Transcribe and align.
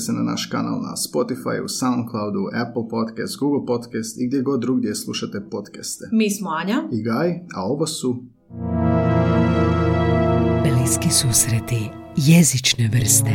pretplatite 0.00 0.06
se 0.06 0.12
na 0.12 0.22
naš 0.22 0.46
kanal 0.46 0.80
na 0.82 0.94
Spotify, 0.96 1.68
Soundcloudu, 1.68 2.48
Apple 2.54 2.88
Podcast, 2.90 3.38
Google 3.38 3.66
Podcast 3.66 4.20
i 4.20 4.26
gdje 4.26 4.42
god 4.42 4.60
drugdje 4.60 4.94
slušate 4.94 5.40
podcaste. 5.50 6.08
Mi 6.12 6.30
smo 6.30 6.50
Anja. 6.50 6.82
I 6.92 7.02
Gaj, 7.02 7.30
a 7.54 7.64
ovo 7.64 7.86
su 7.86 8.24
Bliski 10.64 11.10
susreti 11.10 11.90
jezične 12.16 12.90
vrste. 12.92 13.30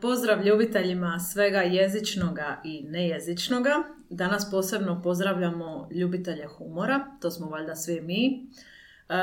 Pozdrav 0.00 0.46
ljubiteljima 0.46 1.18
svega 1.18 1.58
jezičnoga 1.60 2.60
i 2.64 2.82
nejezičnoga. 2.88 3.70
Danas 4.10 4.50
posebno 4.50 5.02
pozdravljamo 5.02 5.88
ljubitelje 5.90 6.46
humora, 6.46 7.06
to 7.20 7.30
smo 7.30 7.46
valjda 7.46 7.74
svi 7.74 8.00
mi. 8.00 8.50
E, 9.08 9.14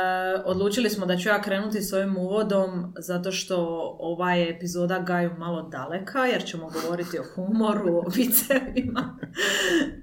odlučili 0.46 0.90
smo 0.90 1.06
da 1.06 1.18
ću 1.18 1.30
ja 1.30 1.42
krenuti 1.42 1.82
s 1.82 1.94
ovim 1.94 2.18
uvodom 2.18 2.94
zato 2.98 3.32
što 3.32 3.58
ova 4.00 4.34
je 4.34 4.50
epizoda 4.50 5.00
Gaju 5.00 5.32
malo 5.38 5.62
daleka 5.62 6.20
jer 6.20 6.44
ćemo 6.44 6.70
govoriti 6.72 7.20
o 7.20 7.24
humoru, 7.36 7.98
o 7.98 8.04
vicevima 8.16 9.18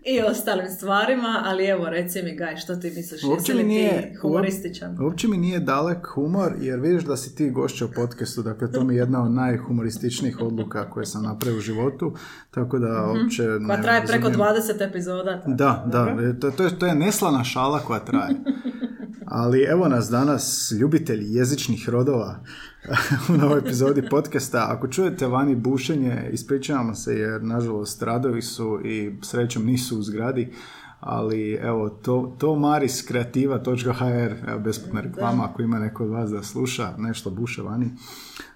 i 0.04 0.22
ostalim 0.22 0.68
stvarima, 0.68 1.42
ali 1.44 1.66
evo 1.66 1.88
reci 1.90 2.22
mi 2.22 2.36
Gaj 2.36 2.56
što 2.56 2.76
ti 2.76 2.92
misliš, 2.96 3.20
jesi 3.24 3.52
li 3.52 3.62
ti 3.62 3.90
humorističan? 4.22 4.96
Uopće 5.02 5.28
mi 5.28 5.36
nije 5.36 5.60
dalek 5.60 6.06
humor, 6.06 6.52
jer 6.60 6.80
vidiš 6.80 7.02
da 7.02 7.16
si 7.16 7.34
ti 7.34 7.50
gošća 7.50 7.84
u 7.84 7.90
podcastu, 7.90 8.42
dakle 8.42 8.72
to 8.72 8.84
mi 8.84 8.94
je 8.94 8.98
jedna 8.98 9.22
od 9.22 9.30
najhumorističnijih 9.30 10.40
odluka 10.40 10.90
koje 10.90 11.06
sam 11.06 11.22
napravio 11.22 11.58
u 11.58 11.62
životu, 11.62 12.14
tako 12.50 12.78
da 12.78 13.06
uopće 13.08 13.42
Koja 13.42 13.58
ne 13.58 13.74
Mhm. 13.74 13.82
traje 13.82 14.06
preko 14.06 14.28
razumijem. 14.28 14.54
20 14.54 14.80
epizoda. 14.80 15.36
tako. 15.36 15.50
Da, 15.50 15.84
da, 15.86 16.16
to, 16.50 16.62
je, 16.64 16.78
to 16.78 16.86
je 16.86 16.94
neslana 16.94 17.44
šala 17.44 17.78
koja 17.78 18.00
traje. 18.00 18.34
Ali 19.30 19.62
evo 19.62 19.88
nas 19.88 20.10
danas, 20.10 20.72
ljubitelji 20.80 21.34
jezičnih 21.34 21.88
rodova 21.88 22.40
u 23.34 23.36
novoj 23.36 23.58
epizodi 23.58 24.08
podcasta. 24.10 24.66
Ako 24.70 24.88
čujete 24.88 25.26
vani 25.26 25.56
bušenje, 25.56 26.30
ispričavamo 26.32 26.94
se 26.94 27.14
jer 27.14 27.42
nažalost 27.42 28.02
radovi 28.02 28.42
su 28.42 28.80
i 28.84 29.18
srećom 29.22 29.64
nisu 29.64 29.98
u 29.98 30.02
zgradi. 30.02 30.52
Ali 31.00 31.52
evo, 31.52 31.88
to, 31.88 32.36
to 32.38 32.56
maris 32.56 33.02
kreativa.hr, 33.02 34.48
evo, 34.48 34.58
besplatna 34.58 35.00
reklama, 35.00 35.44
ako 35.44 35.62
ima 35.62 35.78
neko 35.78 36.04
od 36.04 36.10
vas 36.10 36.30
da 36.30 36.42
sluša 36.42 36.94
nešto 36.98 37.30
buše 37.30 37.62
vani, 37.62 37.90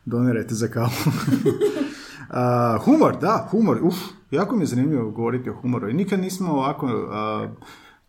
donirajte 0.04 0.54
za 0.54 0.68
kavu. 0.68 0.90
A, 2.28 2.78
humor, 2.84 3.16
da, 3.20 3.48
humor, 3.50 3.78
uf, 3.82 3.94
jako 4.30 4.56
mi 4.56 4.62
je 4.62 4.66
zanimljivo 4.66 5.10
govoriti 5.10 5.50
o 5.50 5.54
humoru. 5.54 5.88
I 5.88 5.94
nikad 5.94 6.20
nismo 6.20 6.52
ovako, 6.52 6.86
a, 7.12 7.48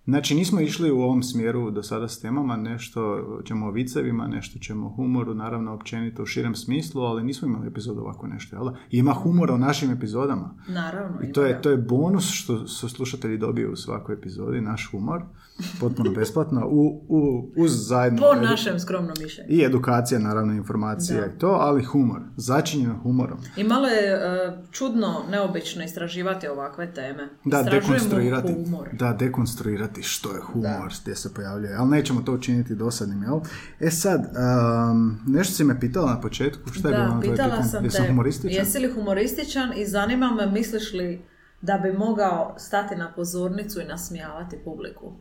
znači 0.05 0.35
nismo 0.35 0.59
išli 0.59 0.91
u 0.91 1.01
ovom 1.01 1.23
smjeru 1.23 1.71
do 1.71 1.83
sada 1.83 2.07
s 2.07 2.19
temama, 2.19 2.57
nešto 2.57 3.27
ćemo 3.45 3.67
o 3.67 3.71
vicevima, 3.71 4.27
nešto 4.27 4.59
ćemo 4.59 4.87
o 4.87 4.89
humoru, 4.89 5.33
naravno 5.33 5.73
općenito 5.73 6.23
u 6.23 6.25
širem 6.25 6.55
smislu, 6.55 7.01
ali 7.01 7.23
nismo 7.23 7.47
imali 7.47 7.67
epizodu 7.67 8.01
ovako 8.01 8.27
nešto, 8.27 8.55
jel? 8.55 8.65
da? 8.65 8.75
Ima 8.91 9.13
humora 9.13 9.53
u 9.53 9.57
našim 9.57 9.91
epizodama. 9.91 10.55
Naravno. 10.67 11.17
I 11.29 11.33
to 11.33 11.45
je, 11.45 11.61
to 11.61 11.69
je 11.69 11.77
bonus 11.77 12.31
što 12.31 12.67
su 12.67 12.89
slušatelji 12.89 13.37
dobiju 13.37 13.71
u 13.71 13.75
svakoj 13.75 14.15
epizodi, 14.15 14.61
naš 14.61 14.89
humor, 14.91 15.21
potpuno 15.79 16.11
besplatno, 16.11 16.67
u, 16.67 17.05
u, 17.09 17.51
uz 17.57 17.87
zajedno... 17.87 18.21
Po 18.21 18.41
našem 18.41 18.79
skromnom 18.79 19.13
mišljenju. 19.19 19.49
I 19.51 19.63
edukacija, 19.63 20.19
naravno, 20.19 20.53
informacija 20.53 21.19
Da. 21.21 21.25
i 21.25 21.37
to, 21.37 21.47
ali 21.49 21.83
humor, 21.83 22.21
začinjeno 22.35 22.99
humorom. 23.03 23.37
I 23.57 23.63
malo 23.63 23.87
je 23.87 24.07
e, 24.07 24.17
čudno, 24.71 25.23
neobično 25.29 25.83
istraživati 25.83 26.47
ovakve 26.47 26.93
teme. 26.93 27.29
Da, 27.45 27.59
Istražujemo 27.59 27.81
dekonstruirati. 27.87 28.53
humor. 28.55 28.89
Da, 28.93 29.13
dekonstruirati 29.13 30.03
što 30.03 30.31
je 30.31 30.41
humor, 30.43 30.93
gdje 31.01 31.15
se 31.15 31.33
pojavljuje. 31.33 31.75
Ali 31.75 31.89
nećemo 31.89 32.21
to 32.21 32.33
učiniti 32.33 32.75
dosadnim, 32.75 33.23
jel? 33.23 33.39
E 33.79 33.91
sad, 33.91 34.21
um, 34.21 35.19
nešto 35.27 35.53
si 35.53 35.63
me 35.63 35.79
pitala 35.79 36.11
na 36.11 36.21
početku, 36.21 36.69
šta 36.71 36.87
je 36.87 36.93
bilo 36.93 37.07
Da, 37.07 37.13
na 37.15 37.21
pitala 37.21 37.63
sam 37.63 37.83
Jesam 37.83 38.01
te, 38.01 38.07
humorističan? 38.09 38.51
jesi 38.57 38.79
li 38.79 38.93
humorističan 38.93 39.73
i 39.77 39.85
zanima 39.85 40.31
me 40.31 40.45
misliš 40.47 40.93
li 40.93 41.21
da 41.61 41.77
bi 41.77 41.93
mogao 41.93 42.55
stati 42.57 42.95
na 42.95 43.13
pozornicu 43.13 43.81
i 43.81 43.85
nasmijavati 43.85 44.57
publiku? 44.65 45.13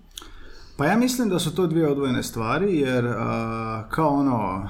Pa 0.77 0.87
ja 0.87 0.97
mislim 0.97 1.29
da 1.29 1.39
su 1.39 1.55
to 1.55 1.67
dvije 1.67 1.91
odvojene 1.91 2.23
stvari, 2.23 2.79
jer 2.79 3.07
a, 3.07 3.85
kao 3.91 4.09
ono, 4.09 4.69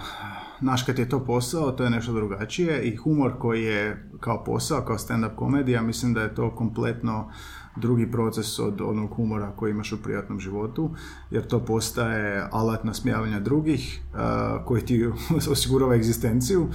znaš 0.60 0.82
kad 0.82 0.98
je 0.98 1.08
to 1.08 1.24
posao, 1.24 1.72
to 1.72 1.84
je 1.84 1.90
nešto 1.90 2.12
drugačije 2.12 2.82
i 2.82 2.96
humor 2.96 3.38
koji 3.38 3.64
je 3.64 4.10
kao 4.20 4.44
posao, 4.44 4.80
kao 4.80 4.98
stand-up 4.98 5.34
komedija, 5.36 5.82
mislim 5.82 6.14
da 6.14 6.22
je 6.22 6.34
to 6.34 6.54
kompletno 6.54 7.30
drugi 7.76 8.10
proces 8.10 8.58
od 8.58 8.80
onog 8.80 9.14
humora 9.14 9.52
koji 9.56 9.70
imaš 9.70 9.92
u 9.92 10.02
privatnom 10.02 10.40
životu, 10.40 10.90
jer 11.30 11.46
to 11.46 11.60
postaje 11.60 12.48
alat 12.52 12.84
nasmijavanja 12.84 13.40
drugih 13.40 14.00
a, 14.14 14.64
koji 14.64 14.82
ti 14.82 15.10
osigurava 15.52 15.94
egzistenciju, 15.94 16.68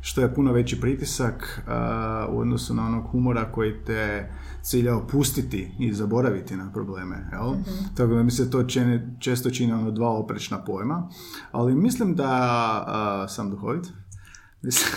što 0.00 0.20
je 0.20 0.34
puno 0.34 0.52
veći 0.52 0.80
pritisak 0.80 1.62
a, 1.68 2.26
u 2.30 2.38
odnosu 2.38 2.74
na 2.74 2.86
onog 2.86 3.06
humora 3.10 3.52
koji 3.52 3.84
te 3.86 4.28
cilja 4.62 4.96
opustiti 4.96 5.74
i 5.78 5.92
zaboraviti 5.92 6.56
na 6.56 6.72
probleme. 6.72 7.28
Jel? 7.32 7.54
Tako 7.94 8.14
da 8.14 8.22
mi 8.22 8.30
se 8.30 8.50
to 8.50 8.64
čini, 8.64 9.00
često 9.18 9.50
čini 9.50 9.72
ono 9.72 9.90
dva 9.90 10.10
oprečna 10.10 10.64
pojma. 10.64 11.08
Ali 11.52 11.74
mislim 11.74 12.14
da 12.14 12.28
a, 12.86 13.26
sam 13.28 13.50
duhovit. 13.50 13.86
Mislim, 14.62 14.90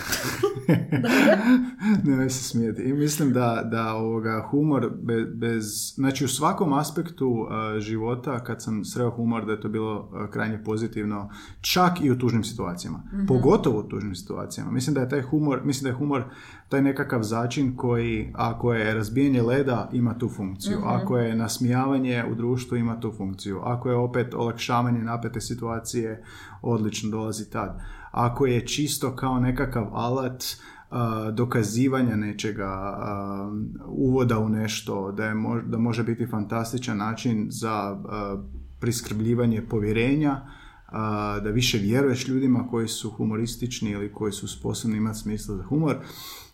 ne 2.18 2.30
se 2.30 2.44
smijeti. 2.44 2.82
I 2.82 2.94
mislim 2.94 3.34
da, 3.34 3.62
da 3.72 3.94
ovoga 3.94 4.48
humor 4.50 4.92
be- 5.04 5.26
bez, 5.26 5.94
znači 5.96 6.26
u 6.26 6.28
svakom 6.28 6.74
aspektu 6.74 7.48
a, 7.50 7.80
života 7.80 8.44
kad 8.44 8.64
sam 8.64 8.86
sreo 8.86 9.10
humor 9.10 9.46
da 9.46 9.52
je 9.52 9.62
to 9.62 9.70
bilo 9.70 10.10
a, 10.14 10.32
krajnje 10.32 10.64
pozitivno, 10.64 11.30
čak 11.62 12.02
i 12.02 12.12
u 12.12 12.18
tužnim 12.18 12.44
situacijama. 12.44 13.04
Pogotovo 13.28 13.80
u 13.80 13.84
tužnim 13.84 14.16
situacijama. 14.16 14.72
Mislim 14.72 14.94
da 14.94 15.02
je 15.02 15.10
taj 15.10 15.22
humor, 15.22 15.62
mislim 15.64 15.84
da 15.84 15.90
je 15.90 15.96
humor 15.96 16.24
taj 16.70 16.82
nekakav 16.82 17.24
začin 17.24 17.76
koji, 17.76 18.32
ako 18.36 18.74
je 18.74 18.94
razbijanje 18.94 19.42
leda, 19.42 19.90
ima 19.94 20.18
tu 20.18 20.30
funkciju. 20.30 20.78
Ako 20.84 21.18
je 21.18 21.36
nasmijavanje 21.36 22.24
u 22.32 22.36
društvu, 22.36 22.78
ima 22.78 23.00
tu 23.00 23.14
funkciju. 23.18 23.60
Ako 23.64 23.90
je 23.90 23.96
opet 23.96 24.34
olakšavanje 24.34 25.00
napete 25.00 25.42
situacije, 25.42 26.24
odlično 26.62 27.10
dolazi 27.10 27.50
tad. 27.50 27.82
Ako 28.16 28.46
je 28.46 28.68
čisto 28.68 29.16
kao 29.16 29.40
nekakav 29.40 29.88
alat 29.94 30.44
dokazivanja 31.34 32.16
nečega, 32.16 32.98
uvoda 33.88 34.40
u 34.40 34.50
nešto, 34.50 35.12
da, 35.12 35.26
je 35.26 35.36
da 35.66 35.78
može 35.78 36.04
biti 36.04 36.28
fantastičan 36.28 36.98
način 36.98 37.48
za 37.50 37.98
priskrbljivanje 38.80 39.62
povjerenja, 39.70 40.42
da 41.44 41.50
više 41.54 41.78
vjeruješ 41.78 42.28
ljudima 42.28 42.68
koji 42.68 42.88
su 42.88 43.10
humoristični 43.10 43.92
ili 43.92 44.14
koji 44.14 44.32
su 44.32 44.48
sposobni 44.48 44.98
imati 44.98 45.20
smisla 45.20 45.56
za 45.56 45.64
humor. 45.64 45.96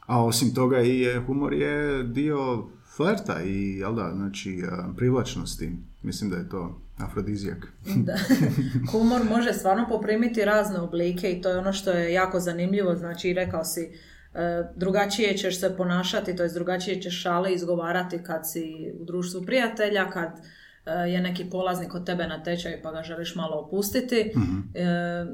A 0.06 0.24
osim 0.26 0.54
toga 0.54 0.82
i 0.82 1.06
humor 1.26 1.54
je 1.54 2.04
dio 2.04 2.68
flerta 2.96 3.44
i 3.44 3.78
jel 3.78 3.96
da, 3.96 4.12
znači, 4.16 4.64
privlačnosti. 4.96 5.78
Mislim 6.04 6.30
da 6.30 6.36
je 6.38 6.50
to 6.50 6.82
afrodizijak. 7.04 7.68
Da. 7.96 8.14
Humor 8.92 9.24
može 9.24 9.54
stvarno 9.54 9.88
poprimiti 9.90 10.46
razne 10.46 10.80
oblike 10.80 11.32
i 11.32 11.42
to 11.42 11.50
je 11.50 11.58
ono 11.58 11.74
što 11.74 11.92
je 11.92 12.14
jako 12.14 12.40
zanimljivo. 12.40 12.96
Znači, 12.96 13.34
rekao 13.34 13.64
si, 13.64 13.92
e, 14.34 14.64
drugačije 14.76 15.38
ćeš 15.38 15.60
se 15.60 15.78
ponašati, 15.78 16.36
to 16.36 16.48
drugačije 16.48 17.02
ćeš 17.02 17.22
šale 17.22 17.54
izgovarati 17.54 18.24
kad 18.24 18.50
si 18.52 18.94
u 19.00 19.06
društvu 19.06 19.42
prijatelja, 19.42 20.10
kad 20.10 20.42
je 20.86 21.22
neki 21.22 21.50
polaznik 21.50 21.96
od 21.96 22.06
tebe 22.06 22.28
na 22.28 22.44
tečaju 22.44 22.78
pa 22.84 22.92
ga 22.92 23.04
želiš 23.04 23.36
malo 23.36 23.56
opustiti. 23.56 24.16
E, 24.16 24.32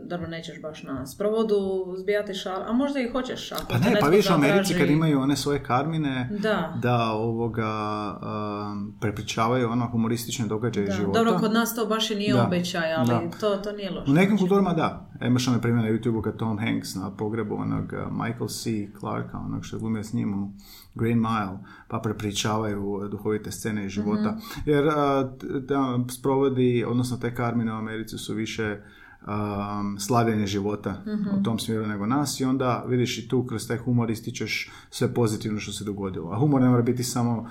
dobro, 0.05 0.27
nećeš 0.27 0.61
baš 0.61 0.83
na 0.83 1.05
sprovodu 1.05 1.55
zbijati 1.97 2.33
šale, 2.33 2.65
a 2.67 2.73
možda 2.73 2.99
i 2.99 3.09
hoćeš. 3.09 3.51
Ako 3.51 3.65
Pa 3.69 3.77
ne, 3.77 3.99
pa 4.01 4.07
vidiš 4.07 4.29
u 4.29 4.33
Americi 4.33 4.73
kad 4.73 4.89
imaju 4.89 5.19
one 5.19 5.35
svoje 5.35 5.63
karmine, 5.63 6.29
Da. 6.39 6.73
da 6.81 7.11
ovoga 7.11 7.71
um, 8.11 8.97
prepričavaju 9.01 9.69
ono 9.69 9.87
humoristične 9.87 10.47
događaje 10.47 10.87
Da, 10.87 10.93
života. 10.93 11.19
dobro, 11.19 11.39
kod 11.39 11.53
nas 11.53 11.75
to 11.75 11.85
baš 11.85 12.11
i 12.11 12.15
nije 12.15 12.33
Da, 12.33 12.43
običaj, 12.43 12.93
ali 12.93 13.07
da. 13.07 13.21
to, 13.39 13.55
to 13.55 13.71
nije 13.71 13.91
loše. 13.91 14.11
U 14.11 14.13
nekim 14.13 14.37
kulturama 14.37 14.73
da. 14.73 15.06
E, 15.21 15.27
Imaš 15.27 15.47
onaj 15.47 15.61
primjer 15.61 15.85
na 15.85 15.91
YouTube-u 15.91 16.21
kad 16.21 16.37
Tom 16.37 16.59
Hanks 16.59 16.95
na 16.95 17.11
pogrebu 17.11 17.55
onog 17.55 17.93
uh, 17.93 18.11
Michael 18.11 18.47
C. 18.47 18.87
Clarka, 18.99 19.37
onog 19.37 19.65
što 19.65 19.75
je 19.75 19.79
glumio 19.79 20.03
s 20.03 20.13
njim 20.13 20.43
u 20.43 20.51
Green 20.95 21.19
Mile, 21.19 21.57
pa 21.87 21.99
prepričavaju 21.99 23.07
duhovite 23.11 23.51
scene 23.51 23.85
iz 23.85 23.91
života. 23.91 24.31
Mhm. 24.31 24.69
Jer 24.69 24.85
uh, 24.85 24.93
t- 25.39 25.47
da, 25.59 25.99
sprovodi, 26.09 26.85
odnosno 26.87 27.17
te 27.17 27.35
karmine 27.35 27.73
u 27.73 27.77
Americi 27.77 28.17
su 28.17 28.33
više 28.33 28.81
um, 29.27 29.99
slavljenje 29.99 30.47
života 30.47 31.01
Mhm. 31.07 31.39
u 31.39 31.43
tom 31.43 31.59
smjeru 31.59 31.87
nego 31.87 32.05
nas 32.05 32.39
i 32.39 32.45
onda 32.45 32.83
vidiš 32.87 33.17
i 33.17 33.27
tu 33.27 33.45
kroz 33.45 33.67
taj 33.67 33.77
humor 33.77 34.11
ističeš 34.11 34.71
sve 34.89 35.13
pozitivno 35.13 35.59
što 35.59 35.71
se 35.71 35.83
dogodilo. 35.83 36.31
A 36.31 36.39
humor 36.39 36.61
ne 36.61 36.69
mora 36.69 36.81
biti 36.81 37.03
samo 37.03 37.37
uh, 37.37 37.47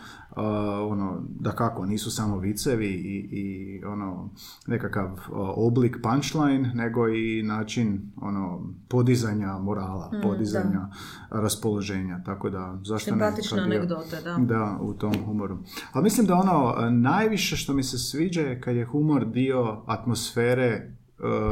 ono, 0.82 1.22
da 1.30 1.52
kako, 1.52 1.86
nisu 1.86 2.10
samo 2.10 2.38
vicevi 2.38 2.86
i, 2.86 3.28
i 3.30 3.84
ono, 3.84 4.30
nekakav 4.66 5.12
uh, 5.12 5.18
oblik 5.48 5.96
punchline, 6.02 6.72
nego 6.74 7.08
i 7.08 7.42
način 7.42 8.12
ono, 8.16 8.60
podizanja 8.88 9.58
morala, 9.58 10.10
podizanja 10.22 10.88
raspoloženja, 11.30 12.22
tako 12.24 12.50
da 12.50 12.78
zašto 12.82 13.10
ne 13.10 13.18
dio- 13.18 13.62
anegdote, 13.64 14.16
da. 14.24 14.36
da, 14.38 14.78
u 14.80 14.94
tom 14.94 15.14
humoru. 15.24 15.58
Ali 15.92 16.02
mislim 16.02 16.26
da 16.26 16.34
ono, 16.34 16.74
e, 16.78 16.90
najviše 16.90 17.56
što 17.56 17.74
mi 17.74 17.82
se 17.82 17.98
sviđa 17.98 18.40
je 18.40 18.60
kad 18.60 18.76
je 18.76 18.84
humor 18.84 19.26
dio 19.26 19.82
atmosfere 19.86 20.95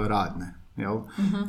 radne. 0.06 0.54
Jel? 0.76 1.00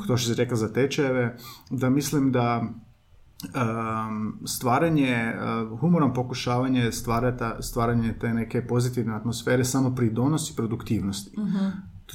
To 0.06 0.16
što 0.16 0.28
si 0.28 0.34
rekla 0.34 0.56
za 0.56 0.72
tečajeve, 0.72 1.36
da 1.70 1.90
mislim 1.90 2.32
da 2.32 2.62
um, 2.62 4.38
stvaranje, 4.46 5.34
uh, 5.34 5.80
humorom 5.80 6.14
pokušavanje 6.14 6.92
stvarata, 6.92 7.62
stvaranje 7.62 8.14
te 8.20 8.34
neke 8.34 8.66
pozitivne 8.66 9.14
atmosfere 9.14 9.64
samo 9.64 9.94
pridonosi 9.94 10.56
produktivnosti. 10.56 11.36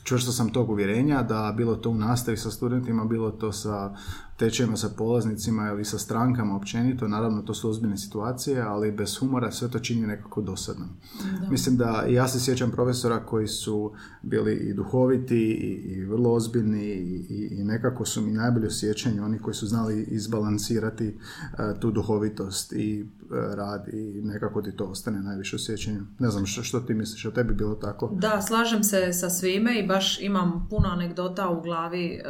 Čvrsto 0.04 0.32
sam 0.32 0.50
tog 0.50 0.70
uvjerenja 0.70 1.24
da 1.24 1.54
bilo 1.58 1.76
to 1.76 1.90
u 1.90 1.96
nastavi 1.96 2.38
sa 2.38 2.52
studentima, 2.52 3.06
bilo 3.06 3.32
to 3.32 3.52
sa 3.52 3.96
tečajima, 4.38 4.78
sa 4.78 4.90
polaznicima 4.90 5.68
ili 5.68 5.86
sa 5.86 5.98
strankama 5.98 6.56
općenito, 6.56 7.08
naravno 7.08 7.42
to 7.42 7.54
su 7.54 7.70
ozbiljne 7.70 7.98
situacije, 7.98 8.62
ali 8.62 8.92
bez 8.92 9.18
humora 9.18 9.52
sve 9.52 9.70
to 9.70 9.80
čini 9.80 10.08
nekako 10.08 10.42
dosadno. 10.42 10.86
Mislim 11.50 11.78
da 11.78 12.06
ja 12.10 12.28
se 12.28 12.40
sjećam 12.40 12.72
profesora 12.72 13.20
koji 13.20 13.48
su 13.48 13.92
bili 14.24 14.54
i 14.56 14.74
duhoviti 14.74 15.38
i, 15.38 15.68
i 15.92 16.06
vrlo 16.06 16.34
ozbiljni 16.34 16.86
i, 16.86 17.26
i- 17.52 17.64
nekako 17.64 18.06
su 18.06 18.22
mi 18.22 18.32
najbolje 18.32 18.68
u 18.68 18.72
sjećanju 18.72 19.24
oni 19.24 19.40
koji 19.40 19.54
su 19.54 19.68
znali 19.68 20.04
izbalansirati 20.04 21.08
e, 21.08 21.14
tu 21.80 21.92
duhovitost 21.92 22.74
i 22.74 23.00
e, 23.02 23.06
rad 23.56 23.88
i 23.88 24.22
nekako 24.22 24.62
ti 24.62 24.72
to 24.72 24.86
ostane 24.86 25.22
najviše 25.22 25.56
u 25.56 25.60
sjećanju. 25.60 26.02
Ne 26.20 26.30
znam 26.30 26.46
što, 26.46 26.64
što 26.64 26.80
ti 26.80 26.94
misliš, 26.94 27.26
o 27.26 27.32
tebi 27.32 27.54
bilo 27.54 27.76
tako? 27.76 28.12
Da, 28.14 28.42
slažem 28.42 28.84
se 28.84 29.14
sa 29.14 29.30
svime 29.30 29.80
i 29.80 29.88
baš 29.88 30.22
imam 30.22 30.68
puno 30.70 30.88
anegdota 30.88 31.50
u 31.50 31.62
glavi 31.62 32.06
em, 32.14 32.22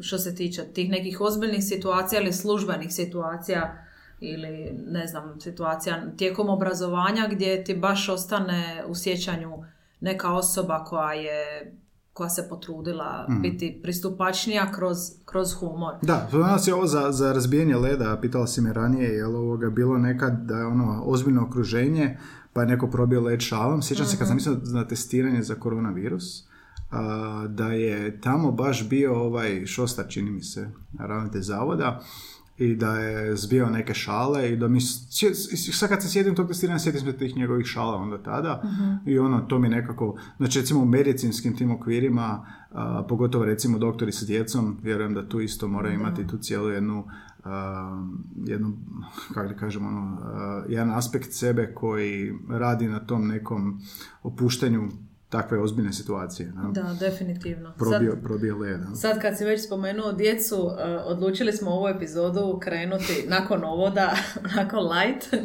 što 0.00 0.18
se 0.18 0.34
tiče 0.34 0.64
tih 0.64 0.90
nekih 0.90 1.20
ozbiljnih 1.30 1.64
situacija 1.64 2.22
ili 2.22 2.32
službenih 2.32 2.94
situacija 2.94 3.86
ili 4.20 4.72
ne 4.86 5.06
znam, 5.06 5.40
situacija 5.40 6.02
tijekom 6.16 6.48
obrazovanja 6.48 7.28
gdje 7.32 7.64
ti 7.64 7.74
baš 7.74 8.08
ostane 8.08 8.84
u 8.88 8.94
sjećanju 8.94 9.64
neka 10.00 10.32
osoba 10.32 10.84
koja 10.84 11.12
je 11.12 11.72
koja 12.12 12.30
se 12.30 12.48
potrudila 12.48 13.26
biti 13.42 13.80
pristupačnija 13.82 14.72
kroz, 14.72 14.98
kroz 15.24 15.54
humor. 15.54 15.94
Da, 16.02 16.26
spomenula 16.28 16.58
si 16.58 16.72
ovo 16.72 16.86
za, 16.86 17.12
za 17.12 17.32
razbijanje 17.32 17.76
leda, 17.76 18.18
pitala 18.20 18.46
si 18.46 18.60
me 18.60 18.72
ranije, 18.72 19.08
je 19.08 19.26
li 19.26 19.36
ovoga 19.36 19.70
bilo 19.70 19.98
nekad 19.98 20.32
da 20.32 20.56
je 20.56 20.66
ono 20.66 21.02
ozbiljno 21.04 21.46
okruženje, 21.46 22.18
pa 22.52 22.60
je 22.60 22.66
neko 22.66 22.90
probio 22.90 23.20
led 23.20 23.40
šalom. 23.40 23.82
Sjećam 23.82 24.06
se 24.06 24.18
kad 24.18 24.26
sam 24.26 24.36
mislio 24.36 24.56
na 24.64 24.88
testiranje 24.88 25.42
za 25.42 25.54
koronavirus, 25.54 26.48
a, 26.90 27.46
da 27.48 27.72
je 27.72 28.20
tamo 28.20 28.52
baš 28.52 28.88
bio 28.88 29.14
ovaj 29.14 29.66
Šostar, 29.66 30.06
čini 30.08 30.30
mi 30.30 30.42
se, 30.42 30.70
ravnatelj 30.98 31.42
zavoda, 31.42 32.00
i 32.60 32.74
da 32.74 32.98
je 32.98 33.36
zbio 33.36 33.70
neke 33.70 33.94
šale 33.94 34.52
i 34.52 34.56
da 34.56 34.68
mi, 34.68 34.80
sad 34.80 35.88
kad 35.88 36.02
se 36.02 36.08
sjetim 36.08 36.34
tog 36.34 36.48
testiranja, 36.48 36.78
sjetim 36.78 37.00
se 37.00 37.12
tih 37.12 37.36
njegovih 37.36 37.66
šala 37.66 37.96
onda 37.96 38.22
tada 38.22 38.62
i 39.06 39.18
ono, 39.18 39.40
to 39.40 39.58
mi 39.58 39.68
nekako, 39.68 40.16
znači 40.36 40.60
recimo 40.60 40.80
u 40.80 40.84
medicinskim 40.84 41.56
tim 41.56 41.70
okvirima, 41.70 42.46
a, 42.70 43.04
pogotovo 43.08 43.44
recimo 43.44 43.78
doktori 43.78 44.12
sa 44.12 44.26
djecom, 44.26 44.78
vjerujem 44.82 45.14
da 45.14 45.28
tu 45.28 45.40
isto 45.40 45.68
mora 45.68 45.90
imati 45.90 46.26
tu 46.26 46.38
cijelu 46.38 46.68
jednu, 46.68 47.04
a, 47.44 48.04
jednu, 48.46 48.76
kako 49.34 49.48
da 49.48 49.54
kažem, 49.54 49.86
ono, 49.86 50.18
a, 50.22 50.64
jedan 50.68 50.90
aspekt 50.90 51.32
sebe 51.32 51.74
koji 51.74 52.34
radi 52.48 52.88
na 52.88 53.00
tom 53.00 53.28
nekom 53.28 53.80
opuštanju 54.22 54.88
takve 55.30 55.60
ozbiljne 55.60 55.92
situacije. 55.92 56.52
Da? 56.54 56.82
Da, 56.82 56.94
definitivno. 57.00 57.68
Sad- 57.68 57.78
Probio, 57.78 58.16
probio 58.22 58.56
led. 58.58 58.80
da. 58.80 58.94
Sad 58.94 59.20
kad 59.20 59.38
si 59.38 59.44
već 59.44 59.66
spomenuo 59.66 60.12
djecu, 60.12 60.70
eh, 60.78 60.96
odlučili 60.96 61.52
smo 61.52 61.70
ovu 61.70 61.88
epizodu 61.88 62.58
krenuti 62.62 63.24
nakon 63.28 63.64
ovoda, 63.64 64.16
nakon 64.56 64.78
light, 64.88 65.34
eh, 65.34 65.38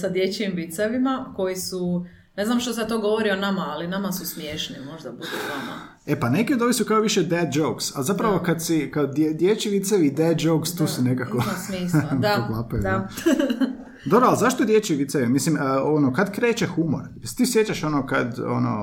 sa 0.00 0.08
dječjim 0.08 0.52
vicevima 0.54 1.32
koji 1.36 1.56
su, 1.56 2.06
ne 2.36 2.44
znam 2.44 2.60
što 2.60 2.72
se 2.72 2.86
to 2.88 2.98
govori 2.98 3.30
o 3.30 3.36
nama, 3.36 3.64
ali 3.68 3.88
nama 3.88 4.12
su 4.12 4.26
smiješni, 4.26 4.76
možda 4.92 5.10
budu 5.10 5.26
vama. 5.50 5.78
E 6.06 6.20
pa 6.20 6.28
neki 6.28 6.54
od 6.54 6.62
ovih 6.62 6.76
su 6.76 6.84
kao 6.84 7.00
više 7.00 7.22
dad 7.22 7.48
jokes, 7.52 7.96
a 7.96 8.02
zapravo 8.02 8.38
kad 8.38 8.64
si, 8.64 8.90
kad 8.94 9.14
dje, 9.14 9.32
dječji 9.34 9.72
vicevi 9.72 10.10
dad 10.10 10.40
jokes, 10.40 10.74
tu 10.76 10.86
su 10.86 11.02
nekako... 11.02 11.32
Ima 11.36 11.54
smisla, 11.66 12.10
da, 12.22 12.48
da. 12.82 13.08
Dobro, 14.08 14.26
ali 14.28 14.36
zašto 14.36 14.64
dječji 14.64 14.96
vicevi? 14.96 15.28
Mislim, 15.28 15.56
a, 15.56 15.82
ono, 15.84 16.12
kad 16.12 16.32
kreće 16.32 16.66
humor? 16.66 17.02
Jesi 17.16 17.36
ti 17.36 17.46
sjećaš 17.46 17.84
ono 17.84 18.06
kad, 18.06 18.38
ono, 18.40 18.74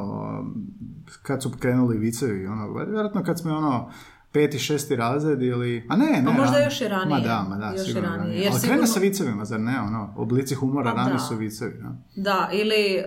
kad 1.22 1.44
su 1.44 1.51
krenuli 1.51 1.98
vicevi, 1.98 2.48
ono, 2.48 2.74
vjerojatno 2.75 3.24
kad 3.24 3.39
smo, 3.39 3.51
ono, 3.51 3.91
peti, 4.32 4.60
šesti 4.60 4.96
razred 4.96 5.41
ili... 5.41 5.86
A 5.89 5.96
ne, 5.96 6.05
ne. 6.05 6.22
Pa 6.25 6.32
možda 6.32 6.58
ran- 6.58 6.63
još 6.63 6.82
i 6.82 6.88
ranije. 6.88 7.10
Ma 7.10 7.20
da, 7.20 7.46
ma 7.50 7.55
da, 7.58 7.72
Još 7.72 7.86
sigurno 7.86 8.10
ranije, 8.10 8.20
ranije. 8.20 8.38
jer 8.38 8.51
Ali 8.51 8.60
sigurno- 8.60 8.74
krene 8.74 8.88
sa 8.88 9.00
vicevima, 9.00 9.46
zar 9.46 9.60
ne, 9.60 9.79
ono, 9.82 10.13
oblici 10.17 10.55
humora 10.55 10.91
Pa 10.91 10.98
rani 10.98 11.20
su 11.20 11.36
vicevi, 11.36 11.74
da? 11.74 11.96
Da, 12.17 12.50
ili, 12.53 12.96
eh, 12.96 13.03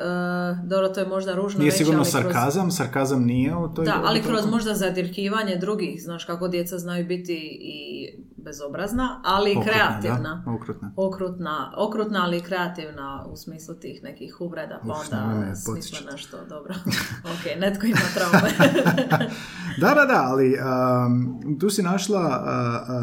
dobro, 0.65 0.89
to 0.89 1.01
je 1.01 1.07
možda 1.09 1.35
ružno 1.35 1.59
Nije 1.59 1.67
reći, 1.67 1.79
sigurno 1.79 2.01
ali 2.01 2.11
kroz- 2.11 2.23
sarkazam, 2.23 2.71
sarkazam 2.71 3.23
nije 3.25 3.57
u 3.57 3.69
toj 3.69 3.85
Da, 3.85 4.03
ali 4.05 4.23
kroz 4.23 4.47
možda 4.47 4.75
zadirkivanje 4.75 5.57
drugih, 5.57 6.03
znaš 6.03 6.25
kako 6.25 6.49
djeca 6.49 6.79
znaju 6.79 7.07
biti 7.07 7.35
i 7.63 8.09
bezobrazna, 8.49 9.21
ali 9.25 9.51
Okrutna, 9.51 9.73
kreativna. 9.73 10.43
Da, 10.45 10.53
okrutna. 10.53 10.93
Okrutna, 10.97 11.73
okrutna, 11.77 12.25
ali 12.25 12.41
kreativna 12.41 13.25
u 13.33 13.37
smislu 13.37 13.75
tih 13.75 14.03
nekih 14.03 14.41
uvreda, 14.41 14.81
pa 14.87 14.93
onda 14.93 15.55
smisla 15.55 15.99
nešto 16.13 16.37
dobro. 16.49 16.75
ok, 17.33 17.61
netko 17.61 17.87
ima 17.87 18.07
traume. 18.15 18.51
Da, 19.81 19.95
da, 19.95 20.05
da, 20.05 20.23
ali 20.27 20.57
um, 21.07 21.59
tu 21.61 21.71
si 21.71 21.83
našla 21.83 22.21
uh, 22.21 22.95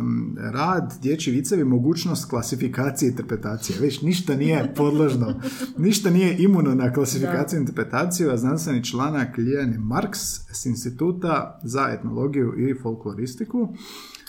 um, 0.00 0.36
rad 0.52 0.92
dječji 1.02 1.32
vicevi, 1.32 1.64
mogućnost 1.64 2.30
klasifikacije 2.30 3.06
i 3.06 3.10
interpretacije. 3.10 3.78
Već 3.80 4.02
ništa 4.02 4.34
nije 4.34 4.74
podložno, 4.74 5.40
ništa 5.86 6.10
nije 6.10 6.36
imuno 6.38 6.74
na 6.74 6.92
klasifikaciju 6.92 7.58
i 7.58 7.60
interpretaciju, 7.60 8.30
a 8.30 8.36
znanstveni 8.36 8.84
članak 8.84 9.36
Lijane 9.36 9.78
Marks 9.78 10.20
s 10.52 10.66
Instituta 10.66 11.60
za 11.62 11.88
etnologiju 11.92 12.54
i 12.58 12.74
folkloristiku 12.82 13.68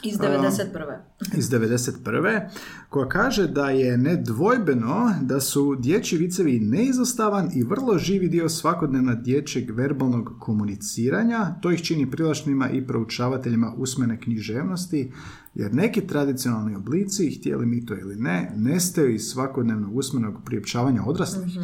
Iz 0.03 0.17
91. 0.19 1.01
iz 1.37 1.49
91. 1.49 2.41
koja 2.89 3.09
kaže 3.09 3.47
da 3.47 3.69
je 3.69 3.97
nedvojbeno 3.97 5.13
da 5.21 5.39
su 5.39 5.75
dječji 5.75 6.19
vicevi 6.19 6.59
neizostavan 6.59 7.49
i 7.55 7.63
vrlo 7.63 7.97
živi 7.97 8.29
dio 8.29 8.49
svakodnevna 8.49 9.15
dječjeg 9.15 9.71
verbalnog 9.71 10.35
komuniciranja. 10.39 11.55
To 11.61 11.71
ih 11.71 11.81
čini 11.81 12.11
privlačnima 12.11 12.69
i 12.69 12.87
proučavateljima 12.87 13.73
usmene 13.77 14.19
književnosti 14.19 15.11
Jer 15.55 15.73
neki 15.73 16.07
tradicionalni 16.07 16.75
oblici, 16.75 17.31
htjeli 17.39 17.65
mi 17.65 17.85
to 17.85 17.93
ili 17.93 18.15
ne, 18.15 18.53
nestaju 18.55 19.13
iz 19.13 19.21
svakodnevnog 19.21 19.95
usmenog 19.95 20.33
priopćavanja 20.45 21.03
odraslih. 21.05 21.57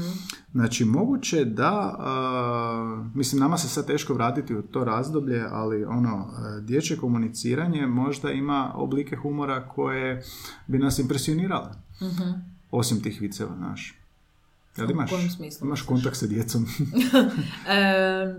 Znači, 0.51 0.85
moguće 0.85 1.45
da, 1.45 1.95
a, 1.99 3.11
mislim, 3.15 3.39
nama 3.39 3.57
se 3.57 3.67
sad 3.67 3.87
teško 3.87 4.13
vratiti 4.13 4.55
u 4.55 4.61
to 4.61 4.83
razdoblje, 4.83 5.45
ali 5.51 5.85
ono, 5.85 6.27
dječje 6.61 6.97
komuniciranje 6.97 7.87
možda 7.87 8.31
ima 8.31 8.71
oblike 8.75 9.15
humora 9.15 9.49
koje 9.68 10.24
bi 10.68 10.79
nas 10.79 11.00
impresionirale. 11.00 11.70
Osim 12.72 13.01
tih 13.01 13.22
viceva, 13.22 13.56
znaš. 13.58 13.96
Jel 14.77 14.91
imaš, 14.91 15.12
imaš 15.62 15.82
kontakt 15.82 16.18
sa 16.18 16.27
djecom? 16.27 16.65
E, 17.70 18.36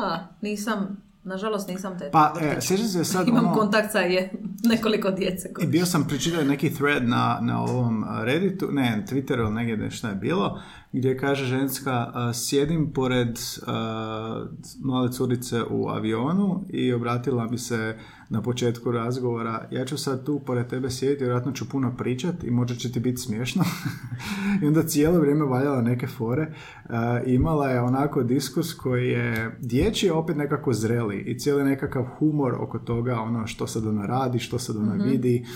a, 0.00 0.26
nisam, 0.42 0.96
nažalost 1.24 1.68
nisam 1.68 1.98
teta. 1.98 2.10
Pa, 2.10 2.34
e, 2.40 2.60
sjećam 2.60 2.86
se 2.86 3.04
sad 3.04 3.28
Imam 3.28 3.44
ono- 3.46 3.54
kontakt 3.54 3.92
sa 3.92 3.98
je, 3.98 4.32
nekoliko 4.64 5.10
djece. 5.10 5.48
I 5.62 5.66
bio 5.66 5.86
sam 5.86 6.04
pričitao 6.08 6.42
neki 6.44 6.74
thread 6.74 7.08
na, 7.08 7.38
na 7.42 7.62
ovom 7.62 8.04
a, 8.04 8.24
Redditu, 8.24 8.68
ne, 8.72 9.04
Twitteru 9.10 9.40
ili 9.40 9.54
negdje 9.54 9.76
nešto 9.76 10.08
je 10.08 10.14
bilo, 10.14 10.60
gdje 10.92 11.18
kaže 11.18 11.44
ženska, 11.44 12.10
a, 12.14 12.32
sjedim 12.34 12.92
pored 12.92 13.38
a, 13.66 14.46
mlade 14.82 15.12
curice 15.12 15.62
u 15.70 15.88
avionu 15.88 16.64
i 16.70 16.92
obratila 16.92 17.46
mi 17.46 17.58
se 17.58 17.98
na 18.34 18.42
početku 18.42 18.92
razgovora, 18.92 19.68
ja 19.70 19.84
ću 19.84 19.98
sad 19.98 20.24
tu 20.24 20.40
pored 20.46 20.66
tebe 20.66 20.90
sjediti, 20.90 21.24
vjerojatno 21.24 21.52
ću 21.52 21.68
puno 21.68 21.94
pričat 21.96 22.44
i 22.44 22.50
možda 22.50 22.74
će 22.74 22.92
ti 22.92 23.00
biti 23.00 23.16
smiješno. 23.16 23.64
I 24.62 24.66
onda 24.66 24.82
cijelo 24.82 25.20
vrijeme 25.20 25.44
valjala 25.44 25.82
neke 25.82 26.06
fore. 26.06 26.54
A, 26.88 27.20
imala 27.26 27.70
je 27.70 27.80
onako 27.80 28.22
diskurs 28.22 28.72
koji 28.72 29.08
je 29.08 29.56
dječji, 29.60 30.10
opet 30.10 30.36
nekako 30.36 30.72
zreli 30.72 31.18
i 31.18 31.38
cijeli 31.38 31.64
nekakav 31.64 32.04
humor 32.18 32.54
oko 32.60 32.78
toga, 32.78 33.20
ono 33.20 33.46
što 33.46 33.66
sad 33.66 33.86
ona 33.86 34.06
radi, 34.06 34.38
što 34.38 34.58
sad 34.58 34.76
ona 34.76 34.94
vidi 34.94 35.46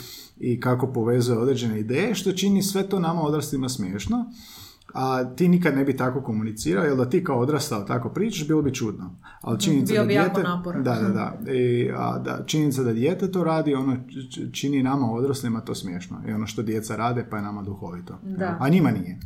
i 0.40 0.60
kako 0.60 0.92
povezuje 0.92 1.38
određene 1.38 1.80
ideje, 1.80 2.14
što 2.14 2.32
čini 2.32 2.62
sve 2.62 2.88
to 2.88 3.00
nama 3.00 3.22
odraslima 3.22 3.68
smiješno. 3.68 4.32
A 4.94 5.34
ti 5.36 5.48
nikad 5.48 5.76
ne 5.76 5.84
bi 5.84 5.96
tako 5.96 6.22
komunicirao, 6.22 6.84
jer 6.84 6.96
da 6.96 7.10
ti 7.10 7.24
kao 7.24 7.38
odrastao 7.38 7.82
tako 7.82 8.08
pričaš, 8.08 8.48
bilo 8.48 8.62
bi 8.62 8.74
čudno. 8.74 9.14
Ali 9.40 9.60
činjenica 9.60 9.92
Bio 9.92 10.02
da 10.02 10.08
dijete... 10.08 10.42
Da, 10.82 10.94
da, 10.94 11.08
da. 11.08 11.52
I, 11.52 11.90
a, 11.96 12.18
da. 12.18 12.44
Činjenica 12.46 12.82
da 12.82 12.92
dijete 12.92 13.32
to 13.32 13.44
radi, 13.44 13.74
ono 13.74 13.96
čini 14.52 14.82
nama 14.82 15.12
odraslima 15.12 15.60
to 15.60 15.74
smiješno. 15.74 16.22
I 16.28 16.32
ono 16.32 16.46
što 16.46 16.62
djeca 16.62 16.96
rade, 16.96 17.26
pa 17.30 17.36
je 17.36 17.42
nama 17.42 17.62
duhovito. 17.62 18.18
Da. 18.22 18.56
A 18.60 18.68
njima 18.68 18.90
nije. 18.90 19.18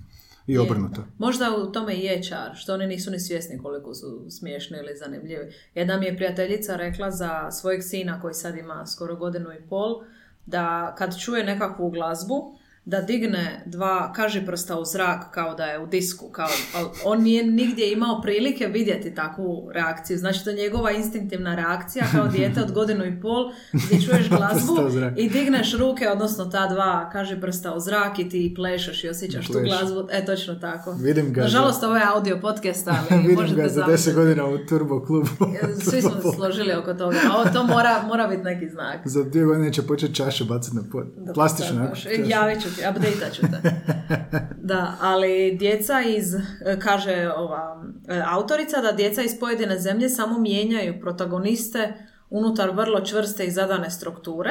I 0.47 0.53
Je. 0.53 0.61
obrnuto. 0.61 1.05
Možda 1.19 1.57
u 1.57 1.73
tome 1.73 1.95
i 1.95 2.05
je 2.05 2.23
čar, 2.23 2.51
što 2.55 2.75
oni 2.75 2.87
nisu 2.87 3.11
ni 3.11 3.21
svjesni 3.21 3.59
koliko 3.59 3.95
su 3.95 4.31
smiješni 4.31 4.79
ili 4.79 4.99
zanimljivi. 4.99 5.53
Jedna 5.75 5.97
mi 5.97 6.07
je 6.07 6.17
prijateljica 6.17 6.77
rekla 6.77 7.11
za 7.11 7.51
svojeg 7.51 7.83
sina 7.83 8.21
koji 8.21 8.35
sad 8.35 8.57
ima 8.57 8.87
skoro 8.87 9.17
godinu 9.17 9.53
i 9.53 9.69
pol, 9.69 10.03
da 10.47 10.95
kad 10.99 11.19
čuje 11.19 11.45
nekakvu 11.45 11.91
glazbu, 11.91 12.59
da 12.85 13.01
digne 13.01 13.63
dva 13.67 14.13
kaži 14.13 14.47
prsta 14.47 14.79
u 14.79 14.85
zrak 14.85 15.31
kao 15.31 15.55
da 15.55 15.65
je 15.65 15.79
u 15.79 15.87
disku, 15.87 16.29
kao, 16.29 16.49
ali 16.75 16.89
on 17.05 17.23
nije 17.23 17.45
nigdje 17.45 17.93
imao 17.93 18.21
prilike 18.21 18.67
vidjeti 18.67 19.15
takvu 19.15 19.71
reakciju. 19.75 20.19
Znači 20.19 20.45
to 20.45 20.51
je 20.51 20.57
njegova 20.57 20.91
instinktivna 20.91 21.55
reakcija 21.55 22.05
kao 22.13 22.29
dijete 22.29 22.61
od 22.63 22.73
godinu 22.73 23.05
i 23.07 23.21
pol 23.21 23.53
gdje 23.73 24.01
čuješ 24.01 24.29
glazbu 24.39 24.77
i 25.17 25.29
digneš 25.29 25.77
ruke, 25.79 26.09
odnosno 26.09 26.45
ta 26.45 26.67
dva 26.67 27.11
kaži 27.11 27.41
prsta 27.41 27.75
u 27.75 27.81
zrak 27.81 28.19
i 28.19 28.29
ti 28.29 28.53
plešeš 28.57 29.05
i 29.05 29.09
osjećaš 29.09 29.47
tu 29.47 29.53
Plešeš. 29.53 29.71
glazbu. 29.71 30.09
E, 30.11 30.25
točno 30.25 30.55
tako. 30.55 30.93
Vidim 30.93 31.33
ga 31.33 31.41
Nažalost, 31.41 31.83
ovo 31.83 31.97
je 31.97 32.05
audio 32.07 32.39
podcast, 32.41 32.89
ali 32.89 32.99
Vidim 33.23 33.35
možete 33.35 33.63
ga 33.63 33.69
za. 33.69 33.83
10 33.83 34.15
godina 34.15 34.47
u 34.47 34.59
Turbo 34.59 35.05
klubu. 35.05 35.29
Svi 35.91 36.03
smo 36.03 36.11
se 36.11 36.37
složili 36.37 36.75
oko 36.75 36.95
toga. 36.95 37.17
A 37.31 37.37
Ovo 37.37 37.45
to 37.45 37.65
mora, 37.65 38.03
mora 38.07 38.27
biti 38.27 38.43
neki 38.43 38.69
znak. 38.69 39.01
za 39.05 39.25
dvije 39.25 39.47
godine 39.47 39.73
će 39.73 39.83
početi 39.83 40.15
čašu 40.15 40.45
baciti 40.45 40.77
na 40.77 40.83
pod. 40.93 41.07
Plastično. 41.35 41.91
Javit 42.27 42.63
ću 42.63 42.69
ti, 42.77 42.83
update 42.91 43.35
ću 43.35 43.43
te. 43.43 43.71
Da, 44.63 44.97
ali 45.01 45.57
djeca 45.59 46.03
iz, 46.03 46.35
e, 46.35 46.41
kaže 46.83 47.31
ova 47.37 47.85
e, 48.09 48.23
autorica, 48.27 48.81
da 48.81 48.93
djeca 48.93 49.23
iz 49.23 49.41
pojedine 49.41 49.79
zemlje 49.79 50.09
samo 50.09 50.39
mijenjaju 50.39 51.01
protagoniste 51.01 51.95
unutar 52.31 52.71
vrlo 52.71 53.01
čvrste 53.01 53.47
i 53.47 53.51
zadane 53.51 53.91
strukture 53.91 54.51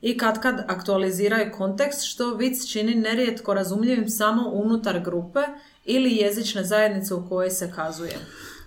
i 0.00 0.18
kad 0.18 0.42
kad 0.42 0.64
aktualiziraju 0.68 1.52
kontekst 1.52 2.04
što 2.04 2.34
vic 2.34 2.72
čini 2.72 2.94
nerijetko 2.94 3.54
razumljivim 3.54 4.08
samo 4.08 4.50
unutar 4.50 5.00
grupe 5.00 5.40
ili 5.84 6.16
jezične 6.16 6.64
zajednice 6.64 7.14
u 7.14 7.28
kojoj 7.28 7.50
se 7.50 7.72
kazuje. 7.76 8.16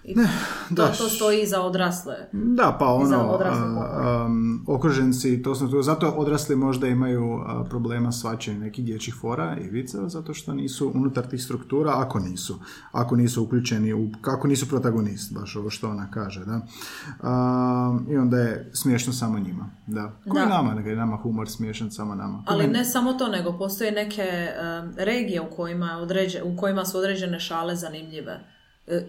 I 0.08 0.16
da. 0.70 0.88
to, 0.88 0.98
to 0.98 1.10
stoji 1.10 1.42
i 1.42 1.48
za 1.48 1.62
odrasle. 1.62 2.16
Da, 2.32 2.76
pa 2.80 2.86
ono, 2.86 3.40
am, 3.94 4.64
okruženci, 4.68 5.42
to 5.44 5.56
smo 5.56 5.68
tu, 5.68 5.82
zato 5.82 6.10
odrasli 6.10 6.56
možda 6.56 6.88
imaju 6.88 7.40
problema 7.70 8.12
s 8.12 8.24
nekih 8.60 8.86
dječjih 8.86 9.16
fora 9.22 9.58
i 9.62 9.70
viceva, 9.70 10.10
zato 10.10 10.34
što 10.34 10.54
nisu 10.54 10.92
unutar 10.96 11.26
tih 11.28 11.44
struktura, 11.44 11.92
ako 11.96 12.20
nisu, 12.20 12.60
ako 12.92 13.16
nisu 13.16 13.44
uključeni, 13.44 13.94
u, 13.94 14.10
kako 14.22 14.48
nisu 14.48 14.70
protagonist, 14.70 15.34
baš 15.34 15.56
ovo 15.56 15.70
što 15.70 15.90
ona 15.90 16.12
kaže, 16.12 16.46
da. 16.46 16.62
Am, 17.22 18.08
I 18.10 18.18
onda 18.18 18.38
je 18.38 18.72
smiješno 18.74 19.14
samo 19.14 19.40
njima, 19.40 19.70
da. 19.88 20.12
Ko 20.30 20.38
i 20.38 20.42
Da. 20.42 20.46
nama, 20.46 20.74
nego 20.74 20.90
je 20.90 20.96
nama 20.96 21.18
humor 21.18 21.50
smiješan 21.50 21.92
samo 21.92 22.16
nama. 22.16 22.38
Ko 22.38 22.54
Ali 22.54 22.68
ne 22.68 22.86
samo 22.86 23.14
to, 23.14 23.28
nego 23.28 23.58
postoje 23.58 23.92
neke 23.92 24.22
em, 24.22 24.94
regije 24.98 25.42
u 25.42 25.50
kojima, 25.56 25.98
određe, 26.02 26.44
u 26.44 26.58
kojima 26.58 26.86
su 26.86 26.98
određene 26.98 27.40
šale 27.40 27.76
zanimljive 27.76 28.55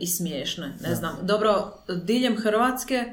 i 0.01 0.07
smiješne. 0.07 0.75
Ne 0.81 0.95
znam. 0.95 1.17
Dobro, 1.23 1.73
diljem 2.03 2.37
Hrvatske 2.37 3.05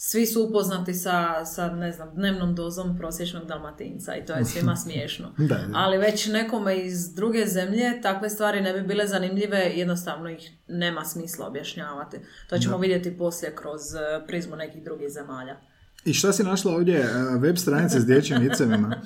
svi 0.00 0.26
su 0.26 0.44
upoznati 0.44 0.94
sa, 0.94 1.44
sa, 1.44 1.70
ne 1.70 1.92
znam, 1.92 2.14
dnevnom 2.14 2.54
dozom 2.54 2.98
prosječnog 2.98 3.46
dalmatinca 3.46 4.16
i 4.16 4.26
to 4.26 4.32
je 4.32 4.44
svima 4.44 4.76
smiješno. 4.82 5.32
Da, 5.38 5.44
da. 5.46 5.66
Ali 5.72 5.98
već 5.98 6.26
nekome 6.26 6.78
iz 6.78 7.14
druge 7.14 7.46
zemlje 7.46 8.00
takve 8.02 8.30
stvari 8.30 8.60
ne 8.60 8.72
bi 8.72 8.82
bile 8.88 9.06
zanimljive, 9.06 9.58
jednostavno 9.58 10.30
ih 10.30 10.50
nema 10.68 11.04
smisla 11.04 11.46
objašnjavati. 11.46 12.16
To 12.48 12.58
ćemo 12.58 12.78
vidjeti 12.78 13.18
poslije 13.18 13.56
kroz 13.56 13.94
e, 13.94 14.26
prizmu 14.26 14.56
nekih 14.56 14.84
drugih 14.84 15.08
zemalja. 15.10 15.56
I 16.04 16.14
šta 16.14 16.32
si 16.32 16.42
našla 16.42 16.72
ovdje? 16.72 16.98
e, 17.00 17.38
Web 17.38 17.56
stranice 17.56 18.00
s 18.00 18.06
dječjim 18.06 18.40
vicevima. 18.40 18.96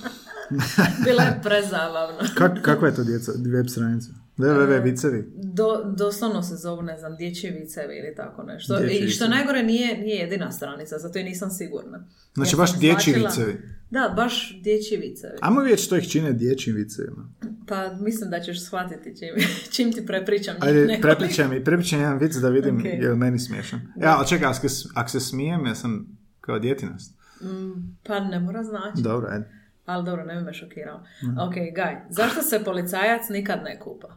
Bilo 1.04 1.23
je 1.23 1.40
prezabavno. 1.42 2.19
Kak, 2.35 2.52
kakva 2.62 2.88
je 2.88 2.95
to 2.95 3.04
djeca, 3.04 3.33
web 3.52 3.66
stranica? 3.69 4.09
Www 4.38 4.82
vicevi. 4.82 5.24
Do, 5.34 5.66
doslovno 5.96 6.42
se 6.42 6.56
zovu, 6.56 6.82
ne 6.82 6.98
znam, 6.98 7.16
dječji 7.16 7.50
vicevi 7.50 7.94
ili 7.96 8.14
tako 8.16 8.42
nešto. 8.42 8.78
Dječji 8.78 8.96
I 8.96 9.08
što 9.08 9.24
vicevi. 9.24 9.30
najgore 9.30 9.62
nije, 9.62 9.98
nije 9.98 10.16
jedina 10.16 10.52
stranica, 10.52 10.98
zato 10.98 11.18
i 11.18 11.24
nisam 11.24 11.50
sigurna. 11.50 12.06
Znači 12.34 12.54
Ja 12.54 12.58
baš 12.58 12.78
dječji 12.78 13.12
izvlačila- 13.12 13.28
vicevi. 13.28 13.58
Da, 13.90 14.12
baš 14.16 14.60
dječji 14.62 14.96
vicevi. 14.98 15.32
Ajmo 15.40 15.60
vidjeti 15.60 15.82
što 15.82 15.96
ih 15.96 16.08
čine 16.08 16.32
dječjim 16.32 16.76
vicevima. 16.76 17.28
Pa 17.68 17.92
mislim 17.92 18.30
da 18.30 18.40
ćeš 18.40 18.64
shvatiti 18.64 19.16
čim, 19.18 19.28
čim 19.74 19.92
ti 19.92 20.06
prepričam 20.06 20.56
Ajde, 20.60 20.80
nekoliko. 20.86 21.02
prepričaj 21.02 21.48
mi, 21.48 21.64
prepričaj 21.64 21.98
jedan 21.98 22.18
vic 22.18 22.34
da 22.34 22.48
vidim 22.48 22.76
Ok. 22.76 22.84
je 22.84 23.10
li 23.10 23.16
meni 23.16 23.38
smiješan. 23.38 23.80
Ja, 23.96 24.16
ali 24.18 24.28
čekaj, 24.28 24.46
ako 24.46 24.68
se, 24.68 24.88
se 25.08 25.20
smijem, 25.20 25.66
ja 25.66 25.74
sam 25.74 26.06
kao 26.40 26.58
djetinast. 26.58 27.14
Mm, 27.42 27.72
pa 28.06 28.20
ne 28.20 28.40
mora 28.40 28.62
znači. 28.62 29.02
Dobro, 29.02 29.28
ajde. 29.30 29.62
Ali 29.86 30.04
dobro, 30.04 30.24
ne 30.24 30.34
bi 30.34 30.42
me 30.42 30.54
šokirao. 30.54 31.00
Mhm. 31.22 31.38
Ok, 31.38 31.54
Gaj, 31.74 31.96
zašto 32.08 32.42
se 32.42 32.64
policajac 32.64 33.28
nikad 33.28 33.62
ne 33.64 33.80
kupa? 33.80 34.08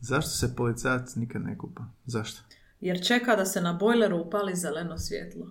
Zašto 0.00 0.30
se 0.30 0.56
policajac 0.56 1.14
nikad 1.16 1.42
ne 1.42 1.58
kupa? 1.58 1.82
Zašto? 2.06 2.42
Jer 2.80 3.06
čeka 3.06 3.36
da 3.36 3.44
se 3.44 3.60
na 3.60 3.72
bojleru 3.72 4.18
upali 4.18 4.54
zeleno 4.56 4.98
svjetlo. 4.98 5.46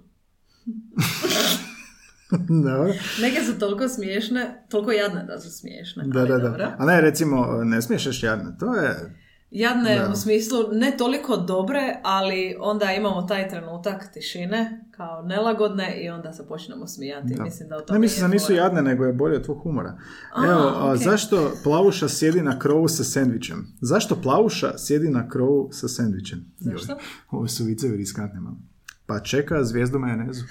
Dobro. 2.65 2.93
Neke 3.21 3.43
su 3.43 3.59
toliko 3.59 3.88
smiješne, 3.88 4.63
toliko 4.69 4.91
jadne 4.91 5.24
da 5.24 5.39
su 5.39 5.51
smiješne. 5.51 6.03
Da, 6.07 6.25
da, 6.25 6.38
dobro. 6.38 6.57
da. 6.57 6.75
A 6.79 6.86
ne, 6.86 7.01
recimo, 7.01 7.45
ne 7.63 7.81
smiješ 7.81 8.05
još 8.05 8.24
jadne. 8.24 8.57
To 8.59 8.75
je... 8.75 9.15
Jadne 9.51 9.96
Da. 9.96 10.10
u 10.12 10.16
smislu 10.16 10.58
ne 10.72 10.98
toliko 10.98 11.38
dobre, 11.38 12.00
ali 12.04 12.56
onda 12.60 12.92
imamo 12.92 13.22
taj 13.22 13.50
trenutak 13.50 14.13
tišine 14.13 14.86
kao 14.92 15.22
nelagodne 15.22 15.98
i 16.04 16.10
onda 16.10 16.34
se 16.34 16.48
počnemo 16.48 16.88
smijati. 16.88 17.34
Da. 17.36 17.44
Mislim 17.44 17.70
da 17.70 17.77
o 17.77 17.82
tome 17.82 18.00
Ne 18.00 18.01
mislim 18.01 18.22
da 18.22 18.27
nisu 18.27 18.54
jadne, 18.54 18.82
nego 18.82 19.06
je 19.06 19.13
bolje 19.13 19.38
od 19.38 19.44
tvog 19.46 19.60
humora. 19.63 19.98
A, 20.36 20.46
Evo, 20.46 20.62
a, 20.62 20.92
ok. 20.92 20.98
zašto 20.98 21.51
plavuša 21.63 22.10
sjedi 22.10 22.42
na 22.42 22.60
krovu 22.60 22.88
sa 22.88 23.04
sendvičem? 23.04 23.68
Zašto 23.82 24.22
plavuša 24.22 24.77
sjedi 24.77 25.10
na 25.10 25.30
krovu 25.30 25.70
sa 25.72 25.88
sendvičem? 25.88 26.46
Zašto? 26.58 26.92
Joj, 26.92 27.00
Ovo 27.32 27.48
su 27.48 27.63
vicevi 27.63 27.98
riskantni 27.98 28.39
malo. 28.39 28.58
Pa 29.06 29.20
čeka 29.20 29.63
zvijezdu 29.63 30.00
majonezu. 30.00 30.44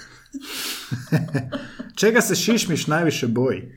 Čega 2.00 2.20
se 2.20 2.34
šišmiš 2.34 2.86
najviše 2.86 3.26
boji? 3.26 3.72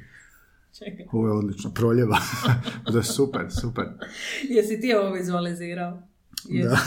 Čekaj. 0.80 1.06
Ovo 1.12 1.28
je 1.28 1.34
odlično, 1.34 1.72
proljeva. 1.72 2.18
da 2.92 2.98
je 2.98 3.04
super, 3.04 3.46
super. 3.62 3.86
Jesi 4.50 4.82
ti 4.82 4.94
ovo 4.94 5.12
vizualizirao? 5.14 6.02
Jesi. 6.50 6.70
Da. 6.70 6.78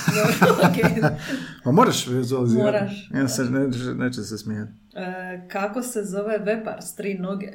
Dobro, 0.47 0.55
ok. 0.63 0.77
Pa 1.65 1.71
moraš 1.71 2.07
vizualizirati. 2.07 2.65
Moraš, 2.65 3.11
Ja 3.15 3.29
se, 3.29 3.45
neće, 3.45 3.79
neće 3.79 4.23
se 4.23 4.39
smijati. 4.39 4.73
E, 4.95 5.49
kako 5.49 5.83
se 5.83 6.05
zove 6.05 6.39
vepar 6.39 6.83
s 6.83 6.95
tri 6.95 7.19
noge? 7.19 7.49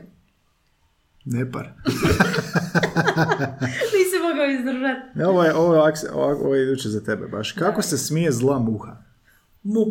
Nepar. 1.26 1.68
Nisi 3.94 4.18
mogao 4.30 4.46
izdržati. 4.60 5.20
E, 5.20 5.26
Ovo 5.26 5.44
je, 5.44 5.54
ovo 5.56 5.76
je, 5.76 5.82
ovo, 6.14 6.56
je 6.56 6.64
iduće 6.64 6.90
za 6.90 7.04
tebe 7.04 7.28
baš. 7.28 7.52
Kako 7.52 7.82
se 7.82 7.98
smije 7.98 8.32
zla 8.32 8.60
muha? 8.60 8.98
Mu. 9.64 9.86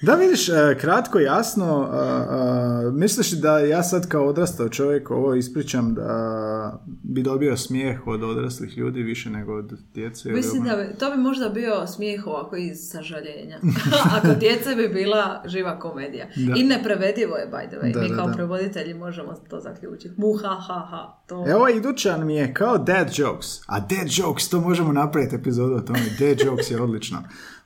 Da 0.00 0.14
vidiš, 0.14 0.48
e, 0.48 0.52
kratko, 0.80 1.18
jasno, 1.18 1.88
a, 1.92 2.24
a, 2.28 2.90
misliš 2.92 3.30
da 3.30 3.58
ja 3.58 3.82
sad 3.82 4.08
kao 4.08 4.26
odrastao 4.26 4.68
čovjek 4.68 5.10
ovo 5.10 5.34
ispričam 5.34 5.94
da 5.94 6.82
bi 6.86 7.22
dobio 7.22 7.56
smijeh 7.56 8.06
od 8.06 8.22
odraslih 8.22 8.78
ljudi 8.78 9.02
više 9.02 9.30
nego 9.30 9.54
od 9.54 9.72
djece? 9.94 10.30
Mislim 10.30 10.62
ono- 10.62 10.76
da 10.76 10.82
bi, 10.82 10.98
to 10.98 11.10
bi 11.10 11.16
možda 11.16 11.48
bio 11.48 11.86
smijeh 11.86 12.26
ovako 12.26 12.56
iz 12.56 12.78
sažaljenja. 12.90 13.58
Ako 14.16 14.34
djece 14.40 14.74
bi 14.74 14.88
bila 14.88 15.42
živa 15.46 15.78
komedija. 15.78 16.26
Da. 16.36 16.54
I 16.56 16.64
neprevedivo 16.64 17.36
je, 17.36 17.50
by 17.52 17.68
the 17.68 17.76
way. 17.76 17.94
Da, 17.94 18.00
Mi 18.00 18.16
kao 18.16 18.26
da. 18.26 18.32
prevoditelji 18.34 18.94
možemo 18.94 19.34
to 19.50 19.60
zaključiti. 19.60 20.14
Mu, 20.16 20.32
ha, 20.42 20.54
ha, 20.68 20.86
ha. 20.90 21.20
To... 21.26 21.44
E, 21.48 21.54
ovaj 21.54 21.72
idućan 21.72 22.26
mi 22.26 22.36
je 22.36 22.54
kao 22.54 22.78
dad 22.78 23.08
jokes. 23.16 23.46
A 23.66 23.80
dad 23.80 24.08
jokes, 24.08 24.48
to 24.48 24.60
možemo 24.60 24.92
napraviti 24.92 25.36
epizodu 25.36 25.74
o 25.74 25.80
tome. 25.80 26.00
Dad 26.18 26.40
jokes 26.44 26.70
je 26.70 26.82
odlično. 26.82 27.18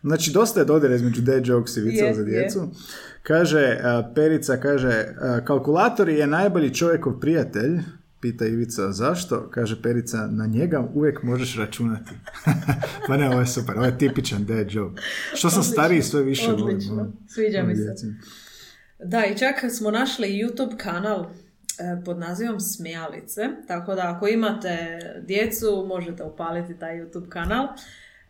Znači, 0.03 0.31
dosta 0.33 0.61
je 0.61 0.67
dodira 0.67 0.95
između 0.95 1.23
dad 1.23 1.47
jokes 1.47 1.77
i 1.77 1.81
viceva 1.81 2.09
Je, 2.09 2.15
za 2.15 2.21
je. 2.21 2.27
djecu. 2.27 2.71
Kaže, 3.23 3.79
a, 3.83 4.13
Perica 4.15 4.57
kaže, 4.57 5.05
a, 5.21 5.41
kalkulator 5.45 6.09
je 6.09 6.27
najbolji 6.27 6.75
čovjekov 6.75 7.21
prijatelj. 7.21 7.79
Pita 8.21 8.47
Ivica 8.47 8.93
zašto? 8.93 9.51
Kaže 9.51 9.83
Perica, 9.83 10.27
na 10.27 10.47
njega 10.47 10.89
uvijek 10.95 11.23
možeš 11.23 11.57
računati. 11.57 12.11
pa 13.07 13.17
ne, 13.17 13.29
ovo 13.31 13.41
je 13.41 13.47
super, 13.47 13.77
ovo 13.77 13.87
je 13.87 13.99
tipičan 13.99 14.45
dad 14.45 14.67
joke. 14.73 15.03
Što 15.35 15.51
sam 15.51 15.59
Odlično, 15.61 15.73
stariji, 15.73 16.03
sve 16.03 16.23
više 16.23 16.51
volim. 16.51 16.65
odlično. 16.65 16.95
ovo. 16.95 17.13
Sviđa 17.29 17.63
mi 17.63 17.73
Ovo 17.73 17.97
se. 17.97 18.07
Da, 19.05 19.25
i 19.27 19.39
čak 19.39 19.55
smo 19.73 19.91
našli 19.91 20.29
YouTube 20.29 20.77
kanal 20.77 21.21
e, 21.23 21.27
pod 22.05 22.19
nazivom 22.19 22.61
Smijalice, 22.61 23.49
tako 23.69 23.95
da 23.95 24.13
ako 24.17 24.29
imate 24.29 24.99
djecu 25.27 25.85
možete 25.89 26.23
upaliti 26.23 26.79
taj 26.79 26.97
YouTube 26.97 27.29
kanal. 27.29 27.67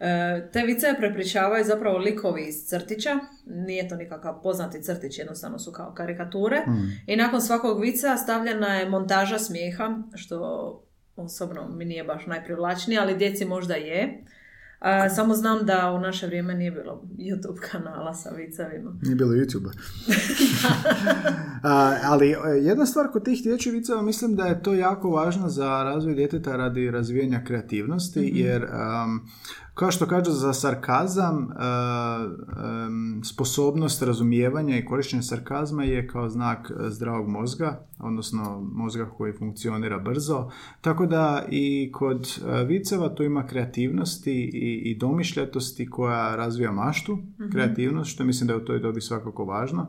E, 0.03 0.49
Te 0.53 0.63
vice 0.63 0.95
prepričavaju 0.99 1.65
zapravo 1.65 1.99
likovi 1.99 2.47
iz 2.49 2.55
crtića, 2.67 3.19
nije 3.47 3.89
to 3.89 3.97
nikakav 3.97 4.43
poznati 4.43 4.83
crtić, 4.83 5.19
jednostavno 5.19 5.59
su 5.59 5.73
kao 5.73 5.95
karikature. 5.95 6.63
I 7.07 7.17
nakon 7.17 7.41
svakog 7.41 7.81
vica 7.81 8.17
stavljena 8.17 8.75
je 8.75 8.89
montaža 8.89 9.39
smijeha, 9.39 9.99
što 10.15 10.39
osobno 11.17 11.69
mi 11.69 11.85
nije 11.85 12.05
baš 12.05 12.27
najprivlačnije, 12.27 13.01
ali 13.01 13.17
djeci 13.17 13.45
možda 13.45 13.75
je. 13.75 14.25
A, 14.83 15.09
samo 15.09 15.35
znam 15.35 15.67
da 15.67 15.91
u 15.91 16.01
naše 16.01 16.27
vrijeme 16.27 16.55
nije 16.55 16.71
bilo 16.71 17.03
YouTube 17.19 17.61
kanala 17.71 18.15
sa 18.15 18.31
vicevima. 18.31 18.95
Nije 19.03 19.17
bilo 19.17 19.31
YouTube. 19.31 19.71
Ali 22.11 22.31
e, 22.31 22.37
jedna 22.61 22.87
stvar 22.87 23.11
kod 23.13 23.25
tih 23.25 23.43
dječjih 23.43 23.75
viceva 23.75 24.03
mislim 24.03 24.37
da 24.37 24.47
je 24.47 24.63
to 24.63 24.75
jako 24.75 25.11
važno 25.11 25.49
za 25.49 25.83
razvoj 25.83 26.15
djeteta 26.15 26.57
radi 26.57 26.91
razvijanja 26.91 27.45
kreativnosti, 27.45 28.31
jer 28.35 28.63
um, 28.63 29.29
kao 29.75 29.91
što 29.91 30.07
kažu 30.07 30.31
za 30.31 30.53
sarkazam, 30.53 31.37
um, 31.37 33.25
sposobnost 33.25 34.03
razumijevanja 34.03 34.79
i 34.79 34.85
korištenja 34.85 35.23
sarkazma 35.23 35.85
je 35.85 36.09
kao 36.09 36.29
znak 36.29 36.71
uh, 36.71 36.87
zdravog 36.89 37.29
mozga, 37.29 37.87
odnosno 37.99 38.61
mozga 38.73 39.11
koji 39.11 39.33
funkcionira 39.33 39.99
brzo. 39.99 40.51
Tako 40.81 41.07
da 41.07 41.45
i 41.51 41.93
kod 41.93 42.21
uh, 42.21 42.69
viceva 42.69 43.15
tu 43.15 43.23
ima 43.23 43.47
kreativnosti 43.47 44.51
i, 44.55 44.91
i 44.91 44.99
domišljatosti 44.99 45.91
koja 45.91 46.37
razvija 46.37 46.73
maštu, 46.73 47.19
kreativnost, 47.53 48.11
što 48.11 48.25
mislim 48.25 48.47
da 48.47 48.53
je 48.53 48.63
u 48.63 48.65
toj 48.65 48.79
dobi 48.79 49.01
svakako 49.01 49.45
važno. 49.45 49.87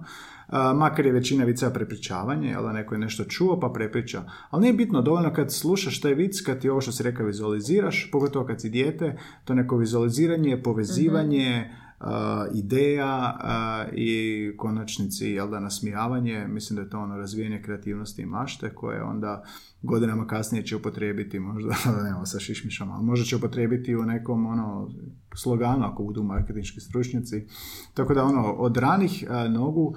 Makar 0.76 1.06
je 1.06 1.12
većina 1.12 1.46
viceva 1.46 1.72
prepričavanje, 1.72 2.50
jel 2.50 2.64
da 2.64 2.72
neko 2.72 2.96
je 2.96 3.00
nešto 3.00 3.24
čuo 3.24 3.60
pa 3.60 3.70
prepriča. 3.70 4.24
Ali 4.50 4.62
nije 4.62 4.74
bitno, 4.74 5.02
dovoljno 5.02 5.34
kad 5.34 5.54
slušaš 5.54 6.02
taj 6.02 6.14
vic, 6.14 6.42
kad 6.42 6.60
ti 6.60 6.70
ovo 6.70 6.82
što 6.82 6.92
si 6.92 7.04
rekao 7.04 7.26
vizualiziraš, 7.26 8.10
pogotovo 8.12 8.46
kad 8.46 8.62
si 8.62 8.70
dijete, 8.70 9.18
to 9.46 9.54
neko 9.54 9.78
vizualiziranje, 9.78 10.64
povezivanje, 10.64 11.70
a, 12.00 12.46
ideja 12.54 13.38
a, 13.40 13.86
i 13.94 14.52
konačnici 14.58 15.28
jel 15.28 15.50
da 15.50 15.60
nasmijavanje, 15.60 16.48
mislim 16.48 16.76
da 16.76 16.82
je 16.82 16.90
to 16.90 17.00
ono 17.00 17.18
razvijanje 17.18 17.62
kreativnosti 17.62 18.22
i 18.22 18.26
mašte 18.26 18.70
koje 18.76 19.04
onda 19.04 19.44
godinama 19.82 20.28
kasnije 20.28 20.66
će 20.66 20.76
upotrijebiti 20.76 21.40
možda, 21.40 21.76
ne 22.04 22.16
ovo 22.16 22.26
sa 22.26 22.40
šišmišama, 22.40 22.94
ali 22.94 23.06
možda 23.06 23.26
će 23.26 23.36
upotrijebiti 23.36 23.96
u 23.96 24.04
nekom 24.06 24.46
ono 24.46 24.90
sloganu 25.36 25.86
ako 25.86 26.04
budu 26.04 26.24
marketinški 26.24 26.80
stručnjaci. 26.80 27.48
Tako 27.94 28.14
da 28.14 28.24
ono, 28.24 28.52
od 28.52 28.78
ranih 28.78 29.26
a, 29.30 29.48
nogu, 29.48 29.96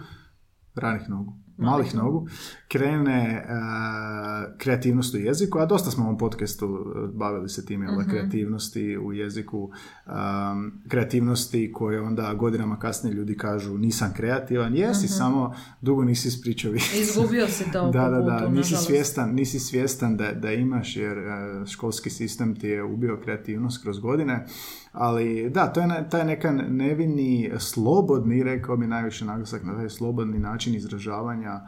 ranih 0.76 1.08
nogu, 1.08 1.32
malih 1.58 1.94
nogu, 1.94 2.28
krene 2.68 3.44
a, 3.48 4.44
kreativnost 4.58 5.14
u 5.14 5.18
jeziku, 5.18 5.58
a 5.58 5.66
dosta 5.66 5.90
smo 5.90 6.04
u 6.04 6.06
ovom 6.06 6.18
podcastu 6.18 6.66
e, 6.66 7.08
bavili 7.14 7.48
se 7.48 7.66
tim, 7.66 7.82
jel 7.82 7.96
da, 7.96 8.04
kreativnosti 8.04 8.98
u 8.98 9.12
jeziku, 9.12 9.70
um, 10.06 10.72
kreativnosti 10.88 11.72
koje 11.72 12.00
onda 12.00 12.34
godinama 12.34 12.78
kasnije 12.78 13.14
ljudi 13.14 13.36
kažu 13.36 13.78
nisam 13.78 14.12
kreativan, 14.16 14.76
jesi, 14.76 15.08
samo 15.08 15.54
dugo 15.80 16.04
nisi 16.04 16.28
ispričao 16.28 16.72
Izgubio 17.00 17.48
si 17.48 17.72
to 17.72 17.90
da, 17.92 18.08
da, 18.08 18.20
da, 18.20 18.38
putu, 18.38 18.50
nisi 18.50 18.72
nažalost. 18.72 18.86
svjestan, 18.86 19.34
nisi 19.34 19.60
svjestan 19.60 20.16
da, 20.16 20.32
da 20.32 20.52
imaš 20.52 20.96
jer 20.96 21.18
e, 21.18 21.66
školski 21.66 22.10
sistem 22.10 22.54
ti 22.54 22.68
je 22.68 22.84
ubio 22.84 23.20
kreativnost 23.24 23.82
kroz 23.82 23.98
godine, 23.98 24.46
ali 24.92 25.50
da, 25.50 25.66
to 25.66 25.80
je 25.80 26.08
taj 26.10 26.24
neka 26.24 26.52
nevini, 26.52 27.52
slobodni, 27.58 28.42
rekao 28.42 28.76
bi 28.76 28.86
najviše 28.86 29.24
naglasak 29.24 29.64
na 29.64 29.76
taj 29.76 29.90
slobodni 29.90 30.38
način 30.38 30.74
izražavanja 30.74 31.60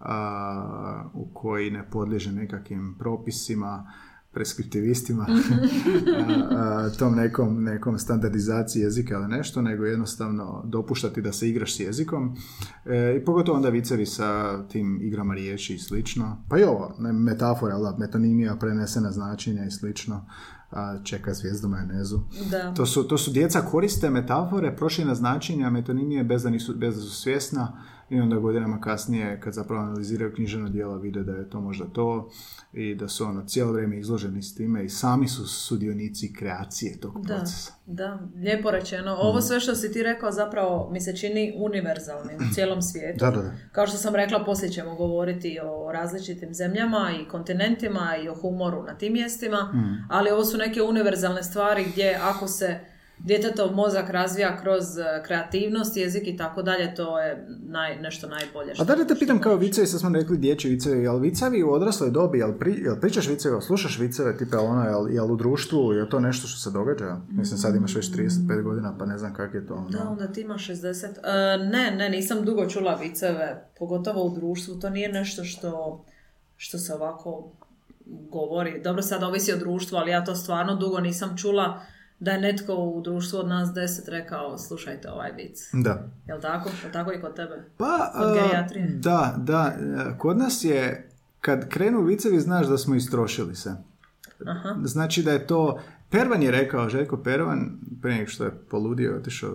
a, 0.00 1.10
u 1.14 1.28
koji 1.34 1.70
ne 1.70 1.90
podliježe 1.90 2.32
nekakvim 2.32 2.96
propisima, 2.98 3.92
preskriptivistima, 4.36 5.26
tom 6.98 7.14
nekom, 7.14 7.64
nekom 7.64 7.98
standardizaciji 7.98 8.82
jezika 8.82 9.14
ili 9.14 9.28
nešto, 9.28 9.62
nego 9.62 9.84
jednostavno 9.84 10.62
dopuštati 10.64 11.22
da 11.22 11.32
se 11.32 11.48
igraš 11.48 11.76
s 11.76 11.80
jezikom. 11.80 12.36
E, 12.84 13.16
I 13.16 13.24
pogotovo 13.24 13.56
onda 13.56 13.68
vicevi 13.68 14.06
sa 14.06 14.62
tim 14.68 14.98
igrama 15.02 15.34
riječi 15.34 15.74
i 15.74 15.78
slično. 15.78 16.44
Pa 16.48 16.58
i 16.58 16.64
ovo, 16.64 16.94
metafora, 16.98 17.78
da, 17.78 17.96
metonimija, 17.98 18.56
prenesena 18.56 19.12
značenja 19.12 19.64
i 19.64 19.70
slično. 19.70 20.26
A, 20.70 20.98
čeka 21.04 21.34
zvijezdu 21.34 21.68
majonezu. 21.68 22.20
Da. 22.50 22.74
To 22.74 22.86
su, 22.86 23.08
to 23.08 23.18
su 23.18 23.30
djeca 23.30 23.60
koriste 23.60 24.10
metafore, 24.10 24.76
prošljena 24.76 25.14
značenja, 25.14 25.70
metonimije 25.70 26.24
bez 26.24 26.42
da, 26.42 26.50
nisu, 26.50 26.74
bez 26.76 26.94
da 26.96 27.00
su 27.00 27.10
svjesna 27.10 27.82
i 28.10 28.20
onda 28.20 28.36
godinama 28.36 28.80
kasnije 28.80 29.40
kad 29.40 29.54
zapravo 29.54 29.82
analiziraju 29.82 30.32
književno 30.34 30.68
djelo 30.68 30.98
vide 30.98 31.22
da 31.22 31.32
je 31.32 31.50
to 31.50 31.60
možda 31.60 31.84
to 31.84 32.30
i 32.72 32.94
da 32.94 33.08
su 33.08 33.24
ono 33.24 33.44
cijelo 33.44 33.72
vrijeme 33.72 33.98
izloženi 33.98 34.42
s 34.42 34.54
time 34.54 34.84
i 34.84 34.88
sami 34.88 35.28
su 35.28 35.46
sudionici 35.48 36.32
kreacije 36.34 37.00
tog 37.00 37.26
Da, 37.26 37.34
procesa. 37.34 37.72
da, 37.86 38.18
lijepo 38.36 38.70
rečeno. 38.70 39.16
Ovo 39.18 39.40
sve 39.40 39.60
što 39.60 39.74
si 39.74 39.92
ti 39.92 40.02
rekao 40.02 40.32
zapravo 40.32 40.88
mi 40.92 41.00
se 41.00 41.16
čini 41.16 41.54
univerzalnim 41.56 42.36
u 42.36 42.44
cijelom 42.54 42.82
svijetu. 42.82 43.24
Da, 43.24 43.30
da, 43.30 43.42
da. 43.42 43.52
Kao 43.72 43.86
što 43.86 43.96
sam 43.96 44.14
rekla, 44.14 44.44
poslije 44.44 44.70
ćemo 44.72 44.94
govoriti 44.94 45.58
o 45.64 45.92
različitim 45.92 46.54
zemljama 46.54 47.10
i 47.20 47.28
kontinentima 47.28 48.16
i 48.24 48.28
o 48.28 48.34
humoru 48.34 48.82
na 48.82 48.94
tim 48.98 49.12
mjestima, 49.12 49.72
ali 50.10 50.30
ovo 50.30 50.44
su 50.44 50.58
neke 50.58 50.82
univerzalne 50.82 51.42
stvari 51.42 51.84
gdje 51.92 52.18
ako 52.22 52.48
se 52.48 52.80
djetetov 53.18 53.72
mozak 53.72 54.10
razvija 54.10 54.56
kroz 54.56 54.98
eh, 54.98 55.22
kreativnost, 55.22 55.96
jezik 55.96 56.22
i 56.26 56.36
tako 56.36 56.62
dalje, 56.62 56.94
to 56.94 57.20
je 57.20 57.46
naj, 57.60 57.96
nešto 57.96 58.28
najbolje. 58.28 58.70
A 58.70 58.74
što- 58.74 58.84
da 58.84 58.94
li 58.94 59.06
te 59.06 59.14
pitam 59.14 59.40
kao 59.40 59.56
vicevi, 59.56 59.86
sad 59.86 60.00
smo 60.00 60.10
rekli 60.10 60.38
dječji 60.38 60.70
vicevi, 60.70 61.02
jel 61.02 61.18
vicevi 61.18 61.62
u 61.62 61.70
odrasloj 61.70 62.10
dobi, 62.10 62.38
jel, 62.38 62.52
pri, 62.52 62.72
jel 62.74 63.00
pričaš 63.00 63.28
viceve, 63.28 63.52
jel 63.52 63.60
slušaš 63.60 63.98
viceve, 63.98 64.36
tipa 64.36 64.58
ono, 64.60 64.82
jel, 64.82 65.10
jel 65.10 65.32
u 65.32 65.36
društvu, 65.36 65.92
je 65.92 66.08
to 66.08 66.20
nešto 66.20 66.48
što 66.48 66.58
se 66.60 66.70
događa? 66.70 67.16
Mislim, 67.30 67.58
sad 67.58 67.74
imaš 67.76 67.94
već 67.94 68.06
35 68.06 68.62
godina, 68.62 68.96
pa 68.98 69.06
ne 69.06 69.18
znam 69.18 69.34
kak 69.34 69.54
je 69.54 69.66
to. 69.66 69.74
ono. 69.74 69.88
Da, 69.88 70.08
onda 70.08 70.26
ti 70.28 70.40
imaš 70.40 70.66
60. 70.66 71.06
E, 71.06 71.64
ne, 71.64 71.90
ne, 71.90 72.08
nisam 72.10 72.44
dugo 72.44 72.66
čula 72.66 72.94
viceve, 72.94 73.46
pogotovo 73.78 74.24
u 74.24 74.34
društvu. 74.34 74.74
To 74.74 74.90
nije 74.90 75.08
nešto 75.10 75.44
što, 75.44 76.04
što 76.56 76.78
se 76.78 76.94
ovako 76.94 77.52
govori. 78.06 78.80
Dobro, 78.82 79.02
sad 79.02 79.22
ovisi 79.22 79.52
o 79.52 79.58
društvu, 79.58 79.96
ali 79.96 80.10
ja 80.10 80.24
to 80.24 80.34
stvarno 80.34 80.74
dugo 80.76 81.00
nisam 81.00 81.36
čula 81.36 81.80
da 82.20 82.30
je 82.32 82.40
netko 82.40 82.74
u 82.74 83.00
društvu 83.00 83.38
od 83.38 83.48
nas 83.48 83.72
deset 83.72 84.08
rekao 84.08 84.58
slušajte 84.58 85.10
ovaj 85.10 85.32
vic. 85.32 85.68
Da. 85.72 86.08
Jel 86.26 86.40
tako? 86.40 86.70
Jel 86.82 86.92
tako 86.92 87.12
i 87.12 87.20
kod 87.20 87.36
tebe? 87.36 87.64
Pa, 87.76 88.12
Kod 88.18 88.28
a, 88.28 88.34
gerijatrije. 88.34 88.86
da, 88.88 89.34
da, 89.38 89.74
e, 89.80 90.18
kod 90.18 90.38
nas 90.38 90.64
je, 90.64 91.08
kad 91.40 91.68
krenu 91.68 92.02
vicevi, 92.02 92.40
znaš 92.40 92.66
da 92.66 92.78
smo 92.78 92.94
istrošili 92.94 93.54
se. 93.56 93.74
Aha. 94.46 94.76
Znači 94.84 95.22
da 95.22 95.32
je 95.32 95.46
to, 95.46 95.80
Pervan 96.10 96.42
je 96.42 96.50
rekao, 96.50 96.88
Željko 96.88 97.16
Pervan, 97.16 97.78
prije 98.02 98.16
nego 98.18 98.30
što 98.30 98.44
je 98.44 98.50
poludio, 98.70 99.16
otišao 99.16 99.50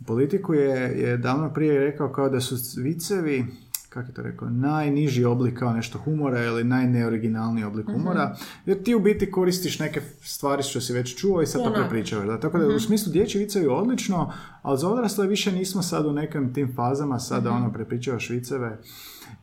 u 0.00 0.04
politiku, 0.06 0.54
je, 0.54 1.00
je 1.00 1.16
davno 1.16 1.52
prije 1.54 1.80
rekao 1.80 2.12
kao 2.12 2.28
da 2.28 2.40
su 2.40 2.56
vicevi, 2.82 3.46
kako 3.90 4.08
je 4.08 4.14
to 4.14 4.22
rekao, 4.22 4.50
najniži 4.50 5.24
oblik 5.24 5.58
kao 5.58 5.72
nešto 5.72 5.98
humora 5.98 6.40
ili 6.40 6.64
najneoriginalniji 6.64 7.64
oblik 7.64 7.86
Mhm. 7.86 7.94
humora, 7.94 8.36
jer 8.66 8.82
ti 8.82 8.94
u 8.94 9.00
biti 9.00 9.30
koristiš 9.30 9.78
neke 9.78 10.00
stvari 10.22 10.62
što 10.62 10.80
si 10.80 10.92
već 10.92 11.16
čuo 11.16 11.42
i 11.42 11.46
sad 11.46 11.62
to 11.64 11.72
prepričavaš. 11.74 12.26
Da? 12.26 12.40
Tako 12.40 12.58
da 12.58 12.66
Mhm. 12.66 12.74
u 12.76 12.80
smislu 12.80 13.12
dječji 13.12 13.38
vicevi 13.38 13.66
odlično, 13.68 14.32
ali 14.62 14.78
za 14.78 14.88
odrasle 14.88 15.26
više 15.26 15.52
nismo 15.52 15.82
sad 15.82 16.06
u 16.06 16.12
nekim 16.12 16.54
tim 16.54 16.74
fazama, 16.74 17.18
sada 17.18 17.50
Mhm. 17.50 17.56
ono 17.56 17.72
prepričavaš 17.72 18.30
viceve 18.30 18.78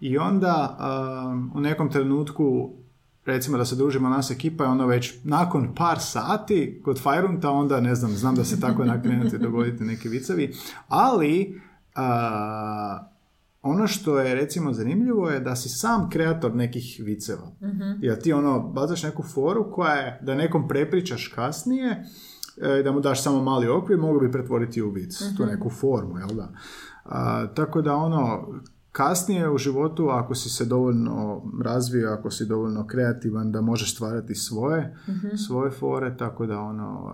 i 0.02 0.18
onda 0.18 0.78
um, 1.26 1.52
u 1.56 1.62
nekom 1.62 1.92
trenutku 1.92 2.74
recimo 3.26 3.58
da 3.58 3.66
se 3.66 3.76
družimo 3.76 4.10
nas 4.10 4.32
ekipa 4.32 4.64
i 4.64 4.68
ono 4.68 4.88
već 4.88 5.14
nakon 5.24 5.76
par 5.76 6.00
sati 6.00 6.82
kod 6.86 7.02
Fajrunta 7.02 7.50
onda 7.52 7.82
ne 7.82 7.96
znam, 7.96 8.12
znam 8.12 8.36
da 8.36 8.44
se 8.44 8.60
tako 8.60 8.86
nakrenuti 8.94 9.38
dogoditi 9.38 9.84
neki 9.84 10.10
vicevi, 10.10 10.54
ali 10.88 11.62
A, 11.96 13.08
ono 13.70 13.88
što 13.88 14.20
je 14.20 14.36
recimo 14.36 14.74
zanimljivo 14.74 15.30
je 15.30 15.40
da 15.40 15.56
si 15.56 15.70
sam 15.70 16.10
kreator 16.10 16.56
nekih 16.56 17.02
viceva. 17.04 17.52
Jer 18.02 18.22
ti 18.22 18.34
ono 18.34 18.60
bacaš 18.60 19.04
neku 19.04 19.24
foru 19.24 19.72
koja 19.72 19.94
je 19.94 20.20
da 20.22 20.36
nekom 20.36 20.68
prepričaš 20.68 21.28
kasnije 21.28 22.04
e, 22.62 22.84
da 22.84 22.92
mu 22.92 23.00
daš 23.00 23.24
samo 23.24 23.44
mali 23.44 23.68
okvir, 23.68 23.98
mogu 23.98 24.20
bi 24.20 24.32
pretvoriti 24.32 24.82
u 24.82 24.90
vic. 24.90 25.18
Tu 25.38 25.46
neku 25.46 25.70
formu, 25.70 26.18
jel 26.18 26.30
da? 26.30 26.52
A, 27.06 27.48
tako 27.56 27.82
da 27.82 27.96
ono, 27.96 28.48
kasnije 28.92 29.50
u 29.50 29.58
životu, 29.58 30.10
ako 30.10 30.36
si 30.36 30.50
se 30.50 30.66
dovoljno 30.66 31.44
razvio, 31.64 32.10
ako 32.10 32.32
si 32.32 32.46
dovoljno 32.46 32.88
kreativan, 32.88 33.52
da 33.52 33.62
možeš 33.62 33.96
stvarati 33.96 34.36
svoje, 34.36 34.98
svoje 35.48 35.72
fore, 35.72 36.18
tako 36.18 36.46
da 36.46 36.60
ono, 36.60 37.14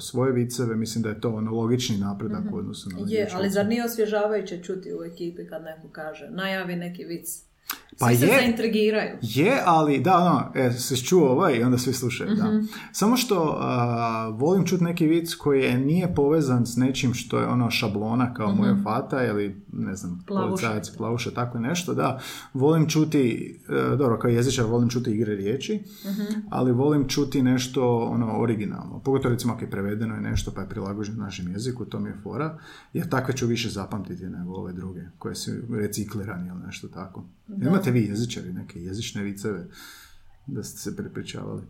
svoje 0.00 0.32
viceve, 0.32 0.76
mislim 0.76 1.02
da 1.02 1.08
je 1.08 1.20
to 1.20 1.30
ono 1.30 1.50
logični 1.52 1.98
napredak 1.98 2.44
u 2.52 2.56
odnosu 2.56 2.90
na 2.90 2.98
Je, 3.06 3.28
ali 3.34 3.50
zar 3.50 3.66
nije 3.66 3.84
osvježavajuće 3.84 4.62
čuti 4.62 4.92
u 5.00 5.04
ekipi 5.04 5.46
kad 5.46 5.62
neko 5.62 5.88
kaže 5.92 6.30
najavi 6.30 6.76
neki 6.76 7.04
vic? 7.04 7.48
Svi 7.90 7.96
Pa 7.98 8.14
se 8.14 8.26
je. 8.26 8.38
zaintrigiraju. 8.40 9.16
Je, 9.22 9.62
ali 9.64 10.00
da, 10.00 10.16
ono, 10.16 10.66
e, 10.66 10.70
se 10.72 10.96
čuo 10.96 11.28
ovaj 11.28 11.54
i 11.54 11.62
onda 11.62 11.78
svi 11.78 11.92
slušaju, 11.92 12.34
da. 12.34 12.60
Samo 12.92 13.16
što 13.16 13.58
a, 13.60 14.28
volim 14.28 14.66
čuti 14.66 14.84
neki 14.84 15.06
vic 15.06 15.34
koji 15.34 15.62
je, 15.62 15.78
nije 15.78 16.14
povezan 16.14 16.66
s 16.66 16.76
nečim 16.76 17.14
što 17.14 17.38
je 17.38 17.46
ono 17.46 17.70
šablona 17.70 18.34
kao 18.34 18.54
moja 18.54 18.76
fata 18.84 19.24
ili 19.26 19.62
ne 19.72 19.96
znam, 19.96 20.24
policajac, 20.26 20.90
plavuša, 20.96 21.30
tako 21.30 21.58
nešto, 21.58 21.94
da. 21.94 22.20
Volim 22.54 22.88
čuti, 22.88 23.54
e, 23.68 23.96
dobro, 23.96 24.18
kao 24.18 24.30
jezičar 24.30 24.64
volim 24.64 24.88
čuti 24.88 25.10
igre 25.10 25.34
riječi, 25.34 25.82
ali 26.50 26.72
volim 26.72 27.08
čuti 27.08 27.42
nešto 27.42 27.98
ono 27.98 28.40
originalno. 28.40 29.00
Pogotovo 29.04 29.32
recimo 29.32 29.52
ako 29.52 29.64
je 29.64 29.70
prevedeno 29.70 30.16
i 30.16 30.20
nešto 30.20 30.50
pa 30.54 30.60
je 30.60 30.68
prilagođeno 30.68 31.24
našem 31.24 31.52
jeziku, 31.52 31.84
to 31.84 32.00
mi 32.00 32.08
je 32.08 32.16
fora, 32.22 32.58
jer 32.92 33.08
takve 33.08 33.36
ću 33.36 33.46
više 33.46 33.68
zapamtiti 33.68 34.24
nego 34.24 34.52
ove 34.52 34.72
druge, 34.72 35.00
koje 35.18 35.34
su 35.34 35.50
reciklirani 35.70 36.48
ili 36.48 36.66
nešto 36.66 36.88
tako. 36.88 37.24
Imate 37.78 37.90
vi 37.90 38.06
jezičari 38.06 38.52
neke 38.52 38.80
jezične 38.80 39.22
viceve 39.22 39.66
da 40.46 40.62
ste 40.62 40.78
se 40.78 40.96
prepričavali? 40.96 41.62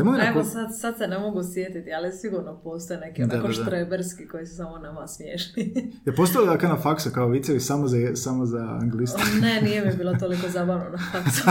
Imali 0.00 0.20
Evo 0.28 0.38
neku- 0.38 0.44
sad, 0.44 0.78
sad 0.78 0.98
se 0.98 1.06
ne 1.06 1.18
mogu 1.18 1.42
sjetiti, 1.54 1.92
ali 1.92 2.12
sigurno 2.12 2.60
postoje 2.64 3.00
neki 3.00 3.24
Da, 3.24 3.34
onako 3.34 3.48
da, 3.48 3.54
da. 3.54 3.62
štreberski 3.64 4.28
koji 4.28 4.46
su 4.46 4.56
samo 4.56 4.78
nama 4.78 5.06
smiješni. 5.06 5.74
Je 6.06 6.14
postalo 6.16 6.46
dakle 6.46 6.68
na 6.68 6.76
faksu 6.76 7.10
kao 7.10 7.28
vicevi 7.28 7.60
samo 7.60 7.88
za, 7.88 7.96
samo 8.14 8.46
za 8.46 8.78
angliste? 8.82 9.22
ne, 9.42 9.60
nije 9.62 9.84
mi 9.84 9.96
bilo 9.96 10.14
toliko 10.14 10.48
zabavno 10.48 10.84
na 10.90 10.98
faksu. 11.12 11.42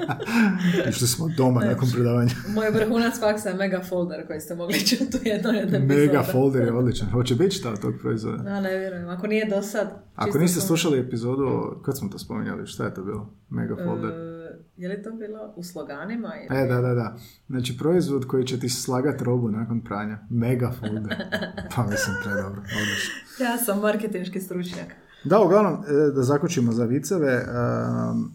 Išli 0.90 1.06
smo 1.06 1.28
doma 1.36 1.60
nakon 1.60 1.88
predavanja. 1.94 2.32
Moj 2.54 2.70
vrhunac 2.70 3.20
faksa 3.20 3.48
je 3.48 3.54
mega 3.54 3.82
folder 3.88 4.26
koji 4.26 4.40
ste 4.40 4.54
mogli 4.54 4.86
čuti 4.86 5.18
u 5.24 5.28
jednoj. 5.28 5.80
Mega 5.80 6.22
folder 6.22 6.62
je 6.62 6.72
odličan. 6.72 7.08
Hoće 7.10 7.34
biti 7.34 7.54
šta 7.56 7.76
tog 7.76 7.94
proizvoda? 8.00 8.36
Da, 8.42 8.60
ne 8.60 8.78
vjerujem. 8.78 9.08
Ako 9.08 9.26
nije 9.26 9.46
do 9.48 9.62
sad... 9.62 10.02
Ako 10.14 10.38
niste 10.38 10.60
slušali 10.60 10.98
epizodu, 10.98 11.76
kad 11.84 11.98
smo 11.98 12.08
to 12.08 12.18
spominjali, 12.18 12.66
šta 12.66 12.84
je 12.84 12.94
to 12.94 13.02
bilo? 13.02 13.34
Mega 13.50 13.76
folder. 13.84 14.10
E, 14.10 14.31
je 14.76 14.88
li 14.88 15.02
to 15.02 15.10
bilo 15.10 15.52
u 15.56 15.62
sloganima? 15.62 16.32
Ili... 16.36 16.60
E, 16.60 16.66
da, 16.66 16.80
da, 16.80 16.94
da. 16.94 17.16
Znači, 17.48 17.78
proizvod 17.78 18.26
koji 18.26 18.46
će 18.46 18.60
ti 18.60 18.68
slagat 18.68 19.22
robu 19.22 19.48
nakon 19.48 19.80
pranja. 19.80 20.18
Mega 20.30 20.72
folder. 20.80 21.16
Pa 21.76 21.82
mislim, 21.82 22.16
predobro. 22.24 22.60
Odlično. 22.60 23.44
Ja 23.44 23.58
sam 23.58 23.80
marketinški 23.80 24.40
stručnjak. 24.40 24.86
Da, 25.24 25.40
uglavnom, 25.40 25.72
e, 25.72 26.12
da 26.14 26.22
zaključimo 26.22 26.72
za 26.72 26.84
viceve. 26.84 27.44
um, 27.44 28.34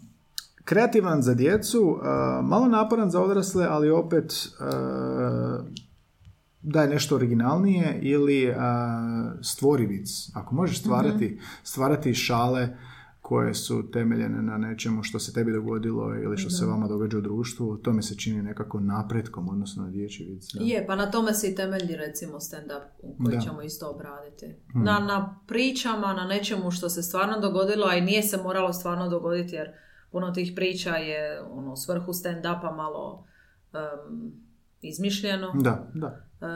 kreativan 0.64 1.22
za 1.22 1.34
djecu, 1.34 1.80
uh, 1.80 2.00
malo 2.48 2.68
naporan 2.68 3.10
za 3.10 3.20
odrasle, 3.20 3.66
ali 3.70 3.90
opet 3.90 4.32
uh, 4.32 5.64
daje 6.62 6.88
nešto 6.88 7.16
originalnije 7.16 7.98
ili 8.02 8.54
stvori 9.42 9.86
vic. 9.86 10.30
Ako 10.34 10.54
možeš 10.54 10.80
stvarati, 10.80 11.40
stvarati 11.62 12.14
šale 12.14 12.68
koje 13.28 13.54
su 13.54 13.90
temeljene 13.90 14.42
na 14.42 14.58
nečemu 14.58 15.02
što 15.02 15.18
se 15.18 15.32
tebi 15.32 15.52
dogodilo 15.52 16.14
ili 16.14 16.36
što 16.36 16.50
se 16.50 16.66
vama 16.66 16.88
događa 16.88 17.18
u 17.18 17.20
društvu, 17.20 17.76
to 17.76 17.92
mi 17.92 18.02
se 18.02 18.16
čini 18.16 18.42
nekako 18.42 18.80
napretkom 18.80 19.48
odnosno 19.48 19.82
na 19.82 19.90
dječji. 19.90 20.38
Je, 20.54 20.86
pa 20.86 20.96
na 20.96 21.10
tome 21.10 21.34
se 21.34 21.48
i 21.48 21.54
temelji 21.54 21.96
recimo 21.96 22.36
stand-up 22.38 22.82
u 22.98 23.16
koji 23.16 23.36
Da. 23.36 23.42
ćemo 23.42 23.62
isto 23.62 23.90
obraditi. 23.90 24.46
Na, 24.74 24.98
na 24.98 25.40
pričama, 25.46 26.12
na 26.12 26.24
nečemu 26.26 26.70
što 26.70 26.88
se 26.88 27.02
stvarno 27.02 27.40
dogodilo, 27.40 27.86
a 27.86 27.94
i 27.94 28.00
nije 28.00 28.22
se 28.22 28.36
moralo 28.36 28.72
stvarno 28.72 29.08
dogoditi 29.08 29.54
jer 29.54 29.68
puno 30.12 30.30
tih 30.30 30.52
priča 30.56 30.90
je 30.90 31.40
ono, 31.42 31.76
svrhu 31.76 32.12
stand-upa 32.12 32.76
malo 32.76 33.24
em, 33.72 34.32
izmišljeno. 34.82 35.52
Da, 35.54 35.90
da, 35.94 36.24
E, 36.40 36.46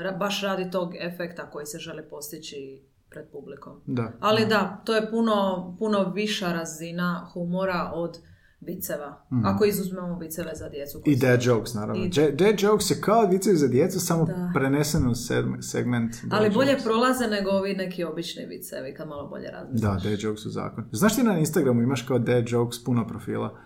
ra- 0.00 0.18
baš 0.18 0.42
radi 0.42 0.70
tog 0.70 0.94
efekta 0.96 1.50
koji 1.50 1.66
se 1.66 1.78
želi 1.78 2.02
postići 2.10 2.82
pred 3.10 3.24
publikom. 3.32 3.80
da. 3.86 4.12
Ali 4.20 4.46
da, 4.46 4.82
to 4.84 4.94
je 4.94 5.10
puno, 5.10 5.36
puno 5.78 6.04
viša 6.06 6.48
razina 6.48 7.30
humora 7.32 7.90
od 7.94 8.18
viceva. 8.60 9.24
Ako 9.44 9.64
izuzmemo 9.64 10.18
viceve 10.18 10.50
za 10.54 10.68
djecu. 10.68 11.02
I 11.06 11.14
su- 11.14 11.20
dad 11.20 11.42
jokes, 11.42 11.74
naravno. 11.74 12.04
I- 12.04 12.08
Dad- 12.10 12.30
Dad 12.32 12.60
jokes 12.60 12.90
je 12.90 13.00
kao 13.00 13.22
vicevi 13.22 13.56
za 13.56 13.68
djecu, 13.68 14.00
samo 14.00 14.24
Da. 14.24 14.50
prenesen 14.54 15.06
u 15.06 15.10
seg- 15.10 15.62
segment 15.62 16.14
Ali 16.30 16.50
bolje 16.50 16.70
jokes. 16.70 16.84
prolaze 16.84 17.26
nego 17.26 17.50
ovi 17.50 17.74
neki 17.74 18.04
obični 18.04 18.46
vicevi 18.46 18.94
kad 18.94 19.08
malo 19.08 19.28
bolje 19.28 19.48
razmisliš. 19.48 19.82
Da, 19.82 20.10
dad 20.10 20.20
jokes 20.20 20.42
su 20.42 20.50
zakon. 20.50 20.84
Znaš 20.92 21.16
ti 21.16 21.22
na 21.22 21.38
Instagramu 21.38 21.82
imaš 21.82 22.02
kao 22.02 22.18
dad 22.18 22.44
jokes 22.48 22.84
puno 22.84 23.06
profila? 23.06 23.58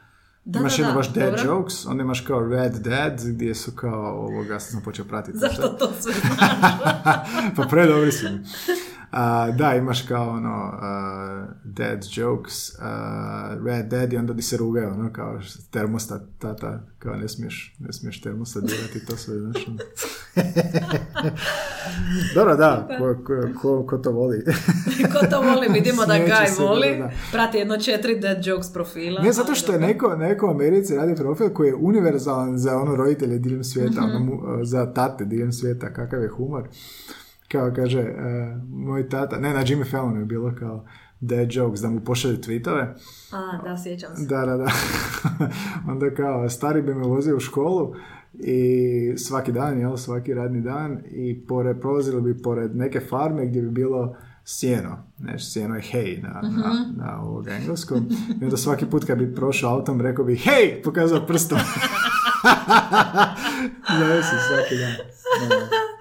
Da, 0.44 0.58
imaš 0.58 0.76
da, 0.76 0.82
jedno 0.82 0.94
baš 0.94 1.08
dad 1.08 1.24
dobro. 1.26 1.42
jokes, 1.46 1.86
onda 1.86 2.02
imaš 2.02 2.20
kao 2.20 2.40
red 2.40 2.72
dad, 2.74 3.20
gdje 3.26 3.54
su 3.54 3.72
kao 3.72 4.02
ovoga, 4.18 4.60
sad 4.60 4.70
sam 4.70 4.82
počeo 4.82 5.04
pratiti. 5.04 5.38
Zašto 5.38 5.68
to 5.68 5.90
sve 5.92 6.12
znaš? 6.20 6.32
pa 7.56 7.62
predobri 7.70 8.12
su 8.12 8.26
mi. 8.26 8.40
Da, 9.58 9.74
imaš 9.74 10.02
kao 10.02 10.30
ono 10.30 10.72
uh, 10.74 10.80
dad 11.64 12.04
jokes, 12.12 12.68
uh, 12.70 12.76
red 13.66 13.86
dad 13.86 14.12
i 14.12 14.16
onda 14.16 14.32
di 14.32 14.42
se 14.42 14.56
rugaju, 14.56 14.88
ono 14.88 15.12
kao 15.12 15.40
termostat, 15.70 16.22
tata, 16.38 16.80
kao 16.98 17.16
ne 17.16 17.28
smiješ, 17.28 17.76
ne 17.78 17.92
smiješ 17.92 18.20
termostat 18.20 18.64
dirati, 18.64 19.06
to 19.06 19.16
sve, 19.16 19.38
znaš. 19.38 19.68
ono. 19.68 19.78
Dobro, 22.34 22.56
da, 22.56 22.88
ko, 22.98 23.16
ko, 23.24 23.34
ko, 23.60 23.86
ko 23.86 23.98
to 23.98 24.10
voli. 24.10 24.44
Ko 25.12 25.26
to 25.30 25.40
voli, 25.42 25.68
vidimo 25.72 26.06
da 26.06 26.18
Gaj 26.18 26.46
se, 26.46 26.62
voli. 26.62 26.96
da, 26.98 27.04
da. 27.04 27.10
Prati 27.32 27.58
jedno 27.58 27.78
četiri 27.78 28.20
dead 28.20 28.46
jokes 28.46 28.72
profila. 28.72 29.22
Ne, 29.22 29.32
zato 29.32 29.54
što 29.54 29.72
je 29.72 29.78
neko, 29.78 30.16
neko 30.16 30.46
u 30.46 30.50
Americi 30.50 30.96
radi 30.96 31.14
profil 31.16 31.50
koji 31.50 31.68
je 31.68 31.74
univerzalan 31.74 32.58
za 32.58 32.76
ono 32.76 32.96
roditelje 32.96 33.38
diljem 33.38 33.64
svijeta, 33.64 34.00
ono, 34.04 34.18
mu- 34.18 34.64
za 34.64 34.92
tate 34.92 35.24
diljem 35.24 35.52
svijeta, 35.52 35.92
kakav 35.92 36.22
je 36.22 36.28
humor. 36.28 36.68
Kao 37.52 37.72
kaže, 37.76 38.00
e, 38.00 38.56
moj 38.68 39.08
tata, 39.08 39.38
ne, 39.38 39.54
na 39.54 39.64
Jimmy 39.64 39.90
Fallonu 39.90 40.20
je 40.20 40.24
bilo 40.24 40.54
kao 40.58 40.84
dad 41.20 41.48
jokes, 41.50 41.80
da 41.80 41.90
mu 41.90 42.00
pošalju 42.00 42.36
tweetove. 42.36 42.94
A, 43.32 43.62
da, 43.64 43.76
sjećam 43.82 44.16
se. 44.16 44.26
Da, 44.26 44.46
da, 44.46 44.56
da. 44.56 44.70
Onda 45.92 46.14
kao, 46.14 46.48
stari 46.48 46.82
bi 46.82 46.94
me 46.94 47.06
vozio 47.06 47.36
u 47.36 47.40
školu 47.40 47.94
i 48.34 49.14
svaki 49.16 49.52
dan, 49.52 49.78
jel, 49.78 49.96
svaki 49.96 50.34
radni 50.34 50.60
dan 50.60 50.98
i 51.10 51.44
pored, 51.48 51.80
prolazili 51.80 52.22
bi 52.22 52.42
pored 52.42 52.76
neke 52.76 53.00
farme 53.00 53.46
gdje 53.46 53.62
bi 53.62 53.70
bilo 53.70 54.16
sjeno. 54.44 54.98
Znači, 55.18 55.44
sjeno 55.44 55.74
je 55.74 55.82
hej 55.82 56.20
na, 56.22 56.40
na, 56.42 56.92
na 56.96 57.22
ovog 57.22 57.48
engleskom. 57.48 58.08
I 58.40 58.44
onda 58.44 58.56
svaki 58.56 58.86
put 58.86 59.04
kad 59.04 59.18
bi 59.18 59.34
prošao 59.34 59.74
autom, 59.74 60.00
rekao 60.00 60.24
bi 60.24 60.36
hej, 60.36 60.82
pokazao 60.84 61.26
prstom. 61.26 61.58
da, 63.98 64.22
si 64.22 64.36
svaki 64.48 64.76
dan. 64.76 64.92
Da. 65.48 65.91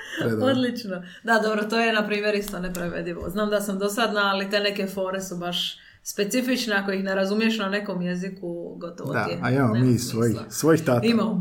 Odlično. 0.42 1.04
Da, 1.24 1.40
dobro, 1.44 1.64
to 1.64 1.80
je 1.80 1.94
na 1.94 2.08
primjer 2.08 2.36
isto 2.36 2.60
neprevedivo. 2.60 3.30
Znam 3.30 3.50
da 3.50 3.62
sam 3.62 3.80
dosadna, 3.80 4.22
ali 4.22 4.50
te 4.50 4.60
neke 4.60 4.88
fore 4.88 5.22
su 5.22 5.38
baš 5.38 5.78
specifične. 6.04 6.76
Ako 6.76 6.92
ih 6.92 7.04
ne 7.04 7.16
razumiješ 7.16 7.58
na 7.58 7.70
nekom 7.70 8.02
jeziku, 8.02 8.76
gotovo 8.78 9.14
Da, 9.14 9.26
ti 9.26 9.32
je. 9.32 9.40
a 9.42 9.52
imamo 9.52 9.74
mi 9.74 9.98
svojih, 9.98 10.38
svojih 10.50 10.86
tata. 10.86 11.08
Imamo. 11.08 11.40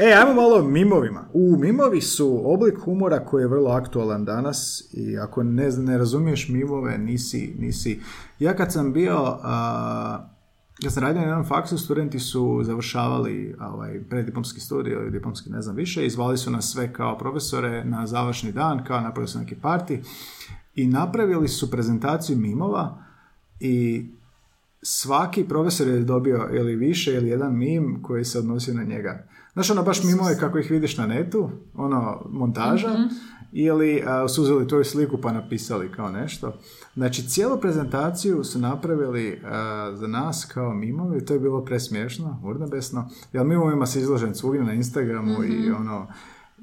E, 0.00 0.12
ajmo 0.12 0.34
malo 0.34 0.56
o 0.58 0.62
mimovima. 0.62 1.28
U 1.32 1.56
mimovi 1.56 2.00
su 2.00 2.42
oblik 2.44 2.78
humora 2.78 3.24
koji 3.24 3.42
je 3.42 3.48
vrlo 3.48 3.70
aktualan 3.70 4.24
danas 4.24 4.88
i 4.92 5.18
ako 5.18 5.42
ne, 5.42 5.70
ne 5.70 5.98
razumiješ 5.98 6.48
mimove, 6.48 6.98
nisi, 6.98 7.54
nisi... 7.58 8.00
Ja 8.38 8.56
kad 8.56 8.72
sam 8.72 8.92
bio... 8.92 9.38
a, 9.42 10.30
ja 10.82 10.90
sam 10.90 11.02
radio 11.02 11.20
na 11.20 11.26
jednom 11.26 11.46
faksu, 11.46 11.78
studenti 11.78 12.18
su 12.18 12.60
završavali 12.64 13.56
ovaj, 13.60 14.00
preddiplomski 14.10 14.60
studij 14.60 14.92
ili 14.92 15.10
diplomski 15.10 15.50
ne 15.50 15.62
znam 15.62 15.76
više 15.76 16.06
i 16.06 16.10
zvali 16.10 16.38
su 16.38 16.50
nas 16.50 16.72
sve 16.72 16.92
kao 16.92 17.18
profesore 17.18 17.84
na 17.84 18.06
završni 18.06 18.52
dan, 18.52 18.84
kao 18.84 19.00
napravili 19.00 19.28
su 19.28 19.38
neki 19.38 19.54
parti 19.54 20.02
i 20.74 20.86
napravili 20.86 21.48
su 21.48 21.70
prezentaciju 21.70 22.36
mimova 22.36 22.98
i 23.60 24.06
svaki 24.82 25.44
profesor 25.44 25.88
je 25.88 26.00
dobio 26.00 26.48
ili 26.52 26.76
više 26.76 27.14
ili 27.14 27.28
jedan 27.28 27.58
mim 27.58 28.02
koji 28.02 28.24
se 28.24 28.38
odnosio 28.38 28.74
na 28.74 28.82
njega. 28.82 29.26
Znaš, 29.52 29.70
ono 29.70 29.82
baš 29.82 30.04
mimove 30.04 30.38
kako 30.38 30.58
ih 30.58 30.70
vidiš 30.70 30.96
na 30.96 31.06
netu, 31.06 31.50
ono, 31.74 32.22
montaža, 32.30 32.96
ili 33.52 34.02
a, 34.06 34.28
su 34.28 34.42
uzeli 34.42 34.68
tvoju 34.68 34.84
sliku 34.84 35.18
pa 35.20 35.32
napisali 35.32 35.92
kao 35.92 36.10
nešto. 36.10 36.58
Znači, 36.94 37.28
cijelu 37.28 37.60
prezentaciju 37.60 38.44
su 38.44 38.58
napravili 38.58 39.40
a, 39.44 39.92
za 39.94 40.06
nas 40.06 40.44
kao 40.54 40.74
mimovi. 40.74 41.18
I 41.18 41.24
to 41.24 41.34
je 41.34 41.40
bilo 41.40 41.64
presmiješno, 41.64 42.40
urnebesno, 42.44 43.08
jer 43.32 43.44
mimovima 43.44 43.86
se 43.86 44.00
izložen 44.00 44.34
svugdje 44.34 44.64
na 44.64 44.72
Instagramu 44.72 45.44
i 45.44 45.70
ono, 45.70 46.06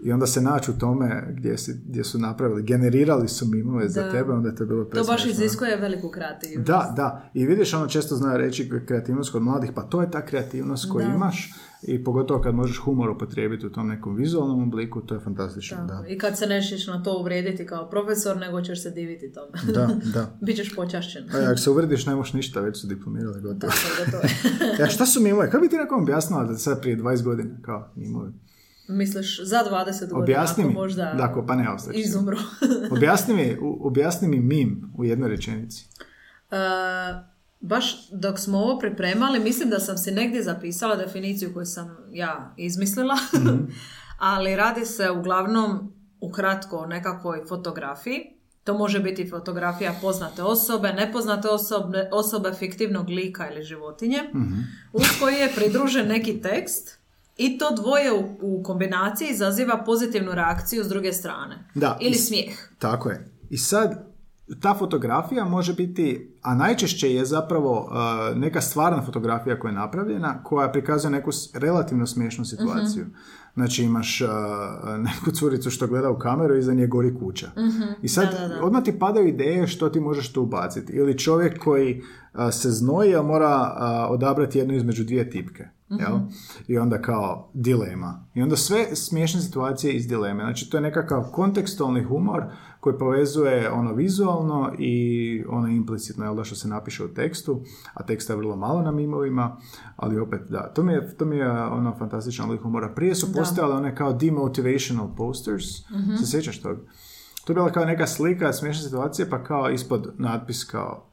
i 0.03 0.11
onda 0.11 0.27
se 0.27 0.41
naći 0.41 0.71
u 0.71 0.77
tome 0.79 1.33
gdje, 1.37 1.57
si, 1.57 1.81
gdje 1.87 2.03
su 2.03 2.19
napravili, 2.19 2.63
generirali 2.63 3.27
su 3.27 3.45
mimove 3.47 3.89
za 3.89 4.03
Da. 4.03 4.11
tebe, 4.11 4.31
onda 4.33 4.49
je 4.49 4.55
to 4.55 4.65
bilo 4.65 4.83
To 4.83 5.03
baš 5.03 5.25
iziskuje 5.25 5.75
veliku 5.77 6.09
kreativnost. 6.09 6.67
Da, 6.67 6.93
da. 6.95 7.29
I 7.33 7.45
vidiš, 7.45 7.73
ono 7.73 7.87
često 7.87 8.15
zna 8.15 8.37
reći 8.37 8.71
kreativnost 8.87 9.31
kod 9.31 9.41
mladih, 9.41 9.71
pa 9.75 9.81
to 9.81 10.01
je 10.01 10.11
ta 10.11 10.25
kreativnost 10.25 10.91
koju 10.91 11.07
Da. 11.07 11.13
imaš 11.15 11.53
i 11.81 12.03
pogotovo 12.03 12.41
kad 12.41 12.55
možeš 12.55 12.77
humor 12.77 13.09
upotrijebiti 13.09 13.65
u 13.67 13.69
tom 13.69 13.87
nekom 13.87 14.15
vizualnom 14.15 14.63
obliku, 14.63 15.01
to 15.01 15.13
je 15.15 15.19
fantastično, 15.19 15.85
da. 15.87 16.03
I 16.07 16.17
kad 16.17 16.37
se 16.37 16.45
nećeš 16.47 16.87
na 16.87 17.03
to 17.03 17.19
uvrijediti 17.19 17.65
kao 17.65 17.89
profesor, 17.89 18.37
nego 18.37 18.61
ćeš 18.61 18.83
se 18.83 18.91
diviti 18.91 19.31
tome. 19.33 19.73
Da, 19.73 19.87
da. 20.19 20.37
Bićeš 20.45 20.75
počašćen. 20.75 21.23
A 21.23 21.49
ako 21.51 21.57
se 21.57 21.69
uvrediš, 21.69 22.05
ne 22.05 22.15
možeš 22.15 22.33
ništa, 22.33 22.61
već 22.61 22.81
su 22.81 22.87
diplomirali, 22.87 23.41
gotovo. 23.41 23.59
Tako, 23.71 24.05
gotovo. 24.05 24.23
Ja, 24.79 24.87
šta 24.87 25.05
su 25.05 25.21
mimovi? 25.21 25.49
Kako 25.49 25.61
bi 25.61 25.69
ti 25.69 25.77
nekom 25.77 26.01
objasnila 26.01 26.43
da 26.43 26.57
sad 26.57 26.81
prije 26.81 26.97
20 26.97 27.23
godina, 27.23 27.49
kao 27.61 27.89
mimovi? 27.95 28.31
Misliš, 28.89 29.41
za 29.41 29.57
20 29.61 29.65
godina, 29.99 30.19
Objasni 30.19 30.63
ako 30.63 30.69
mi. 30.69 30.75
možda 30.75 31.13
Dako, 31.13 31.45
pa 31.45 31.55
ne, 31.55 31.69
ostaći. 31.69 31.99
izumru. 31.99 32.37
Objasni 32.91 33.33
mi, 33.33 33.57
u- 33.57 33.77
objasni 33.81 34.27
mi 34.27 34.39
mim 34.39 34.91
u 34.97 35.05
jednoj 35.05 35.29
rečenici. 35.29 35.85
E, 36.51 36.55
baš 37.61 37.85
dok 38.11 38.39
smo 38.39 38.57
ovo 38.59 38.79
pripremali, 38.79 39.39
mislim 39.39 39.69
da 39.69 39.79
sam 39.79 39.97
si 39.97 40.11
negdje 40.11 40.43
zapisala 40.43 40.95
definiciju 40.95 41.53
koju 41.53 41.65
sam 41.65 41.97
ja 42.11 42.53
izmislila, 42.57 43.15
Mhm. 43.35 43.57
ali 44.19 44.55
radi 44.55 44.85
se 44.85 45.09
uglavnom 45.11 45.93
ukratko 46.21 46.77
o 46.77 46.85
nekakvoj 46.85 47.43
fotografiji. 47.45 48.19
To 48.63 48.73
može 48.73 48.99
biti 48.99 49.29
fotografija 49.29 49.93
poznate 50.01 50.43
osobe, 50.43 50.89
nepoznate 50.89 51.47
osobe, 51.49 52.09
osobe 52.11 52.53
fiktivnog 52.53 53.09
lika 53.09 53.51
ili 53.51 53.63
životinje, 53.63 54.23
Mhm. 54.33 54.53
uz 54.93 55.05
koji 55.19 55.35
je 55.35 55.51
pridružen 55.55 56.07
neki 56.07 56.41
tekst 56.41 56.99
i 57.37 57.57
to 57.57 57.71
dvoje 57.71 58.13
u, 58.13 58.23
u 58.41 58.63
kombinaciji 58.63 59.29
izaziva 59.29 59.77
pozitivnu 59.77 60.31
reakciju 60.31 60.83
s 60.83 60.87
druge 60.87 61.13
strane. 61.13 61.69
Da, 61.75 61.97
Ili 62.01 62.11
i- 62.11 62.17
smijeh. 62.17 62.57
Tako 62.79 63.09
je. 63.09 63.27
I 63.49 63.57
sad, 63.57 64.06
ta 64.61 64.73
fotografija 64.73 65.45
može 65.45 65.73
biti, 65.73 66.35
a 66.41 66.55
najčešće 66.55 67.13
je 67.13 67.25
zapravo 67.25 67.81
uh, 67.81 68.37
neka 68.37 68.61
stvarna 68.61 69.01
fotografija 69.01 69.59
koja 69.59 69.69
je 69.69 69.75
napravljena, 69.75 70.43
koja 70.43 70.71
prikazuje 70.71 71.11
neku 71.11 71.31
relativno 71.53 72.07
smiješnu 72.07 72.45
situaciju. 72.45 73.05
Znači 73.53 73.83
imaš 73.83 74.21
uh, 74.21 74.27
neku 74.97 75.31
curicu 75.31 75.69
što 75.69 75.87
gleda 75.87 76.09
u 76.09 76.19
kameru 76.19 76.55
i 76.55 76.59
iza 76.59 76.73
nje 76.73 76.87
gori 76.87 77.15
kuća. 77.19 77.47
I 78.01 78.07
sad 78.07 78.31
Da, 78.31 78.47
da, 78.47 78.47
da. 78.47 78.63
odmah 78.63 78.83
ti 78.83 78.99
padaju 78.99 79.27
ideje 79.27 79.67
što 79.67 79.89
ti 79.89 79.99
možeš 79.99 80.33
tu 80.33 80.43
ubaciti. 80.43 80.93
Ili 80.93 81.17
čovjek 81.17 81.59
koji 81.63 82.01
uh, 82.33 82.39
se 82.51 82.71
znoji, 82.71 83.15
a 83.15 83.21
mora 83.21 83.75
uh, 83.75 84.11
odabrati 84.11 84.57
jednu 84.57 84.73
između 84.73 85.03
dvije 85.03 85.29
tipke. 85.29 85.67
Jel? 85.89 86.17
I 86.67 86.77
onda 86.77 87.01
kao 87.01 87.51
dilema. 87.53 88.25
I 88.33 88.41
onda 88.41 88.55
sve 88.55 88.95
smiješne 88.95 89.41
situacije 89.41 89.93
iz 89.93 90.07
dileme. 90.07 90.43
Znači 90.43 90.69
to 90.69 90.77
je 90.77 90.81
nekakav 90.81 91.23
kontekstualni 91.31 92.03
humor 92.03 92.43
koji 92.79 92.97
povezuje 92.97 93.71
ono 93.71 93.93
vizualno 93.93 94.73
i 94.79 95.43
ono 95.49 95.67
implicitno, 95.67 96.25
jel 96.25 96.35
da, 96.35 96.43
što 96.43 96.55
se 96.55 96.67
napiše 96.67 97.03
u 97.03 97.13
tekstu, 97.13 97.61
a 97.93 98.03
teksta 98.03 98.33
je 98.33 98.37
vrlo 98.37 98.55
malo 98.55 98.81
na 98.81 98.91
mimovima, 98.91 99.57
ali 99.95 100.19
opet 100.19 100.41
da, 100.49 100.73
to 100.73 100.83
mi 100.83 100.93
je, 100.93 101.17
to 101.17 101.25
mi 101.25 101.37
je 101.37 101.51
ono 101.51 101.95
fantastičan 101.99 102.45
oblik 102.45 102.61
humora. 102.61 102.89
Prije 102.89 103.15
su 103.15 103.33
postojale 103.33 103.75
one 103.75 103.95
kao 103.95 104.13
demotivational 104.13 105.15
posters, 105.15 105.65
se 106.19 106.31
sjećaš 106.31 106.61
toga? 106.61 106.81
To 107.45 107.51
je 107.51 107.55
bila 107.55 107.71
kao 107.71 107.85
neka 107.85 108.07
slika 108.07 108.53
smiješne 108.53 108.83
situacije, 108.83 109.29
pa 109.29 109.43
kao 109.43 109.69
ispod 109.69 110.13
natpis 110.17 110.63
kao 110.63 111.07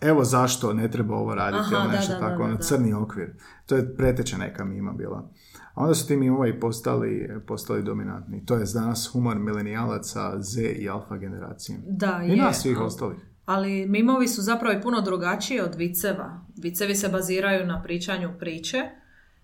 evo 0.00 0.24
zašto 0.24 0.72
ne 0.72 0.90
treba 0.90 1.16
ovo 1.16 1.34
raditi, 1.34 1.74
Aha, 1.74 1.84
ili 1.84 1.92
nešto 1.96 2.12
da, 2.12 2.18
da, 2.18 2.28
tako, 2.28 2.42
da, 2.42 2.44
ono 2.44 2.56
crni 2.56 2.92
okvir. 2.92 3.36
To 3.66 3.76
je 3.76 3.96
preteča 3.96 4.36
neka 4.36 4.64
mima 4.64 4.92
bila. 4.92 5.30
A 5.74 5.82
onda 5.82 5.94
su 5.94 6.06
ti 6.06 6.16
mimovi 6.16 6.60
postali, 6.60 7.28
postali 7.46 7.82
dominantni. 7.82 8.46
To 8.46 8.54
je 8.54 8.64
danas 8.74 9.10
humor 9.12 9.38
milenijalaca, 9.38 10.40
Z 10.40 10.62
i 10.62 10.88
alfa 10.88 11.16
generacije. 11.16 11.78
Da, 11.86 12.20
I 12.24 12.30
je. 12.30 12.36
nas 12.36 12.62
svih 12.62 12.76
ali- 12.78 12.86
ostalih. 12.86 13.18
Ali 13.44 13.86
mimovi 13.86 14.28
su 14.28 14.42
zapravo 14.42 14.78
i 14.78 14.82
puno 14.82 15.00
drugačiji 15.00 15.60
od 15.60 15.74
viceva. 15.74 16.40
Vicevi 16.56 16.94
se 16.94 17.08
baziraju 17.08 17.66
na 17.66 17.82
pričanju 17.82 18.30
priče, 18.38 18.78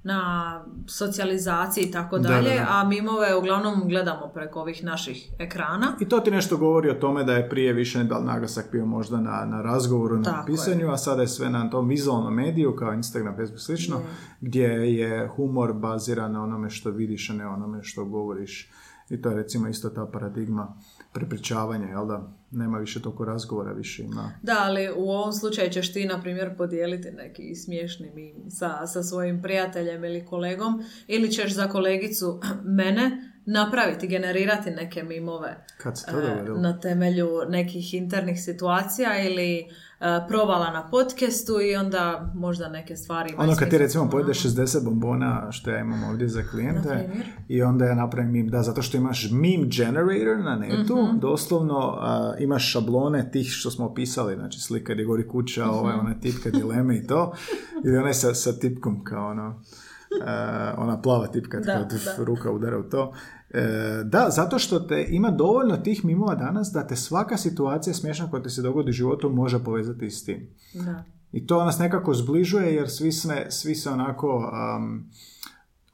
na 0.03 0.61
socijalizaciji 0.87 1.85
i 1.85 1.91
tako 1.91 2.19
Da, 2.19 2.29
dalje, 2.29 2.51
da, 2.51 2.61
da. 2.61 2.67
a 2.71 2.85
mimove 2.85 3.35
uglavnom 3.37 3.89
gledamo 3.89 4.29
preko 4.35 4.61
ovih 4.61 4.85
naših 4.85 5.31
ekrana. 5.39 5.97
I 6.01 6.09
to 6.09 6.21
ti 6.21 6.31
nešto 6.31 6.57
govori 6.57 6.91
o 6.91 6.95
tome 6.95 7.25
da 7.25 7.33
je 7.33 7.49
prije 7.49 7.73
više 7.73 8.05
da 8.05 8.21
naglasak 8.21 8.69
bio 8.73 8.87
možda 8.87 9.21
na, 9.21 9.45
na 9.45 9.63
razgovoru, 9.63 10.17
na 10.17 10.23
Tako 10.23 10.47
pisanju, 10.47 10.91
a 10.91 10.97
sada 10.97 11.23
je 11.23 11.29
sve 11.29 11.51
na 11.51 11.71
tom 11.71 11.89
vizualnom 11.89 12.35
mediju 12.35 12.77
kao 12.77 12.93
Instagram, 12.93 13.37
Facebook 13.37 13.61
slično, 13.61 14.01
gdje 14.41 14.67
je 14.69 15.29
humor 15.29 15.73
baziran 15.73 16.33
na 16.33 16.43
onome 16.43 16.71
što 16.71 16.91
vidiš, 16.91 17.31
a 17.31 17.33
ne 17.33 17.47
onome 17.47 17.83
što 17.83 18.05
govoriš. 18.05 18.71
I 19.11 19.23
to 19.23 19.29
je 19.29 19.37
recimo 19.37 19.69
isto 19.69 19.89
ta 19.89 20.07
paradigma 20.13 20.77
prepričavanja, 21.13 21.87
jel 21.87 22.07
da? 22.07 22.40
Nema 22.51 22.79
više 22.79 23.03
toliko 23.03 23.25
razgovora, 23.25 23.73
više 23.73 24.03
ima... 24.03 24.33
Da, 24.43 24.57
ali 24.61 24.89
u 24.97 25.11
ovom 25.11 25.33
slučaju 25.33 25.71
ćeš 25.71 25.93
ti, 25.93 26.07
na 26.07 26.21
primjer, 26.21 26.57
podijeliti 26.57 27.11
neki 27.11 27.55
smiješni 27.55 28.11
mim 28.15 28.51
sa, 28.51 28.87
sa 28.87 29.03
svojim 29.03 29.43
prijateljem 29.43 30.05
ili 30.05 30.27
kolegom, 30.27 30.83
ili 31.07 31.31
ćeš 31.33 31.55
za 31.55 31.69
kolegicu 31.69 32.41
mene 32.79 33.30
napraviti, 33.51 34.09
generirati 34.09 34.71
neke 34.73 35.03
mimove 35.03 35.57
Kad 35.77 35.99
se 35.99 36.07
to 36.07 36.19
e, 36.19 36.23
dogodilo? 36.23 36.59
na 36.59 36.79
temelju 36.81 37.29
nekih 37.49 37.95
internih 37.95 38.41
situacija 38.41 39.21
ili 39.21 39.59
e, 39.59 39.65
provala 40.29 40.71
na 40.71 40.89
podcastu 40.89 41.53
i 41.63 41.77
onda 41.77 42.31
možda 42.35 42.69
neke 42.69 42.97
stvari 42.97 43.35
Ono 43.39 43.55
kad 43.55 43.71
ti 43.71 43.79
recimo 43.79 44.11
pojedeš 44.11 44.43
60 44.45 44.85
bombona 44.85 45.21
što 45.51 45.71
ja 45.71 45.79
imam 45.79 46.05
ovdje 46.05 46.29
za 46.29 46.43
klijente 46.43 47.11
i 47.49 47.63
onda 47.63 47.85
ja 47.85 47.95
napravim 47.95 48.33
meme, 48.33 48.51
da, 48.51 48.63
zato 48.63 48.83
što 48.83 48.97
imaš 48.97 49.29
meme 49.33 49.65
generator 49.69 50.11
na 50.39 50.57
netu, 50.57 50.97
Mhm. 50.99 51.19
doslovno 51.19 51.97
a, 51.99 52.35
imaš 52.39 52.73
šablone 52.73 53.31
tih 53.31 53.49
što 53.49 53.71
smo 53.71 53.87
opisali, 53.87 54.35
znači 54.35 54.61
slika 54.61 54.93
gdje 54.93 55.05
gori 55.05 55.29
kuća, 55.29 55.63
Mhm. 55.63 55.75
ove, 55.75 55.95
one 55.95 56.21
tipke, 56.21 56.51
dileme 56.51 56.97
i 56.97 57.07
to, 57.07 57.33
ili 57.85 57.97
onaj 57.97 58.15
sa, 58.15 58.35
sa 58.35 58.53
tipkom 58.53 59.05
kao 59.05 59.27
ono, 59.27 59.63
a, 60.23 60.75
ona 60.79 61.01
plava 61.01 61.27
tipka 61.27 61.61
da. 61.61 61.89
ruka 62.19 62.51
udara 62.51 62.79
u 62.79 62.83
to. 62.83 63.13
E, 63.51 63.63
da, 64.05 64.31
zato 64.31 64.59
što 64.59 64.81
te 64.81 65.07
ima 65.09 65.31
dovoljno 65.31 65.77
tih 65.77 66.05
mimova 66.05 66.35
danas 66.35 66.71
da 66.75 66.87
te 66.87 66.97
svaka 66.97 67.37
situacija 67.37 67.95
smiješna 67.95 68.31
koja 68.31 68.43
ti 68.43 68.51
se 68.51 68.63
dogodi 68.63 68.91
u 68.91 68.93
životu 68.93 69.31
može 69.31 69.65
povezati 69.65 70.11
s 70.11 70.25
tim. 70.25 70.49
Da. 70.75 71.05
I 71.33 71.47
to 71.47 71.65
nas 71.65 71.79
nekako 71.79 72.15
zbližuje 72.15 72.75
jer 72.75 72.91
svi, 72.91 73.13
sme, 73.13 73.47
svi 73.51 73.75
se 73.75 73.91
onako... 73.91 74.53
um, 74.79 75.11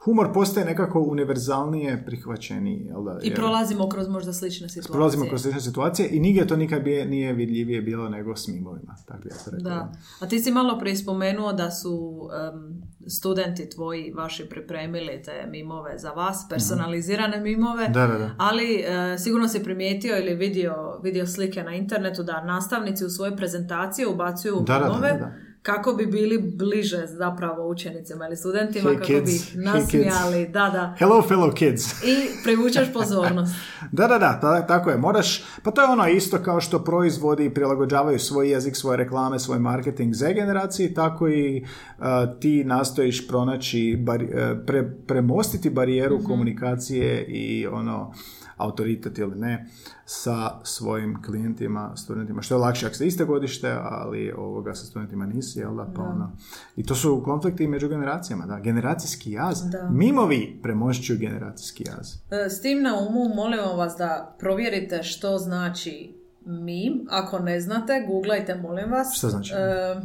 humor 0.07 0.33
postaje 0.35 0.67
nekako 0.67 1.01
univerzalnije 1.01 2.05
prihvaćeniji. 2.07 2.87
Jel 2.89 3.05
da? 3.05 3.19
I 3.23 3.35
prolazimo 3.35 3.89
kroz 3.89 4.09
možda 4.09 4.33
slične 4.33 4.69
situacije. 4.69 4.93
prolazimo 4.93 5.25
kroz 5.29 5.43
slične 5.43 5.61
situacije 5.61 6.09
i 6.13 6.21
nigdje 6.21 6.47
to 6.47 6.57
nikad 6.57 6.83
bije, 6.83 7.07
nije 7.07 7.33
vidljivije 7.33 7.83
bilo 7.83 8.09
nego 8.09 8.37
s 8.37 8.49
mimovima. 8.49 8.97
Tako 9.07 9.29
ja 9.29 9.35
rekao. 9.47 9.71
Da. 9.71 9.93
A 10.21 10.27
ti 10.27 10.39
si 10.39 10.51
malo 10.51 10.79
prije 10.79 10.97
spomenuo 10.97 11.53
da 11.53 11.71
su 11.71 12.21
em, 12.33 12.83
studenti 13.07 13.71
tvoji 13.71 14.13
vaši 14.13 14.49
pripremili 14.49 15.23
te 15.23 15.47
mimove 15.51 15.99
za 15.99 16.11
vas, 16.11 16.47
personalizirane 16.51 17.41
mimove. 17.41 17.85
Mhm. 17.85 17.93
Da, 17.93 18.07
da, 18.07 18.19
da. 18.19 18.31
Ali 18.39 18.75
e, 18.75 19.19
sigurno 19.19 19.49
si 19.49 19.63
primijetio 19.63 20.19
ili 20.19 20.35
vidio, 20.35 21.01
vidio 21.03 21.27
slike 21.27 21.63
na 21.63 21.75
internetu 21.75 22.23
da 22.23 22.45
nastavnici 22.45 23.05
u 23.05 23.09
svoje 23.09 23.37
prezentacije 23.37 24.09
ubacuju 24.09 24.57
Da, 24.67 24.73
da, 24.73 24.79
da, 24.79 24.87
mimove 24.87 25.13
da, 25.13 25.19
da. 25.19 25.46
Kako 25.67 25.93
bi 25.93 26.07
bili 26.07 26.39
bliže 26.39 27.07
zapravo 27.07 27.69
učenicima 27.69 28.27
ili 28.27 28.37
studentima, 28.37 28.91
Hey 28.91 28.95
kako 28.95 29.07
kids, 29.07 29.25
bi 29.25 29.33
hey 29.33 29.35
ih 29.35 29.57
nasmijali, 29.57 30.49
da, 30.49 30.71
da. 30.71 30.95
Hello 30.99 31.23
fellow 31.23 31.55
kids. 31.55 31.93
I 32.05 32.15
privučeš 32.45 32.93
pozornost. 32.93 33.55
Da, 33.93 34.07
da, 34.07 34.19
da, 34.19 34.41
ta- 34.41 34.67
tako 34.67 34.91
je. 34.91 34.97
Moraš, 34.97 35.45
pa 35.63 35.71
to 35.71 35.83
je 35.83 35.89
ono 35.89 36.09
isto 36.09 36.39
kao 36.39 36.61
što 36.61 36.85
proizvodi 36.85 37.45
i 37.45 37.55
prilagođavaju 37.55 38.19
svoj 38.19 38.51
jezik, 38.51 38.77
svoje 38.77 38.97
reklame, 38.97 39.39
svoj 39.39 39.59
marketing 39.59 40.15
za 40.15 40.29
generaciji, 40.29 40.95
tako 40.95 41.29
i 41.29 41.65
uh, 41.99 42.05
ti 42.41 42.65
nastojiš 42.65 43.29
pronaći, 43.29 43.99
bari- 44.01 44.53
uh, 44.53 44.59
pre, 44.67 44.91
premostiti 45.07 45.71
barijeru 45.71 46.21
komunikacije 46.25 47.25
i 47.25 47.67
ono 47.67 48.13
autoritet 48.57 49.19
ili 49.19 49.37
ne 49.37 49.67
sa 50.05 50.35
svojim 50.63 51.23
klijentima, 51.23 51.93
studentima, 51.97 52.43
što 52.43 52.55
je 52.55 52.59
lakše 52.59 52.87
ako 52.87 52.95
ste 52.95 53.07
iste 53.07 53.25
godište, 53.25 53.77
ali 53.83 54.33
ovoga 54.33 54.75
sa 54.75 54.87
studentima 54.87 55.27
nisi, 55.27 55.59
jel 55.59 55.75
da, 55.77 55.87
pa 55.87 56.03
ono. 56.03 56.33
I 56.77 56.85
to 56.85 56.95
su 56.95 57.23
konflikti 57.25 57.67
među 57.67 57.89
generacijama, 57.89 58.47
da, 58.47 58.59
generacijski 58.59 59.33
jaz. 59.33 59.63
Da. 59.63 59.89
Mimovi 59.91 60.61
premošćuju 60.63 61.19
generacijski 61.19 61.85
jaz. 61.87 62.15
E, 62.33 62.51
S 62.51 62.61
tim 62.61 62.83
na 62.83 62.95
umu 63.01 63.35
molimo 63.35 63.73
vas 63.75 63.95
da 63.99 64.37
provjerite 64.39 65.03
što 65.03 65.39
znači 65.39 66.15
mim. 66.43 67.07
Ako 67.11 67.39
ne 67.39 67.61
znate, 67.61 68.05
googlajte, 68.09 68.55
molim 68.57 68.91
vas. 68.91 69.15
Šta 69.15 69.29
znači 69.29 69.53
E, 69.55 69.97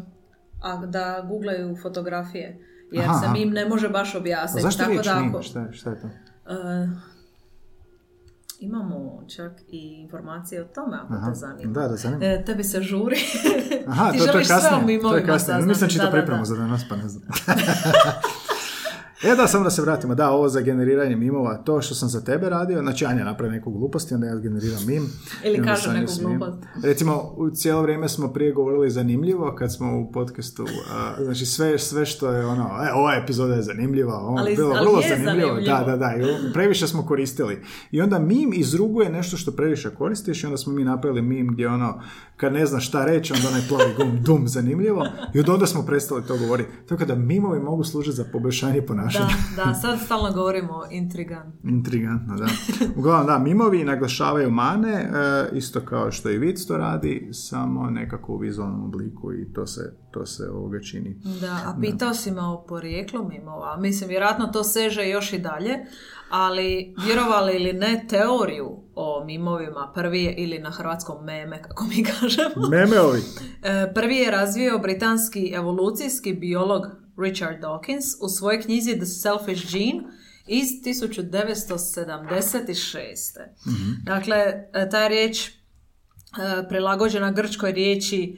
a 0.61 0.85
da 0.85 1.25
googlaju 1.27 1.75
fotografije. 1.77 2.59
Jer 2.91 3.03
Aha, 3.03 3.13
se 3.13 3.25
aha. 3.25 3.33
mim 3.33 3.49
ne 3.49 3.65
može 3.65 3.89
baš 3.89 4.15
A 4.15 4.17
objasniti. 4.17 4.61
zašto 4.61 4.79
Tako 4.79 4.91
riječ 4.91 5.05
da 5.05 5.15
mim? 5.15 5.29
ako- 5.29 5.41
Šta, 5.43 5.59
je- 5.59 5.73
šta 5.73 5.89
je 5.89 6.01
to? 6.01 6.07
E, 6.07 6.87
imamo 8.61 9.23
čak 9.27 9.51
i 9.67 10.01
informacije 10.01 10.61
o 10.61 10.65
tome 10.65 10.97
ako 11.03 11.13
Aha, 11.13 11.29
te 11.29 11.35
zanima. 11.35 11.73
Da, 11.73 11.87
da, 11.87 11.95
zanima. 11.95 12.25
E, 12.25 12.43
tebi 12.45 12.63
se 12.63 12.81
žuri. 12.81 13.17
Aha, 13.87 14.09
Ti 14.11 14.17
to, 14.17 14.25
to 14.25 14.39
je 14.39 14.45
kasnije. 14.45 15.01
To 15.01 15.15
je 15.15 15.25
kasnije. 15.25 15.61
Nisam 15.61 15.89
čitao 15.89 16.05
Da, 16.05 16.11
da, 16.11 16.17
da. 16.17 16.21
pripremu 16.21 16.45
za 16.45 16.55
danas, 16.55 16.81
pa 16.89 16.95
ne 16.95 17.09
znam. 17.09 17.23
E 19.23 19.35
da, 19.35 19.47
samo 19.47 19.63
da 19.63 19.69
se 19.69 19.81
vratimo. 19.81 20.15
Da, 20.15 20.29
ovo 20.29 20.49
za 20.49 20.61
generiranje 20.61 21.15
mimova, 21.15 21.57
to 21.57 21.81
što 21.81 21.95
sam 21.95 22.09
za 22.09 22.21
tebe 22.21 22.49
radio, 22.49 22.81
znači 22.81 23.05
Anja 23.05 23.23
napravi 23.23 23.51
neku 23.53 23.71
glupost 23.71 24.11
i 24.11 24.13
onda 24.13 24.27
ja 24.27 24.35
generiram 24.35 24.85
mim. 24.87 25.09
Ili 25.43 25.55
I 25.55 25.59
onda 25.59 25.69
kaže 25.71 25.83
se 25.83 25.89
Anja 25.89 25.99
neku 25.99 26.11
glupost. 26.21 26.57
Recimo, 26.83 27.33
u 27.37 27.49
cijelo 27.49 27.81
vrijeme 27.81 28.09
smo 28.09 28.33
prije 28.33 28.51
govorili 28.53 28.89
zanimljivo 28.89 29.55
kad 29.57 29.73
smo 29.73 29.99
u 29.99 30.11
podcastu, 30.11 30.65
a, 30.93 31.23
znači 31.23 31.45
sve, 31.45 31.79
sve 31.79 32.05
što 32.05 32.31
je 32.31 32.45
ono, 32.45 32.63
e, 32.63 32.93
ova 32.93 33.13
epizoda 33.23 33.53
je 33.53 33.61
zanimljiva, 33.61 34.13
je 34.13 34.19
Ali- 34.39 34.55
bilo 34.55 34.73
ali 34.75 34.85
vrlo 34.85 34.99
je 35.01 35.09
zanimljivo. 35.09 35.49
zanimljivo. 35.49 35.77
Da, 35.77 35.83
da, 35.85 35.97
da, 35.97 36.13
i 36.15 36.53
previše 36.53 36.87
smo 36.87 37.05
koristili. 37.05 37.61
I 37.91 38.01
onda 38.01 38.19
mim 38.19 38.51
izruguje 38.53 39.09
nešto 39.09 39.37
što 39.37 39.51
previše 39.51 39.89
koristiš 39.89 40.43
i 40.43 40.45
onda 40.45 40.57
smo 40.57 40.73
mi 40.73 40.83
napravili 40.83 41.21
mim 41.21 41.47
gdje 41.53 41.67
ono, 41.67 42.01
kad 42.37 42.53
ne 42.53 42.65
znaš 42.65 42.87
šta 42.87 43.05
reći, 43.05 43.33
onda 43.33 43.47
onaj 43.47 43.61
plavi 43.69 43.93
gum, 43.97 44.23
dum, 44.23 44.47
zanimljivo. 44.47 45.05
I 45.33 45.39
od 45.39 45.49
onda 45.49 45.65
smo 45.65 45.85
prestali 45.85 46.21
to 46.27 46.37
govoriti. 46.37 46.69
Tako 46.89 47.05
da 47.05 47.15
mimovi 47.15 47.59
mogu 47.59 47.83
služiti 47.83 48.15
za 48.15 48.25
poboljšanje 48.31 48.81
ponašanja. 48.81 49.10
Da, 49.13 49.29
da, 49.55 49.73
sad 49.73 49.99
stalno 49.99 50.31
govorimo 50.33 50.83
intrigan. 50.91 51.51
Intrigantno, 51.63 52.35
da. 52.35 52.47
Uglavnom, 52.97 53.27
da, 53.27 53.39
mimovi 53.39 53.83
naglašavaju 53.83 54.51
mane, 54.51 54.91
e, 54.91 55.09
isto 55.57 55.81
kao 55.85 56.11
što 56.11 56.29
i 56.29 56.37
vic 56.37 56.65
to 56.65 56.77
radi, 56.77 57.29
samo 57.33 57.89
nekako 57.89 58.33
u 58.33 58.37
vizualnom 58.37 58.85
obliku 58.85 59.33
i 59.33 59.53
to 59.53 59.67
se, 59.67 59.93
to 60.11 60.25
se 60.25 60.49
ovoga 60.49 60.79
čini. 60.79 61.21
Da, 61.41 61.59
a 61.65 61.77
pitao 61.81 62.13
si 62.13 62.31
me 62.31 62.41
o 62.41 62.65
porijeklu 62.67 63.27
mimova. 63.27 63.77
Mislim, 63.77 64.09
vjerojatno 64.09 64.47
to 64.47 64.63
seže 64.63 65.09
još 65.09 65.33
i 65.33 65.39
dalje, 65.39 65.77
ali 66.29 66.95
vjerovali 67.05 67.55
ili 67.55 67.73
ne 67.73 68.05
teoriju 68.09 68.77
o 68.95 69.25
mimovima, 69.25 69.91
prvi 69.95 70.23
je 70.23 70.35
ili 70.35 70.59
na 70.59 70.71
hrvatskom 70.71 71.25
meme, 71.25 71.61
kako 71.61 71.85
mi 71.85 72.03
kažemo. 72.19 72.67
Memeovi. 72.69 73.19
E, 73.63 73.91
Prvi 73.93 74.15
je 74.15 74.31
razvio 74.31 74.79
britanski 74.79 75.51
evolucijski 75.55 76.33
biolog 76.33 77.00
Richard 77.17 77.61
Dawkins 77.61 78.17
u 78.21 78.29
svojoj 78.29 78.61
knjizi 78.61 78.95
The 78.95 79.05
Selfish 79.05 79.71
Gene 79.71 80.03
iz 80.47 80.67
1976. 80.67 83.39
Dakle, 84.03 84.37
e, 84.73 84.89
ta 84.89 84.99
je 84.99 85.09
riječ 85.09 85.47
e, 85.47 85.51
prilagođena 86.69 87.31
grčkoj 87.31 87.71
riječi 87.71 88.37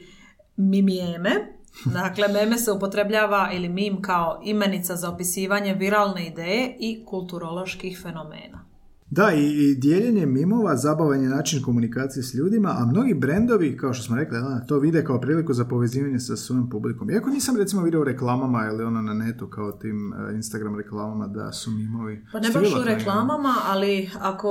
mimijeme. 0.56 1.30
Dakle, 2.00 2.28
meme 2.28 2.58
se 2.58 2.72
upotrebljava 2.72 3.50
ili 3.52 3.68
mim 3.68 4.02
kao 4.02 4.40
imenica 4.44 4.96
za 4.96 5.10
opisivanje 5.10 5.74
viralne 5.74 6.26
ideje 6.26 6.76
i 6.80 7.04
kulturoloških 7.04 8.00
fenomena. 8.02 8.63
Da, 9.14 9.32
i, 9.32 9.44
i 9.44 9.74
dijeljenje 9.74 10.26
mimova, 10.26 10.76
zabavan 10.76 11.22
je 11.22 11.28
način 11.28 11.62
komunikacije 11.62 12.22
s 12.22 12.34
ljudima, 12.34 12.76
a 12.78 12.86
mnogi 12.86 13.14
brendovi, 13.14 13.76
kao 13.76 13.94
što 13.94 14.04
smo 14.04 14.16
rekli, 14.16 14.38
da, 14.38 14.64
to 14.66 14.78
vide 14.78 15.04
kao 15.04 15.20
priliku 15.20 15.52
za 15.52 15.64
povezivanje 15.64 16.18
sa 16.18 16.36
svojim 16.36 16.70
publikom. 16.70 17.10
Iako 17.10 17.30
nisam 17.30 17.56
recimo 17.56 17.82
vidio 17.82 18.00
u 18.00 18.04
reklamama 18.04 18.66
ili 18.72 18.84
ono 18.84 19.02
na 19.02 19.14
netu 19.14 19.46
kao 19.46 19.72
tim 19.72 20.12
e, 20.12 20.34
Instagram 20.34 20.76
reklamama 20.76 21.26
da 21.26 21.52
su 21.52 21.70
mimovi. 21.70 22.26
Pa 22.32 22.40
ne 22.40 22.50
baš 22.54 22.74
u 22.80 22.84
reklamama, 22.84 23.54
ali 23.66 24.10
ako 24.20 24.50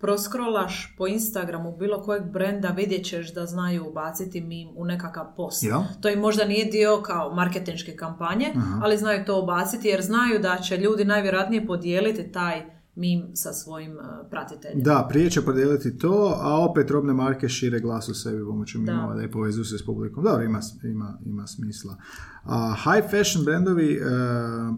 proskrolaš 0.00 0.94
po 0.98 1.06
Instagramu 1.06 1.76
bilo 1.76 2.02
kojeg 2.02 2.22
brenda 2.32 2.68
vidjet 2.68 3.04
ćeš 3.04 3.34
da 3.34 3.46
znaju 3.46 3.88
ubaciti 3.88 4.40
mim 4.40 4.68
u 4.76 4.84
nekakav 4.84 5.24
post. 5.36 5.64
Jel? 5.64 5.80
To 6.00 6.08
im 6.08 6.18
možda 6.18 6.44
nije 6.44 6.64
dio 6.64 7.02
kao 7.02 7.34
marketinške 7.34 7.96
kampanje, 7.96 8.46
ali 8.82 8.96
znaju 8.96 9.24
to 9.24 9.42
ubaciti 9.42 9.88
jer 9.88 10.02
znaju 10.02 10.38
da 10.38 10.56
će 10.56 10.76
ljudi 10.76 11.04
najvjerojatnije 11.04 11.66
podijeliti 11.66 12.32
taj 12.32 12.77
mim 12.98 13.22
sa 13.34 13.52
svojim 13.52 13.92
uh, 13.92 14.00
pratiteljima. 14.30 14.82
Da, 14.82 15.06
prije 15.10 15.30
će 15.30 15.42
podijeliti 15.42 15.98
to, 15.98 16.38
a 16.40 16.64
opet 16.70 16.90
robne 16.90 17.12
marke 17.12 17.48
šire 17.48 17.80
glas 17.80 18.08
u 18.08 18.14
sebi 18.14 18.44
pomoću 18.44 18.78
Da. 18.78 18.92
mimova 18.92 19.14
da 19.14 19.22
je 19.22 19.30
povezuju 19.30 19.64
se 19.64 19.78
s 19.78 19.86
publikom. 19.86 20.24
Da, 20.24 20.42
ima, 20.42 20.60
ima, 20.84 21.18
ima 21.24 21.46
smisla. 21.46 21.96
A 22.44 22.74
high 22.74 23.10
fashion 23.10 23.44
brendovi 23.44 23.92
e, 23.92 24.00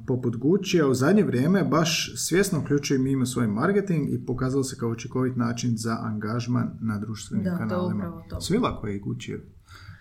poput 0.06 0.36
Gucci 0.36 0.82
u 0.82 0.94
zadnje 0.94 1.24
vrijeme 1.24 1.64
baš 1.64 2.12
svjesno 2.16 2.60
uključuju 2.60 3.00
mime 3.00 3.22
u 3.22 3.26
svoj 3.26 3.46
marketing 3.46 4.12
i 4.12 4.26
pokazalo 4.26 4.64
se 4.64 4.76
kao 4.76 4.90
učinkovit 4.90 5.36
način 5.36 5.76
za 5.76 5.96
angažman 6.00 6.70
na 6.80 6.98
društvenim 6.98 7.44
Da, 7.44 7.50
to 7.50 7.62
je 7.64 7.68
kanalima. 7.68 7.94
upravo 7.96 8.24
to. 8.30 8.40
Svila 8.40 8.80
koji 8.80 8.92
je 8.92 8.98
Gucci, 8.98 9.32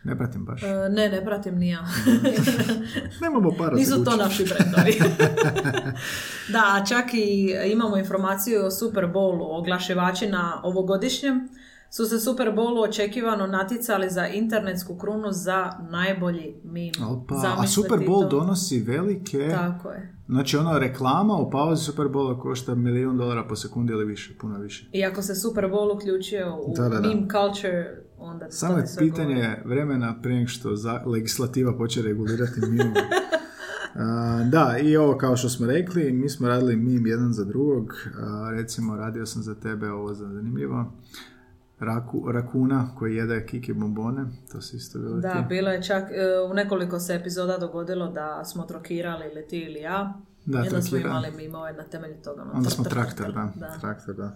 ne 0.04 0.18
pratim 0.18 0.46
baš. 0.46 0.64
Uh, 0.64 0.70
ne, 0.90 1.10
ne 1.10 1.26
pratim 1.26 1.56
ni 1.56 1.70
ja. 1.70 1.86
Nemamo 3.22 3.52
para 3.58 3.76
Nisu 3.76 4.04
to 4.04 4.16
naši 4.16 4.44
brendovi. 4.44 5.00
da, 6.54 6.86
čak 6.90 7.14
i 7.14 7.56
imamo 7.72 7.98
informaciju 7.98 8.66
o 8.66 8.72
Super 8.72 9.06
Bowlu. 9.06 9.46
Oglašivači 9.60 10.28
na 10.28 10.62
ovogodišnjem 10.64 11.50
su 11.90 12.06
se 12.06 12.20
Super 12.20 12.52
Bowlu 12.56 12.84
očekivano 12.84 13.48
naticali 13.48 14.10
za 14.10 14.28
internetsku 14.28 14.98
krunu 14.98 15.32
za 15.32 15.72
najbolji 15.90 16.56
mim. 16.64 16.94
Opa, 17.10 17.56
a 17.58 17.68
Super 17.68 18.00
Bowl 18.00 18.22
to. 18.22 18.30
donosi 18.30 18.80
velike... 18.80 19.50
Tako 19.50 19.90
je. 19.90 20.16
Znači 20.28 20.58
ono 20.58 20.80
reklama 20.80 21.34
u 21.34 21.50
pauzi 21.50 21.84
Super 21.84 22.06
Bowla 22.06 22.40
košta 22.40 22.76
milijun 22.76 23.18
dolara 23.18 23.44
po 23.44 23.56
sekundi 23.56 23.94
ili 23.94 24.06
više, 24.06 24.38
puno 24.42 24.60
više. 24.60 24.90
I 24.94 25.06
ako 25.06 25.22
se 25.22 25.36
Super 25.36 25.66
Bowl 25.66 25.96
uključio 25.96 26.58
u 26.66 26.74
Da, 26.76 26.84
da, 26.84 26.90
da. 26.90 27.08
meme 27.08 27.28
culture, 27.32 28.09
onda 28.20 28.46
to 28.46 28.52
Samo 28.52 28.78
je 28.78 28.86
pitanje 28.98 29.36
govori. 29.36 29.62
vremena 29.66 30.16
prije 30.22 30.48
što 30.48 30.76
za, 30.76 31.02
legislativa 31.06 31.74
počne 31.74 32.02
regulirati 32.02 32.62
mim. 32.62 32.94
da, 34.46 34.78
i 34.80 34.98
ovo 34.98 35.18
kao 35.18 35.38
što 35.38 35.50
smo 35.50 35.68
rekli, 35.68 36.12
mi 36.12 36.30
smo 36.30 36.48
radili 36.48 36.76
mim 36.76 37.08
jedan 37.08 37.34
za 37.34 37.46
drugog. 37.46 37.94
Recimo, 38.52 38.96
radio 38.96 39.26
sam 39.26 39.44
za 39.44 39.56
tebe, 39.56 39.90
ovo 39.90 40.14
za 40.14 40.26
zanimljivo. 40.26 40.94
Raku, 41.80 42.32
rakuna 42.32 42.96
koji 42.96 43.16
jede 43.16 43.46
kiki 43.46 43.74
bombone, 43.74 44.22
to 44.52 44.62
se 44.62 44.78
isto 44.78 45.00
bilo 45.00 45.16
Da, 45.16 45.34
ti. 45.34 45.40
bilo 45.50 45.70
je 45.70 45.84
čak, 45.84 46.04
e, 46.04 46.16
u 46.42 46.54
nekoliko 46.54 47.00
se 47.00 47.16
epizoda 47.16 47.58
dogodilo 47.58 48.08
da 48.08 48.46
smo 48.46 48.64
trokirali 48.64 49.26
ili 49.28 49.48
ti 49.48 49.58
ili 49.60 49.80
ja. 49.80 50.14
Da, 50.46 50.58
I 50.58 50.62
onda 50.62 50.82
smo 50.82 50.98
imali 50.98 51.32
mimove 51.32 51.74
na 51.74 51.84
temelju 51.84 52.16
toga. 52.18 52.42
ono, 52.42 52.52
Onda 52.54 52.70
smo 52.70 52.84
tr- 52.84 52.90
traktor, 52.90 53.28
tr- 53.28 53.50
da. 53.56 53.78
Traktor, 53.80 54.16
da. 54.16 54.36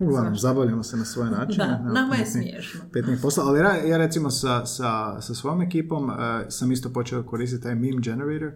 Uglavnom, 0.00 0.36
zabavljamo 0.36 0.82
se 0.82 0.96
na 0.96 1.04
svoje 1.04 1.30
načine. 1.38 1.66
Da, 1.66 1.78
Nema 1.78 1.92
nama 1.92 2.14
je 2.14 2.26
smiješno. 2.26 2.80
pametnih 2.82 3.18
posla, 3.22 3.44
ali 3.44 3.60
ra- 3.60 3.88
ja 3.88 3.96
recimo 3.96 4.30
sa, 4.30 4.66
sa, 4.66 4.90
sa 5.20 5.34
svojom 5.34 5.62
ekipom 5.62 6.10
eh, 6.10 6.14
sam 6.48 6.72
isto 6.72 6.88
počeo 6.90 7.22
koristiti 7.22 7.62
taj 7.62 7.74
meme 7.74 8.00
generator 8.00 8.50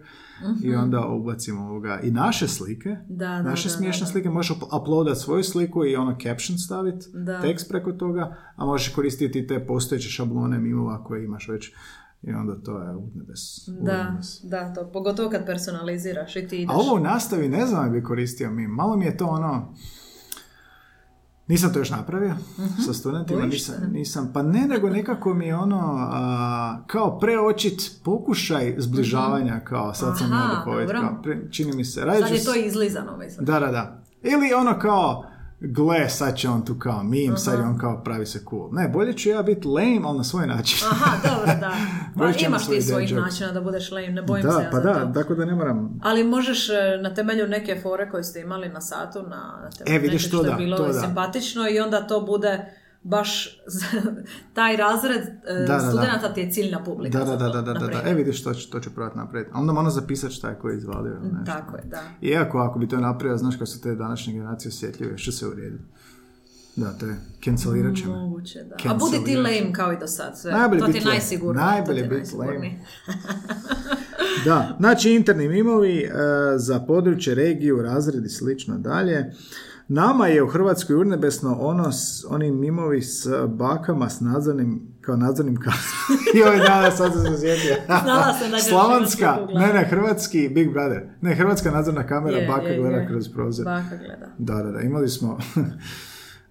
i 0.63 0.75
onda 0.75 1.01
ubacimo 1.03 1.61
ovoga 1.63 2.01
i 2.01 2.11
naše 2.11 2.49
slike, 2.49 2.89
Mhm. 2.91 3.01
Da, 3.09 3.27
da, 3.27 3.43
naše 3.43 3.69
da, 3.69 3.75
smiješne 3.75 4.01
da, 4.01 4.07
da. 4.07 4.13
slike, 4.13 4.31
možeš 4.31 4.51
up- 4.53 4.81
uploadat 4.81 5.19
svoju 5.19 5.45
sliku 5.45 5.85
i 5.85 5.97
ono 5.97 6.17
caption 6.17 6.59
staviti, 6.59 7.07
tekst 7.43 7.69
preko 7.69 7.93
toga, 7.93 8.23
a 8.57 8.65
možeš 8.65 8.89
koristiti 8.89 9.47
te 9.47 9.67
postojeće 9.67 10.09
šablone 10.09 10.59
mimova 10.59 11.05
koje 11.05 11.25
imaš 11.25 11.49
već 11.49 11.73
i 12.23 12.33
onda 12.33 12.55
to 12.57 12.79
je 12.79 12.97
udnebes. 12.97 13.41
Da, 13.69 14.15
da, 14.43 14.75
to, 14.75 14.87
pogotovo 14.87 15.31
kad 15.31 15.47
personaliziraš 15.47 16.37
i 16.37 16.43
ti 16.43 16.57
ideš. 16.57 16.71
A 16.71 16.79
ovo 16.79 16.95
u 16.95 17.01
nastavi 17.01 17.49
ne 17.49 17.67
znam 17.67 17.85
da 17.85 17.91
bi 17.91 18.03
koristio 18.03 18.51
mim. 18.51 18.71
Malo 18.71 18.97
mi 18.97 19.05
je 19.05 19.17
to 19.17 19.27
ono... 19.27 19.75
Nisam 21.47 21.73
to 21.73 21.79
još 21.79 21.91
napravio 21.91 22.35
sa 22.87 22.93
studentima, 22.93 23.47
nisam, 23.47 23.75
nisam, 23.93 24.31
pa 24.35 24.43
ne 24.43 24.61
nego 24.61 24.91
nekako 24.91 25.35
mi 25.35 25.47
je 25.47 25.57
ono 25.57 26.09
a, 26.13 26.79
kao 26.87 27.19
preočit 27.19 28.01
pokušaj 28.05 28.75
zbližavanja 28.79 29.61
kao 29.61 29.95
sad 29.95 30.19
sam 30.19 30.33
Aha, 30.33 30.43
ja 30.43 30.65
duhovit, 30.65 30.87
dobro. 30.87 31.01
kao, 31.01 31.23
pre- 31.23 31.53
čini 31.53 31.73
mi 31.73 31.85
se. 31.85 32.01
Sad 32.21 32.31
je 32.31 32.45
to 32.45 32.55
izlizano, 32.55 33.17
mislim. 33.17 33.47
Da, 33.47 33.61
da, 33.61 33.67
da. 33.67 34.03
Ili 34.23 34.55
ono 34.55 34.79
kao, 34.79 35.25
gle, 35.67 36.09
sad 36.09 36.37
će 36.37 36.49
on 36.49 36.65
tu 36.65 36.75
kao 36.79 37.03
meme, 37.03 37.37
sad 37.37 37.59
je 37.59 37.65
on 37.65 37.79
kao 37.79 38.03
pravi 38.05 38.27
se 38.27 38.41
cool. 38.51 38.69
Ne, 38.73 38.89
bolje 38.89 39.13
ću 39.13 39.29
ja 39.29 39.43
biti 39.43 39.69
lame, 39.69 40.01
ali 40.05 40.19
na 40.19 40.25
svoj 40.25 40.47
način. 40.47 40.79
Aha, 40.91 41.29
dobro, 41.29 41.47
da. 41.61 41.73
Pa 42.19 42.47
imaš 42.47 42.65
svoj 42.65 42.77
ti 42.77 42.83
svojih 42.83 43.11
jokes. 43.11 43.25
načina 43.25 43.53
da 43.53 43.61
budeš 43.61 43.91
lame, 43.91 44.09
ne 44.09 44.23
bojim 44.23 44.43
se 44.43 44.49
da, 44.49 44.61
ja 44.63 44.71
pa 44.71 44.77
za 44.77 44.83
da, 44.83 44.95
to. 44.95 45.21
tako 45.21 45.35
da 45.35 45.45
ne 45.45 45.55
moram... 45.55 45.99
Ali 46.03 46.25
možeš 46.25 46.71
e, 46.71 46.75
na 47.03 47.15
temelju 47.15 47.49
neke 47.49 47.81
fore 47.83 48.11
koje 48.11 48.25
ste 48.25 48.41
imali 48.41 48.69
na 48.69 48.81
satu, 48.81 49.23
na, 49.23 49.71
temelju 49.79 49.97
E, 49.97 49.99
vidiš, 49.99 50.29
što 50.29 50.45
je 50.45 50.51
da, 50.51 50.57
bilo 50.57 50.77
to 50.77 50.87
da. 50.87 50.93
simpatično 50.93 51.69
i 51.71 51.81
onda 51.81 52.07
to 52.07 52.21
bude 52.21 52.65
baš 53.05 53.61
taj 54.55 54.77
razred 54.77 55.23
Da, 55.67 55.81
studenata 55.81 56.35
ti 56.35 56.41
je 56.41 56.51
ciljna 56.51 56.85
publika. 56.85 57.19
Da, 57.19 57.25
da, 57.25 57.49
da, 57.49 57.63
da, 57.63 57.73
da, 57.73 57.87
da. 57.87 58.03
E 58.05 58.15
vidiš, 58.15 58.45
to 58.45 58.55
ću, 58.55 58.71
to 58.71 58.81
ću 58.81 58.91
probati 58.95 59.19
napraviti. 59.19 59.51
A 59.55 59.61
onda 59.61 59.73
moram 59.73 59.91
zapisat 59.91 60.31
šta 60.33 60.49
je 60.49 60.59
ko 60.59 60.69
je 60.69 60.77
izvalio. 60.79 61.15
nešto. 61.23 61.45
Tako 61.47 61.77
je, 61.77 61.83
da. 61.85 62.03
Iako 62.21 62.59
ako 62.59 62.79
bi 62.79 62.89
to 62.89 62.97
napravio, 62.97 63.37
znaš 63.39 63.55
kako 63.55 63.67
su 63.67 63.81
te 63.81 63.95
današnje 63.95 64.33
generacije 64.33 64.69
osjetljive, 64.69 65.19
što 65.19 65.33
se 65.33 65.47
uredi. 65.47 65.79
Da, 66.77 66.93
to 66.93 67.07
je, 67.07 67.17
cancelirat 67.45 67.97
će 67.97 68.07
me. 68.07 68.13
Moguće, 68.13 68.59
da. 68.59 68.75
A 68.75 68.79
Cancelirat 68.79 68.99
budi 69.01 69.25
ti 69.25 69.33
će. 69.33 69.39
lame 69.39 69.73
kao 69.73 69.93
i 69.93 69.99
do 69.99 70.07
sad. 70.07 70.39
Sve. 70.39 70.53
Najbolje 70.53 70.81
to 70.81 70.87
ti 70.87 70.99
je 70.99 71.05
najsigurnije. 71.05 71.65
Najbolje 71.65 72.03
to 72.03 72.09
ti 72.09 72.15
je 72.15 72.21
bit 72.21 72.33
lame. 72.33 72.71
Da, 74.45 74.77
znači 74.81 75.11
interni 75.11 75.49
mimovi 75.49 75.99
e, 75.99 76.11
za 76.57 76.81
područje, 76.81 77.35
regiju, 77.35 77.83
razred 77.83 78.25
i 78.25 78.29
slično 78.29 78.79
dalje. 78.79 79.33
Nama 79.89 80.27
je 80.27 80.43
u 80.43 80.47
Hrvatskoj 80.47 80.97
urnebesno 80.97 81.57
ono 81.61 81.93
s, 81.93 82.25
oni 82.29 82.51
mimovi 82.51 83.03
s 83.03 83.27
bakama 83.49 84.11
s 84.11 84.21
nadzornim, 84.21 84.83
kao 85.01 85.17
nadzornim 85.17 85.57
kazama. 85.57 86.21
I 86.37 86.43
ovaj 86.43 86.59
dana 86.59 86.91
sad 86.91 87.13
sam 87.13 87.23
se 87.23 87.41
sjetio. 87.41 87.77
Znala 87.87 88.33
sam 88.33 88.51
da 88.51 88.57
glavi. 89.37 89.55
ne, 89.55 89.73
ne, 89.73 89.85
hrvatski 89.85 90.49
Big 90.49 90.73
Brother. 90.73 91.03
Ne, 91.21 91.35
hrvatska 91.35 91.71
nadzorna 91.71 92.07
kamera, 92.07 92.37
Je, 92.37 92.47
baka 92.49 92.67
je, 92.67 92.81
gleda 92.81 92.97
je. 92.97 93.09
kroz 93.09 93.29
prozor. 93.29 93.65
Baka 93.65 93.97
gleda. 93.97 94.27
Da, 94.39 94.63
da, 94.63 94.71
da, 94.73 94.81
imali 94.81 95.09
smo 95.09 95.39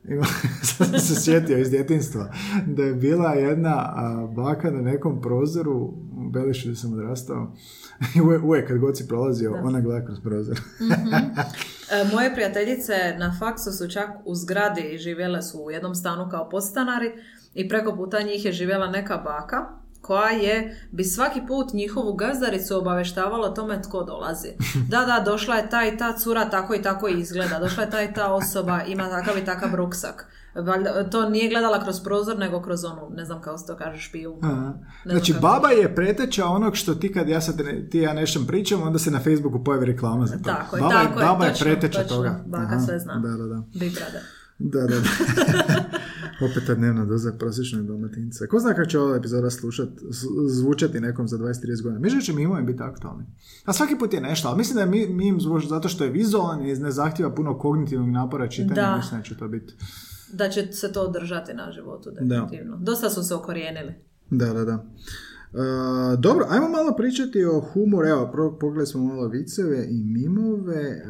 Ima, 0.09 0.25
sad 0.77 0.87
sam 0.87 0.99
se 0.99 1.21
sjetio 1.21 1.57
iz 1.57 1.69
djetinstva 1.69 2.33
da 2.67 2.83
je 2.83 2.93
bila 2.93 3.33
jedna 3.33 3.75
a, 3.75 4.27
baka 4.35 4.71
na 4.71 4.81
nekom 4.81 5.21
prozoru 5.21 5.73
u 6.17 6.29
Belišu 6.29 6.67
gdje 6.67 6.75
sam 6.75 6.93
odrastao 6.93 7.53
i 8.15 8.21
uvijek, 8.43 8.67
kad 8.67 8.77
god 8.77 8.97
si 8.97 9.07
prolazio 9.07 9.59
ona 9.63 9.81
gleda 9.81 10.05
kroz 10.05 10.19
prozor. 10.19 10.59
E, 10.81 11.43
Moje 12.13 12.33
prijateljice 12.33 12.93
na 13.17 13.35
faksu 13.39 13.71
su 13.71 13.89
čak 13.89 14.09
u 14.25 14.35
zgradi 14.35 14.81
i 14.81 14.97
živjele 14.97 15.41
su 15.41 15.59
u 15.59 15.71
jednom 15.71 15.95
stanu 15.95 16.29
kao 16.31 16.49
podstanari 16.49 17.11
i 17.53 17.69
preko 17.69 17.95
puta 17.95 18.21
njih 18.21 18.45
je 18.45 18.51
živjela 18.51 18.87
neka 18.87 19.17
baka 19.17 19.83
koja 20.01 20.29
je 20.29 20.87
bi 20.91 21.03
svaki 21.03 21.41
put 21.47 21.73
njihovu 21.73 22.13
gazdaricu 22.13 22.77
obaveštavala 22.77 23.47
o 23.47 23.51
tome 23.51 23.81
tko 23.81 24.03
dolazi. 24.03 24.47
Da, 24.89 25.05
da, 25.05 25.23
došla 25.25 25.55
je 25.55 25.69
ta 25.69 25.85
i 25.85 25.97
ta 25.97 26.17
cura, 26.17 26.49
tako 26.49 26.75
i 26.75 26.81
tako 26.81 27.07
izgleda. 27.07 27.59
Došla 27.59 27.83
je 27.83 27.89
ta 27.89 28.03
i 28.03 28.13
ta 28.13 28.33
osoba, 28.33 28.81
ima 28.87 29.09
takav 29.09 29.37
i 29.37 29.45
takav 29.45 29.75
ruksak. 29.75 30.27
Valjda, 30.57 31.03
to 31.05 31.29
nije 31.29 31.49
gledala 31.49 31.83
kroz 31.83 31.99
prozor, 31.99 32.37
nego 32.37 32.61
kroz 32.61 32.83
onu, 32.83 33.09
ne 33.11 33.25
znam 33.25 33.41
kako 33.41 33.57
se 33.57 33.65
to 33.65 33.75
kaže, 33.75 34.01
špiju. 34.01 34.35
Znači, 35.05 35.33
baba 35.33 35.69
je 35.69 35.95
preteča 35.95 36.45
onog 36.45 36.75
što 36.75 36.95
ti 36.95 37.11
kad 37.11 37.29
ja 37.29 37.41
sad 37.41 37.55
ne- 37.57 37.89
ti 37.89 37.99
ja 37.99 38.13
nešto 38.13 38.39
pričam, 38.47 38.81
onda 38.81 38.99
se 38.99 39.11
na 39.11 39.19
Facebooku 39.19 39.63
pojavi 39.63 39.85
reklama 39.85 40.25
za 40.25 40.33
to. 40.33 40.43
Tako 40.43 40.75
je, 40.75 40.81
baba 40.81 40.93
tako 40.95 41.19
je, 41.19 41.25
baba 41.25 41.45
točno, 41.45 41.67
je 41.67 41.71
preteča 41.71 42.01
točno. 42.01 42.15
toga. 42.17 42.43
Baka 42.47 42.79
sve 42.79 42.99
zna. 42.99 43.13
Da, 43.15 43.29
da, 43.29 43.45
da. 43.45 43.63
Big 43.73 43.91
Brother. 43.91 44.21
Da, 44.59 44.79
da, 44.81 44.87
da. 44.87 45.83
Opet 46.43 46.63
ta 46.67 46.75
dnevna 46.75 47.05
doza 47.05 47.31
prosječnog 47.31 47.85
dalmatinca. 47.85 48.47
Ko 48.47 48.59
zna 48.59 48.73
kako 48.73 48.85
će 48.85 48.99
ova 48.99 49.15
epizoda 49.15 49.49
slušat, 49.49 49.87
z- 50.01 50.27
zvučati 50.49 50.99
nekom 50.99 51.27
za 51.27 51.37
20-30 51.37 51.53
godina. 51.83 51.99
Mislim 51.99 52.19
da 52.19 52.23
će 52.23 52.33
mimovi 52.33 52.63
biti 52.63 52.83
aktualni. 52.83 53.25
A 53.65 53.73
svaki 53.73 53.95
put 53.95 54.13
je 54.13 54.21
nešto, 54.21 54.47
ali 54.47 54.57
mislim 54.57 54.75
da 54.75 54.81
je 54.81 54.87
mi- 54.87 55.07
mim 55.09 55.41
zvuč 55.41 55.65
zato 55.65 55.89
što 55.89 56.03
je 56.03 56.09
vizualan 56.11 56.61
i 56.61 56.75
ne 56.75 56.91
zahtjeva 56.91 57.31
puno 57.31 57.57
kognitivnog 57.57 58.09
napora 58.09 58.47
čitanja, 58.47 58.81
Da. 58.81 58.95
mislim 58.97 59.19
da 59.19 59.25
će 59.25 59.37
to 59.37 59.47
biti. 59.47 59.73
Da 60.33 60.49
će 60.49 60.71
se 60.71 60.93
to 60.93 61.01
održati 61.01 61.53
na 61.53 61.71
životu, 61.71 62.11
definitivno. 62.11 62.77
Dosta 62.77 63.09
su 63.09 63.23
se 63.23 63.35
okorijenili. 63.35 63.93
Da, 64.29 64.53
da, 64.53 64.65
da. 64.65 64.85
E, 65.53 66.17
dobro, 66.17 66.45
ajmo 66.49 66.69
malo 66.69 66.95
pričati 66.97 67.45
o 67.45 67.59
humoru. 67.59 68.07
Evo, 68.07 68.29
prvo 68.31 68.57
pogledali 68.59 68.87
smo 68.87 69.03
malo 69.03 69.27
viceve 69.27 69.87
i 69.89 70.03
mimove 70.03 70.81
e, 70.81 71.03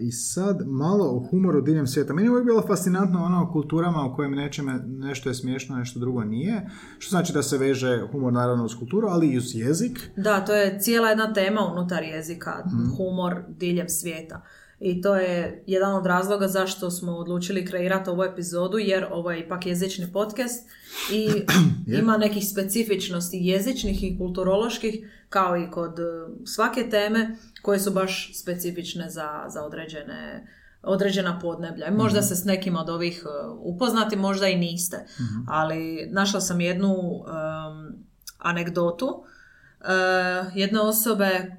i 0.00 0.12
sad 0.12 0.62
malo 0.66 1.04
o 1.04 1.26
humoru 1.30 1.60
diljem 1.60 1.86
svijeta. 1.86 2.14
Meni 2.14 2.26
je 2.26 2.30
uvijek 2.30 2.46
bilo 2.46 2.62
fascinantno 2.66 3.24
ono 3.24 3.42
o 3.42 3.52
kulturama 3.52 4.06
u 4.06 4.16
kojem 4.16 4.32
nečeme, 4.32 4.80
nešto 4.86 5.28
je 5.28 5.34
smiješno, 5.34 5.76
nešto 5.76 6.00
drugo 6.00 6.24
nije. 6.24 6.70
Što 6.98 7.10
znači 7.10 7.32
da 7.32 7.42
se 7.42 7.58
veže 7.58 8.06
humor 8.12 8.32
naravno 8.32 8.64
uz 8.64 8.74
kulturu, 8.78 9.08
ali 9.08 9.26
i 9.26 9.38
uz 9.38 9.54
jezik. 9.54 10.10
Da, 10.16 10.44
to 10.44 10.54
je 10.54 10.80
cijela 10.80 11.08
jedna 11.08 11.32
tema 11.32 11.60
unutar 11.72 12.02
jezika, 12.02 12.64
humor 12.96 13.42
diljem 13.48 13.88
svijeta. 13.88 14.42
I 14.80 15.02
to 15.02 15.16
je 15.16 15.62
jedan 15.66 15.94
od 15.94 16.06
razloga 16.06 16.48
zašto 16.48 16.90
smo 16.90 17.12
odlučili 17.12 17.66
kreirati 17.66 18.10
ovu 18.10 18.22
epizodu, 18.22 18.78
jer 18.78 19.06
ovo 19.10 19.30
je 19.30 19.40
ipak 19.40 19.66
jezični 19.66 20.12
podcast 20.12 20.68
i 21.12 21.28
ima 22.00 22.16
nekih 22.16 22.48
specifičnosti 22.48 23.38
jezičnih 23.40 24.04
i 24.04 24.18
kulturoloških, 24.18 24.94
kao 25.28 25.56
i 25.56 25.70
kod 25.70 25.98
e, 25.98 26.02
svake 26.44 26.90
teme, 26.90 27.36
koje 27.62 27.78
su 27.78 27.90
baš 27.90 28.30
specifične 28.34 29.10
za, 29.10 29.44
za 29.48 29.62
određene 29.64 30.46
određena 30.82 31.38
podneblja. 31.38 31.86
I 31.86 31.90
Možda 31.90 32.22
se 32.22 32.36
s 32.36 32.44
nekim 32.44 32.76
od 32.76 32.88
ovih 32.88 33.24
e, 33.24 33.48
upoznati, 33.58 34.16
možda 34.16 34.48
i 34.48 34.56
niste. 34.56 35.06
Ali 35.48 36.08
našla 36.10 36.40
sam 36.40 36.60
jednu 36.60 36.94
em, 36.94 38.04
anegdotu 38.38 39.24
jedne 40.54 40.80
osobe 40.80 41.56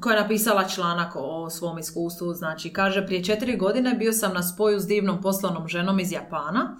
koja 0.00 0.16
je 0.16 0.22
napisala 0.22 0.68
članak 0.68 1.12
o 1.14 1.50
svom 1.50 1.78
iskustvu. 1.78 2.34
Znači, 2.34 2.72
kaže, 2.72 3.06
prije 3.06 3.24
četiri 3.24 3.56
godine 3.56 3.94
bio 3.94 4.12
sam 4.12 4.34
na 4.34 4.42
spoju 4.42 4.80
s 4.80 4.86
divnom 4.86 5.22
poslovnom 5.22 5.68
ženom 5.68 6.00
iz 6.00 6.12
Japana. 6.12 6.76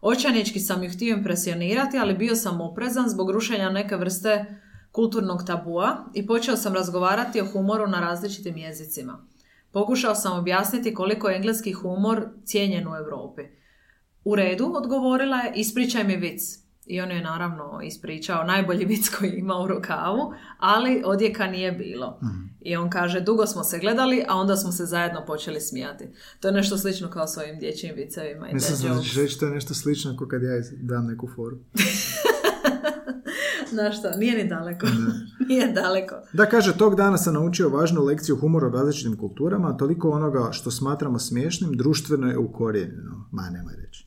Očajnički 0.00 0.60
sam 0.60 0.82
ju 0.82 0.90
htio 0.90 1.16
impresionirati, 1.16 1.98
ali 1.98 2.14
bio 2.14 2.36
sam 2.36 2.60
oprezan 2.60 3.08
zbog 3.08 3.30
rušenja 3.30 3.70
neke 3.70 3.96
vrste 3.96 4.60
kulturnog 4.92 5.46
tabua 5.46 6.04
i 6.14 6.26
počeo 6.26 6.56
sam 6.56 6.74
razgovarati 6.74 7.40
o 7.40 7.46
humoru 7.52 7.86
na 7.86 8.00
različitim 8.00 8.56
jezicima. 8.56 9.26
Pokušao 9.72 10.14
sam 10.14 10.38
objasniti 10.38 10.94
koliko 10.94 11.28
je 11.28 11.36
engleski 11.36 11.72
humor 11.72 12.28
cijenjen 12.44 12.88
u 12.88 12.96
Europi. 12.96 13.42
U 14.24 14.34
redu, 14.34 14.72
odgovorila 14.74 15.36
je, 15.36 15.52
ispričaj 15.54 16.04
mi 16.04 16.16
vic. 16.16 16.61
I 16.92 17.00
on 17.00 17.10
je 17.10 17.22
naravno 17.22 17.80
ispričao 17.84 18.44
najbolji 18.44 18.84
vic 18.84 19.08
koji 19.08 19.30
ima 19.30 19.58
u 19.58 19.66
rukavu, 19.66 20.34
ali 20.58 21.02
odjeka 21.04 21.46
nije 21.46 21.72
bilo. 21.72 22.20
I 22.60 22.76
on 22.76 22.90
kaže, 22.90 23.20
dugo 23.20 23.46
smo 23.46 23.64
se 23.64 23.78
gledali, 23.78 24.24
a 24.28 24.36
onda 24.36 24.56
smo 24.56 24.72
se 24.72 24.84
zajedno 24.84 25.24
počeli 25.26 25.60
smijati. 25.60 26.08
To 26.40 26.48
je 26.48 26.54
nešto 26.54 26.78
slično 26.78 27.10
kao 27.10 27.26
s 27.26 27.36
ovim 27.36 27.58
dječjim 27.58 27.94
vicevima 27.96 28.48
i 28.48 28.54
Mislim 28.54 28.94
da 28.94 29.02
ćeš 29.02 29.16
reći 29.16 29.38
to 29.38 29.46
je 29.46 29.52
nešto 29.52 29.74
slično 29.74 30.16
kao 30.16 30.28
kad 30.28 30.42
ja 30.42 30.50
dam 30.80 31.06
neku 31.06 31.28
foru. 31.36 31.56
Znaš 33.72 33.98
šta, 33.98 34.16
nije 34.16 34.44
ni 34.44 34.48
daleko. 34.48 34.86
nije 35.48 35.72
daleko. 35.72 36.14
Da, 36.32 36.46
kaže, 36.46 36.76
tog 36.76 36.96
dana 36.96 37.18
sam 37.18 37.34
naučio 37.34 37.68
važnu 37.68 38.04
lekciju 38.04 38.36
humora 38.36 38.66
u 38.66 38.70
različitim 38.70 39.16
kulturama, 39.16 39.76
toliko 39.76 40.10
onoga 40.10 40.48
što 40.52 40.70
smatramo 40.70 41.18
smiješnim, 41.18 41.72
društveno 41.72 42.30
je 42.30 42.38
ukorijenjeno. 42.38 43.28
Ma, 43.32 43.50
nemoj 43.50 43.74
reći. 43.76 44.06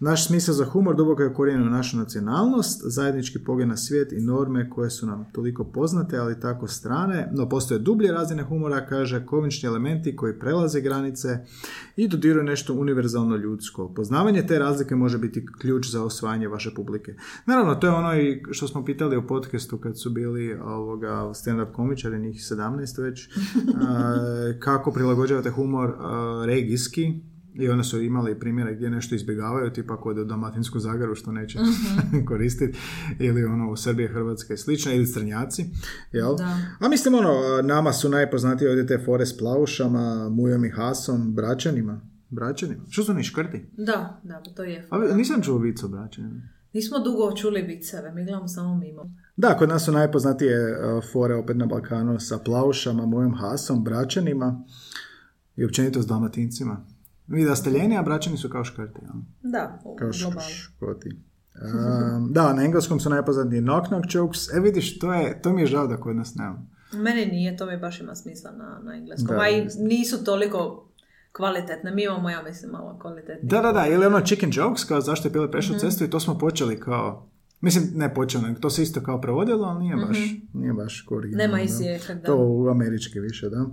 Naš 0.00 0.26
smisao 0.26 0.54
za 0.54 0.64
humor 0.64 0.96
duboko 0.96 1.22
je 1.22 1.28
ukorijenjen 1.28 1.68
u 1.68 1.70
našu 1.70 1.96
nacionalnost, 1.96 2.82
zajednički 2.84 3.38
pogled 3.38 3.68
na 3.68 3.76
svijet 3.76 4.12
i 4.12 4.20
norme 4.20 4.70
koje 4.70 4.90
su 4.90 5.06
nam 5.06 5.26
toliko 5.32 5.64
poznate, 5.64 6.18
ali 6.18 6.40
tako 6.40 6.68
strane, 6.68 7.28
no 7.32 7.48
postoje 7.48 7.80
dublje 7.80 8.12
razine 8.12 8.42
humora, 8.42 8.86
kaže, 8.86 9.26
komični 9.26 9.66
elementi 9.66 10.16
koji 10.16 10.38
prelaze 10.38 10.80
granice 10.80 11.38
i 11.96 12.08
dodiruju 12.08 12.44
nešto 12.44 12.74
univerzalno 12.74 13.36
ljudsko. 13.36 13.94
Poznavanje 13.94 14.46
te 14.46 14.58
razlike 14.58 14.96
može 14.96 15.18
biti 15.18 15.46
ključ 15.60 15.90
za 15.90 16.04
osvajanje 16.04 16.48
vaše 16.48 16.74
publike. 16.76 17.14
Naravno, 17.46 17.74
to 17.74 17.86
je 17.86 17.92
ono 17.92 18.16
i 18.20 18.42
što 18.50 18.68
smo 18.68 18.84
pitali 18.84 19.03
u 19.18 19.26
podcastu 19.26 19.78
kad 19.78 20.00
su 20.00 20.10
bili 20.10 20.54
ovoga, 20.54 21.30
stand-up 21.34 21.72
komičari, 21.72 22.18
njih 22.18 22.36
17 22.36 23.02
već, 23.02 23.28
a, 23.88 24.16
kako 24.58 24.92
prilagođavate 24.92 25.50
humor 25.50 25.94
a, 25.98 26.42
regijski, 26.46 27.20
i 27.54 27.68
one 27.68 27.84
su 27.84 28.00
imali 28.00 28.38
primjere 28.38 28.74
gdje 28.74 28.90
nešto 28.90 29.14
izbjegavaju, 29.14 29.72
tipa 29.72 29.96
kod 29.96 30.18
u 30.18 30.24
Dalmatinsku 30.24 30.78
Zagaru 30.78 31.14
što 31.14 31.32
neće 31.32 31.58
koristiti, 32.28 32.78
ili 33.18 33.44
ono 33.44 33.70
u 33.70 33.76
Srbije, 33.76 34.08
Hrvatske 34.08 34.54
i 34.54 34.56
slično, 34.56 34.92
ili 34.92 35.06
Crnjaci, 35.06 35.64
jel? 36.12 36.36
Da. 36.36 36.58
A 36.80 36.88
mislim 36.88 37.14
ono, 37.14 37.62
nama 37.62 37.92
su 37.92 38.08
najpoznatiji 38.08 38.68
ovdje 38.68 38.86
te 38.86 39.02
fore 39.04 39.26
s 39.26 39.38
Plaušama, 39.38 40.28
Mujom 40.28 40.64
i 40.64 40.70
Hasom, 40.70 41.34
Braćanima. 41.34 42.00
Braćanima? 42.30 42.82
Što 42.90 43.04
su 43.04 43.12
oni 43.12 43.22
škrti? 43.22 43.66
Da, 43.72 44.20
da, 44.22 44.42
to 44.56 44.64
je. 44.64 44.86
A 44.90 44.98
nisam 44.98 45.42
čuo 45.42 45.58
vic 45.58 45.82
o 45.82 45.88
Braćanima. 45.88 46.40
Nismo 46.74 46.98
dugo 46.98 47.32
čuli 47.36 47.62
viceve, 47.62 48.12
mi 48.12 48.24
gledamo 48.24 48.48
samo 48.48 48.76
mimo. 48.76 49.10
Da, 49.36 49.56
kod 49.56 49.68
nas 49.68 49.84
su 49.84 49.92
najpoznatije 49.92 50.72
uh, 50.72 51.04
fore 51.12 51.34
opet 51.34 51.56
na 51.56 51.66
Balkanu 51.66 52.20
sa 52.20 52.38
Plaušama, 52.38 53.06
Mujom 53.06 53.34
Hasom, 53.34 53.84
Braćanima 53.84 54.64
i 55.56 55.64
općenito 55.64 56.02
s 56.02 56.06
Dalmatincima. 56.06 56.86
Vi 57.26 57.44
da 57.44 57.56
ste 57.56 57.70
ljeni, 57.70 57.98
a 57.98 58.02
Braćani 58.02 58.36
su 58.36 58.48
kao 58.48 58.64
škrti. 58.64 59.00
jel? 59.02 59.22
Da, 59.52 59.82
Kao 59.98 60.12
škoti. 60.12 61.08
Um, 61.08 62.32
da, 62.32 62.52
na 62.52 62.64
engleskom 62.64 63.00
su 63.00 63.10
najpoznatiji 63.10 63.60
knock 63.60 63.86
knock 63.86 64.04
jokes. 64.14 64.54
E 64.56 64.60
vidiš, 64.60 64.98
to, 64.98 65.14
je, 65.14 65.42
to 65.42 65.52
mi 65.52 65.60
je 65.60 65.66
žao 65.66 65.86
da 65.86 65.96
kod 65.96 66.16
nas 66.16 66.34
nema. 66.34 66.62
Meni 66.92 67.26
nije, 67.26 67.56
to 67.56 67.66
mi 67.66 67.76
baš 67.76 68.00
ima 68.00 68.14
smisla 68.14 68.50
na, 68.52 68.80
na 68.84 68.94
engleskom. 68.94 69.36
Da, 69.36 69.42
A 69.42 69.48
i 69.48 69.66
nisu 69.78 70.24
toliko 70.24 70.88
kvalitetne. 71.36 71.90
Mi 71.90 72.04
imamo, 72.04 72.30
ja 72.30 72.42
mislim, 72.42 72.70
malo 72.70 72.98
kvalitetnije. 72.98 73.40
Da, 73.42 73.60
da, 73.60 73.72
da, 73.72 73.86
ili 73.86 74.06
ono 74.06 74.20
chicken 74.20 74.50
jokes, 74.52 74.84
kao 74.84 75.00
zašto 75.00 75.28
je 75.28 75.32
Mhm. 75.42 75.50
prešao 75.50 75.78
cestu 75.78 76.04
i 76.04 76.10
to 76.10 76.20
smo 76.20 76.38
počeli 76.38 76.80
kao, 76.80 77.28
mislim, 77.60 77.84
ne 77.94 78.14
počeli, 78.14 78.44
nego 78.44 78.60
to 78.60 78.70
se 78.70 78.82
isto 78.82 79.00
kao 79.00 79.20
provodilo, 79.20 79.64
ali 79.66 79.84
nije 79.84 79.96
baš, 79.96 80.18
nije 80.52 80.72
baš 80.72 81.06
originalno. 81.10 81.44
Mhm. 81.44 81.52
Nema 81.52 81.64
da. 82.14 82.26
To 82.26 82.36
u 82.36 82.68
američki 82.68 83.20
više, 83.20 83.48
da. 83.48 83.66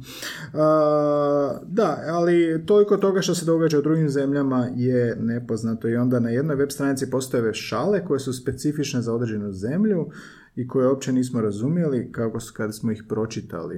A, 0.54 1.60
da, 1.64 2.04
ali 2.08 2.64
toliko 2.66 2.98
toga 2.98 3.22
što 3.22 3.36
se 3.36 3.46
događa 3.46 3.80
u 3.80 3.82
drugim 3.82 4.10
zemljama 4.10 4.68
je 4.76 5.16
nepoznato 5.20 5.88
i 5.88 5.96
onda 5.96 6.20
na 6.20 6.30
jednoj 6.30 6.56
web 6.56 6.70
stranici 6.70 7.10
postoje 7.10 7.54
šale 7.54 8.06
koje 8.06 8.20
su 8.20 8.34
specifične 8.34 9.02
za 9.02 9.14
određenu 9.14 9.52
zemlju 9.52 10.10
i 10.56 10.68
koje 10.68 10.88
uopće 10.88 11.12
nismo 11.14 11.42
razumjeli 11.42 12.12
kako 12.12 12.40
su, 12.40 12.54
kada 12.54 12.72
smo 12.74 12.92
ih 12.92 13.04
pročitali. 13.10 13.78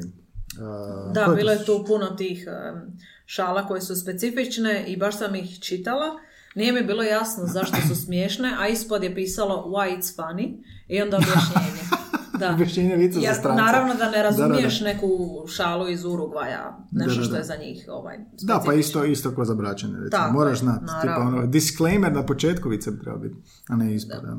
A, 0.62 1.12
Da, 1.14 1.34
bilo 1.36 1.52
je 1.52 1.66
tu 1.66 1.84
puno 1.88 2.06
tih 2.06 2.48
em, 2.48 2.98
šala 3.26 3.68
koje 3.68 3.82
su 3.82 3.96
specifične 3.96 4.86
i 4.88 4.98
baš 4.98 5.18
sam 5.18 5.36
ih 5.36 5.60
čitala. 5.60 6.20
Nije 6.56 6.72
mi 6.72 6.84
bilo 6.84 7.04
jasno 7.04 7.44
zašto 7.48 7.78
su 7.88 7.96
smiješne, 8.06 8.56
a 8.60 8.68
ispod 8.68 9.04
je 9.04 9.16
pisalo 9.16 9.66
why 9.68 9.98
it's 9.98 10.16
funny 10.18 10.64
i 10.88 11.02
onda 11.02 11.18
objašnjenje. 11.18 11.84
Da. 12.44 12.54
objašnjenje 12.54 12.96
vica 12.98 13.20
za 13.20 13.26
Jer 13.26 13.36
strance. 13.36 13.62
naravno 13.62 13.94
da 13.96 14.10
ne 14.10 14.24
razumiješ 14.24 14.80
Da, 14.80 14.86
da, 14.86 14.94
neku 14.94 15.08
šalu 15.48 15.90
iz 15.90 16.06
Urugvaja, 16.06 16.78
nešto 16.92 17.12
Da, 17.12 17.18
da, 17.18 17.24
što 17.24 17.36
je 17.36 17.44
za 17.44 17.56
njih 17.58 17.86
ovaj, 17.90 18.18
Da, 18.42 18.62
pa 18.66 18.74
isto, 18.74 19.06
isto 19.06 19.32
ko 19.32 19.46
za 19.46 19.56
braćanje, 19.56 19.94
recimo. 19.94 20.10
Tako 20.12 20.34
Moraš 20.34 20.60
znati, 20.60 20.86
tipa 21.02 21.18
ono, 21.18 21.46
disclaimer 21.48 22.14
na 22.14 22.26
početku 22.26 22.70
vice 22.70 22.92
bi 22.92 23.00
trebao 23.00 23.20
biti, 23.20 23.36
a 23.70 23.76
ne 23.76 23.96
ispod. 23.96 24.22
Da, 24.24 24.38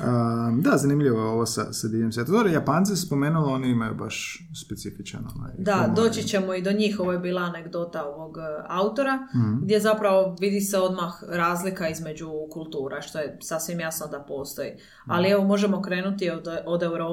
Um, 0.00 0.62
da 0.62 0.76
zanimljivo 0.76 1.18
je 1.18 1.26
ovo 1.26 1.46
sa, 1.46 1.72
sa 1.72 1.88
divljim 1.88 2.12
svijetom. 2.12 2.34
Dobro, 2.34 2.48
Japanci 2.50 2.96
si 2.96 3.02
spomenula, 3.02 3.48
oni 3.48 3.68
imaju 3.68 3.94
baš 3.94 4.38
specifičan 4.56 5.24
onaj 5.36 5.52
Da, 5.58 5.92
doći 5.96 6.22
ćemo 6.22 6.54
i 6.54 6.62
do 6.62 6.72
njih, 6.72 7.00
ovo 7.00 7.12
je 7.12 7.18
bila 7.18 7.42
anegdota 7.42 8.04
ovog 8.06 8.36
e, 8.38 8.40
autora, 8.68 9.18
Mhm. 9.36 9.62
gdje 9.62 9.80
zapravo 9.80 10.36
vidi 10.40 10.60
se 10.60 10.78
odmah 10.78 11.02
razlika 11.28 11.88
između 11.88 12.30
kultura, 12.50 13.00
što 13.00 13.18
je 13.18 13.38
sasvim 13.40 13.80
jasno 13.80 14.06
da 14.06 14.20
postoji. 14.20 14.70
Ali 15.06 15.24
Mhm. 15.24 15.32
evo, 15.32 15.44
možemo 15.44 15.82
krenuti 15.82 16.30
od, 16.30 16.46
od 16.66 16.82
Europe. 16.82 17.11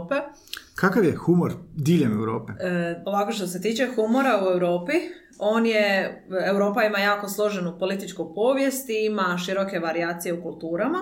Kakav 0.76 1.06
je 1.06 1.16
humor 1.16 1.54
diljem 1.76 2.14
Europe? 2.14 2.54
E, 2.60 3.04
ovako 3.06 3.32
što 3.32 3.48
se 3.48 3.62
tiče 3.62 3.88
humora 3.96 4.40
u 4.44 4.52
Europi, 4.52 4.94
on 5.40 5.66
je, 5.66 6.24
Europa 6.46 6.84
ima 6.84 7.00
jako 7.00 7.30
složenu 7.30 7.80
političku 7.80 8.34
povijest 8.36 8.90
i 8.90 9.06
ima 9.06 9.38
široke 9.46 9.80
varijacije 9.80 10.34
u 10.34 10.44
kulturama, 10.44 11.00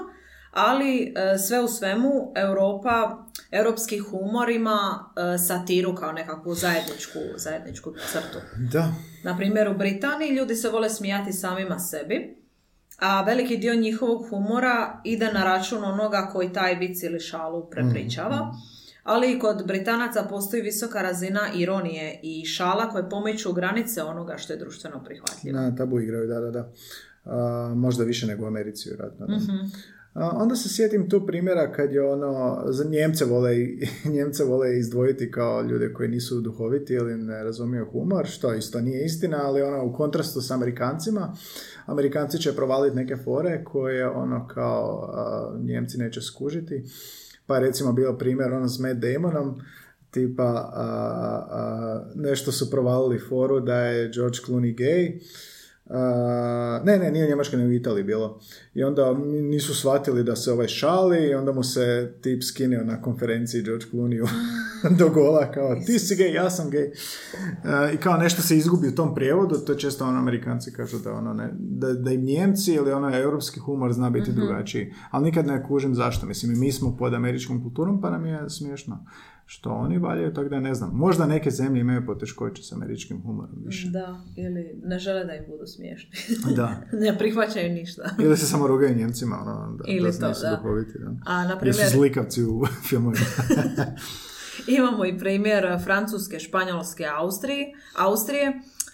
ali 0.51 1.13
e, 1.15 1.37
sve 1.37 1.61
u 1.61 1.67
svemu 1.67 2.31
Europa, 2.35 3.25
europski 3.51 3.99
humor 3.99 4.49
ima 4.49 4.79
e, 5.35 5.37
satiru 5.37 5.95
kao 5.95 6.11
nekakvu 6.11 6.53
zajedničku, 6.53 7.19
zajedničku 7.35 7.93
crtu. 8.11 8.37
Da. 8.71 8.87
Na 9.23 9.37
primjer, 9.37 9.69
u 9.69 9.77
Britaniji 9.77 10.29
ljudi 10.29 10.55
se 10.55 10.69
vole 10.69 10.89
smijati 10.89 11.33
samima 11.33 11.79
sebi, 11.79 12.37
a 12.99 13.23
veliki 13.23 13.57
dio 13.57 13.75
njihovog 13.75 14.29
humora 14.29 15.01
ide 15.03 15.33
na 15.33 15.43
račun 15.43 15.83
onoga 15.83 16.29
koji 16.33 16.53
taj 16.53 16.75
vic 16.75 17.03
ili 17.03 17.19
šalu 17.19 17.69
prepričava. 17.69 18.51
Ali 19.07 19.31
i 19.31 19.39
kod 19.39 19.67
Britanaca 19.67 20.23
postoji 20.29 20.61
visoka 20.61 21.01
razina 21.01 21.41
ironije 21.55 22.19
i 22.23 22.45
šala 22.45 22.89
koje 22.89 23.09
pomiču 23.09 23.53
granice 23.53 24.03
onoga 24.03 24.37
što 24.37 24.53
je 24.53 24.59
društveno 24.59 25.03
prihvatljivo. 25.03 25.61
Na 25.61 25.75
tabu 25.75 25.99
igraju, 25.99 26.27
da, 26.27 26.39
da, 26.39 26.51
da. 26.51 26.71
A, 27.25 27.73
možda 27.75 28.03
više 28.03 28.27
nego 28.27 28.43
u 28.43 28.47
Americi, 28.47 28.89
vjerojatno. 28.89 29.25
Mhm. 29.25 29.57
Onda 30.13 30.55
se 30.55 30.69
sjetim 30.69 31.09
tu 31.09 31.25
primjera 31.25 31.71
kad 31.71 31.91
je 31.91 32.11
ono, 32.11 32.63
za 32.69 32.83
Njemce 32.89 33.25
vole, 33.25 33.55
Njemce 34.15 34.43
vole 34.43 34.77
izdvojiti 34.77 35.31
kao 35.31 35.61
ljude 35.61 35.93
koji 35.93 36.09
nisu 36.09 36.41
duhoviti 36.41 36.93
ili 36.93 37.17
ne 37.17 37.43
razumiju 37.43 37.87
humor, 37.91 38.25
što 38.25 38.53
isto 38.53 38.81
nije 38.81 39.05
istina, 39.05 39.39
ali 39.43 39.61
ono 39.61 39.85
u 39.85 39.93
kontrastu 39.93 40.41
s 40.41 40.51
Amerikancima, 40.51 41.35
Amerikanci 41.85 42.37
će 42.37 42.55
provaliti 42.55 42.95
neke 42.95 43.15
fore 43.15 43.63
koje 43.63 44.09
ono 44.09 44.47
kao 44.47 45.09
a, 45.13 45.57
Njemci 45.63 45.97
neće 45.97 46.21
skužiti. 46.21 46.83
Pa 47.47 47.55
je 47.55 47.61
recimo 47.61 47.93
bio 47.93 48.13
primjer 48.13 48.53
ono 48.53 48.67
s 48.67 48.79
Matt 48.79 48.99
Damonom, 48.99 49.61
tipa 50.11 50.43
a, 50.43 50.87
a, 51.51 52.11
nešto 52.15 52.51
su 52.51 52.71
provalili 52.71 53.19
foru 53.19 53.59
da 53.59 53.75
je 53.75 54.11
George 54.13 54.37
Clooney 54.47 54.75
gay, 54.75 55.19
ne, 56.83 56.97
ne, 56.97 57.11
nije 57.11 57.25
u 57.25 57.29
Njemačkoj, 57.29 57.59
nego 57.59 57.69
u 57.69 57.73
Italiji 57.73 58.03
bilo. 58.03 58.39
I 58.73 58.83
onda 58.83 59.13
nisu 59.27 59.75
shvatili 59.75 60.23
da 60.23 60.35
se 60.35 60.51
ovaj 60.51 60.67
šali 60.67 61.27
i 61.27 61.33
onda 61.33 61.51
mu 61.51 61.63
se 61.63 62.13
tip 62.21 62.43
skinio 62.43 62.83
na 62.83 63.01
konferenciji 63.01 63.63
George 63.63 63.85
Clooney 63.91 64.27
do 64.99 65.09
gola 65.09 65.51
kao 65.51 65.75
ti 65.85 65.99
si 65.99 66.15
gay, 66.15 66.33
ja 66.33 66.49
sam 66.49 66.71
gay. 66.71 66.85
E, 67.89 67.93
I 67.93 67.97
kao 67.97 68.17
nešto 68.17 68.41
se 68.41 68.57
izgubi 68.57 68.88
u 68.88 68.95
tom 68.95 69.15
prijevodu, 69.15 69.57
to 69.57 69.75
često 69.75 70.05
ono 70.05 70.19
Amerikanci 70.19 70.73
kažu 70.73 70.99
da, 70.99 71.13
ono 71.13 71.33
ne, 71.33 71.49
da, 71.59 71.93
da 71.93 72.11
im 72.11 72.23
Njemci 72.23 72.73
ili 72.73 72.91
ono 72.91 73.17
europski 73.17 73.59
humor 73.59 73.93
zna 73.93 74.09
biti 74.09 74.31
drugačiji. 74.31 74.93
Ali 75.11 75.23
nikad 75.23 75.47
ne 75.47 75.63
kužim 75.63 75.95
zašto. 75.95 76.25
Mislim, 76.25 76.53
i 76.53 76.59
mi 76.59 76.71
smo 76.71 76.97
pod 76.97 77.13
američkom 77.13 77.63
kulturom 77.63 78.01
pa 78.01 78.09
nam 78.09 78.25
je 78.25 78.49
smiješno 78.49 79.05
što 79.49 79.69
oni 79.69 79.97
valjaju, 79.97 80.33
tako 80.33 80.49
da 80.49 80.59
ne 80.59 80.73
znam. 80.73 80.91
Možda 80.93 81.25
neke 81.25 81.51
zemlje 81.51 81.81
imaju 81.81 82.05
poteškoće 82.05 82.63
s 82.63 82.71
američkim 82.71 83.21
humorom 83.21 83.63
više. 83.65 83.89
Da, 83.89 84.21
ili 84.35 84.79
ne 84.83 84.99
žele 84.99 85.25
da 85.25 85.33
im 85.35 85.43
budu 85.49 85.65
smiješni. 85.65 86.09
Da. 86.55 86.81
ne 87.05 87.17
prihvaćaju 87.17 87.73
ništa. 87.73 88.09
Ili 88.19 88.37
se 88.37 88.45
samo 88.45 88.67
rugaju 88.67 88.95
Njemcima, 88.95 89.35
ono, 89.41 89.77
da, 89.77 89.83
Ili 89.87 90.11
da 90.11 90.19
to, 90.19 90.27
nisu 90.27 90.41
da. 90.41 90.55
duhoviti. 90.55 90.99
Da. 90.99 91.11
A, 91.25 91.43
na 91.43 91.49
Jer 91.49 91.59
primjer, 91.59 91.85
su 91.89 91.97
zlikavci 91.97 92.43
u 92.43 92.65
filmovima. 92.89 93.25
Imamo 94.77 95.05
i 95.05 95.17
primjer 95.17 95.79
Francuske, 95.83 96.39
Španjolske, 96.39 97.05
Austrije. 97.17 97.73
Austrije. 97.97 98.47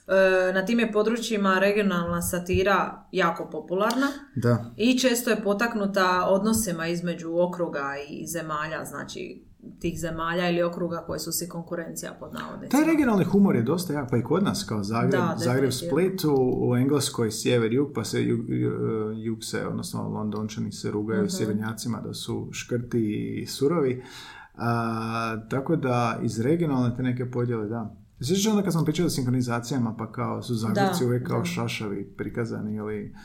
E, 0.07 0.53
Na 0.53 0.65
tim 0.65 0.79
je 0.79 0.91
područjima 0.91 1.59
regionalna 1.59 2.21
satira 2.21 3.05
jako 3.11 3.49
popularna 3.51 4.07
da. 4.35 4.71
i 4.77 4.99
često 4.99 5.29
je 5.29 5.41
potaknuta 5.43 6.25
odnosima 6.29 6.87
između 6.87 7.37
okruga 7.39 7.95
i 8.09 8.27
zemalja, 8.27 8.85
znači 8.85 9.52
tih 9.79 9.99
zemalja 9.99 10.49
ili 10.49 10.63
okruga 10.63 10.97
koje 10.97 11.19
su 11.19 11.31
si 11.31 11.49
konkurencija 11.49 12.13
pod 12.13 12.33
navodnicima. 12.33 12.69
Taj 12.73 12.87
regionalni 12.87 13.25
humor 13.25 13.55
je 13.55 13.61
dosta 13.63 13.93
jak, 13.93 14.09
pa 14.09 14.17
i 14.17 14.23
kod 14.23 14.43
nas, 14.43 14.63
kao 14.63 14.83
Zagreb, 14.83 15.11
Da, 15.11 15.35
Zagreb. 15.37 15.71
Split, 15.71 16.23
u, 16.23 16.35
u 16.61 16.75
Engleskoj 16.75 17.31
sjever, 17.31 17.73
jug, 17.73 17.91
pa 17.95 18.03
se 18.03 18.23
jug, 18.23 18.39
jug 19.17 19.43
se, 19.43 19.67
odnosno 19.67 20.09
Londončani 20.09 20.71
se 20.71 20.91
rugaju 20.91 21.21
Mhm. 21.21 21.29
sjevernjacima 21.29 22.01
da 22.01 22.13
su 22.13 22.49
škrti 22.51 22.99
i 23.35 23.47
surovi. 23.47 24.03
A, 24.55 25.37
tako 25.49 25.75
da 25.75 26.19
iz 26.23 26.39
regionalne 26.39 26.95
te 26.95 27.03
neke 27.03 27.31
podjele, 27.31 27.67
da. 27.67 27.95
Sjećaš 28.21 28.47
onda 28.47 28.63
kad 28.63 28.73
smo 28.73 28.83
pričali 28.83 29.07
o 29.07 29.09
sinkronizacijama, 29.09 29.95
pa 29.95 30.11
kao 30.11 30.41
su 30.41 30.53
Da, 30.53 30.91
uvijek 31.05 31.27
kao 31.27 31.39
da. 31.39 31.45
šašavi 31.45 32.13
prikazani 32.17 32.75
ili 32.75 33.15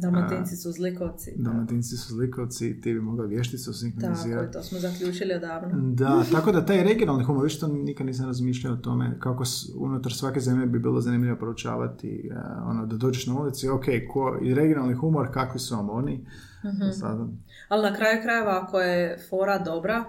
Dalmatinci 0.00 0.56
su 0.56 0.72
zlikovci. 0.72 1.32
Dalmatinci 1.36 1.96
su 1.96 2.14
zlikovci, 2.14 2.80
ti 2.80 2.92
bi 2.92 3.00
mogla 3.00 3.26
vješticu 3.26 3.64
Tako 3.64 3.78
sinkronizirati. 3.78 4.46
je, 4.46 4.52
to 4.52 4.62
smo 4.62 4.78
zaključili 4.78 5.34
odavno. 5.34 5.94
Da, 5.94 6.24
tako 6.32 6.52
da 6.52 6.66
taj 6.66 6.82
regionalni 6.84 7.24
humor, 7.24 7.44
više 7.44 7.60
to 7.60 7.68
nikad 7.68 8.06
nisam 8.06 8.26
razmišljao 8.26 8.74
o 8.74 8.76
tome, 8.76 9.16
kako 9.20 9.44
unutar 9.76 10.12
svake 10.12 10.40
zemlje 10.40 10.66
bi 10.66 10.78
bilo 10.78 11.00
zanimljivo 11.00 11.36
proučavati, 11.36 12.30
e, 12.32 12.36
ono, 12.64 12.86
da 12.86 12.96
dođeš 12.96 13.26
na 13.26 13.40
ulici, 13.40 13.68
ok, 13.68 13.84
ko, 14.12 14.38
i 14.42 14.54
regionalni 14.54 14.94
humor, 14.94 15.28
kakvi 15.32 15.60
su 15.60 15.76
vam 15.76 15.90
oni. 15.90 16.26
Sada, 17.00 17.26
Ali 17.68 17.82
na 17.82 17.96
kraju 17.96 18.22
krajeva, 18.22 18.62
ako 18.62 18.80
je 18.80 19.18
fora 19.30 19.58
dobra, 19.58 20.04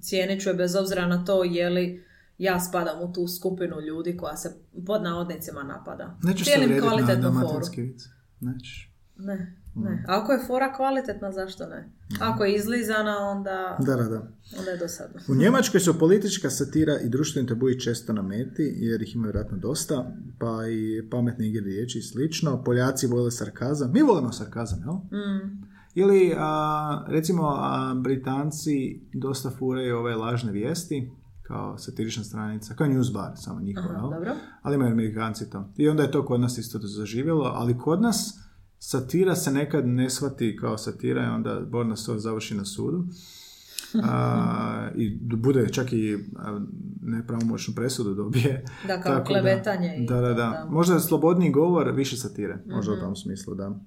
cijenit 0.00 0.42
ću 0.42 0.48
je 0.48 0.54
bez 0.54 0.76
obzira 0.76 1.06
na 1.06 1.24
to 1.24 1.44
je 1.44 1.70
li 1.70 2.04
ja 2.38 2.60
spadam 2.60 3.02
u 3.02 3.12
tu 3.12 3.28
skupinu 3.28 3.80
ljudi 3.80 4.16
koja 4.16 4.36
se 4.36 4.56
pod 4.86 5.02
navodnicima 5.02 5.62
napada. 5.62 6.18
nećeš 6.22 6.46
se 6.46 6.52
uvrijediti 6.60 6.86
na 7.02 7.14
dalmatinski 7.14 7.82
vic. 7.82 8.02
Nećeš. 8.40 8.93
Ne, 9.16 9.54
Mm. 9.74 9.82
ne. 9.82 10.04
Ako 10.08 10.32
je 10.32 10.46
fora 10.46 10.72
kvalitetna, 10.72 11.32
zašto 11.32 11.66
ne? 11.66 11.90
Ako 12.20 12.44
je 12.44 12.54
izlizana, 12.54 13.18
onda, 13.18 13.76
Da, 13.80 13.96
da, 13.96 14.02
da. 14.04 14.28
onda 14.58 14.70
je 14.70 14.76
dosadno. 14.78 15.20
U 15.28 15.34
Njemačkoj 15.34 15.80
su 15.80 15.98
politička 15.98 16.50
satira 16.50 16.98
i 16.98 17.08
društveni 17.08 17.48
tabuji 17.48 17.80
često 17.80 18.12
na 18.12 18.22
meti, 18.22 18.74
jer 18.76 19.02
ih 19.02 19.14
ima 19.14 19.24
vjerojatno 19.24 19.58
dosta, 19.58 20.06
pa 20.38 20.66
i 20.68 21.08
pametne 21.10 21.48
igre 21.48 21.62
riječi 21.62 21.98
i 21.98 22.02
slično. 22.02 22.62
Poljaci 22.64 23.06
vole 23.06 23.30
sarkazam. 23.30 23.92
Mi 23.92 24.02
volimo 24.02 24.32
sarkazam, 24.32 24.78
jel? 24.80 24.94
Mm. 24.94 25.62
Ili, 25.94 26.34
a, 26.38 27.04
recimo, 27.08 27.42
a, 27.48 27.94
Britanci 27.96 28.72
dosta 29.14 29.50
furaju 29.50 29.96
ove 29.96 30.14
lažne 30.14 30.52
vijesti, 30.52 31.10
kao 31.42 31.78
satirična 31.78 32.24
stranica, 32.24 32.74
kao 32.74 32.86
newsbar, 32.86 33.30
samo 33.34 33.60
njihova, 33.60 33.88
Aha, 33.88 33.98
jel? 33.98 34.10
dobro. 34.10 34.34
Ali 34.62 34.74
imaju 34.74 34.92
Amerikanci 34.92 35.50
to. 35.50 35.70
I 35.76 35.88
onda 35.88 36.02
je 36.02 36.10
to 36.10 36.24
kod 36.24 36.40
nas 36.40 36.58
isto 36.58 36.78
zaživjelo, 36.80 37.44
ali 37.46 37.78
kod 37.78 38.02
nas 38.02 38.40
satira 38.86 39.34
se 39.34 39.50
nekad 39.52 39.86
ne 39.86 40.10
shvati 40.10 40.56
kao 40.56 40.78
satira 40.78 41.22
i 41.22 41.28
onda 41.28 41.60
Bor 41.62 41.86
nas 41.86 42.04
to 42.04 42.18
završi 42.18 42.54
na 42.54 42.64
sudu. 42.64 43.04
A, 44.04 44.88
I 44.96 45.10
bude 45.20 45.68
čak 45.68 45.92
i 45.92 46.18
nepravomoćnu 47.02 47.74
presudu 47.74 48.14
dobije. 48.14 48.64
Da, 48.86 49.00
kao 49.00 49.12
Tako 49.12 49.26
klevetanje 49.26 50.06
Da, 50.08 50.14
da, 50.16 50.20
da. 50.22 50.34
da. 50.34 50.66
Možda 50.70 50.94
je 50.94 51.00
slobodniji 51.00 51.50
govor, 51.52 51.90
više 51.90 52.16
satire. 52.16 52.58
Možda 52.66 52.92
Mhm. 52.92 53.00
u 53.00 53.04
tom 53.04 53.16
smislu, 53.16 53.54
da. 53.54 53.80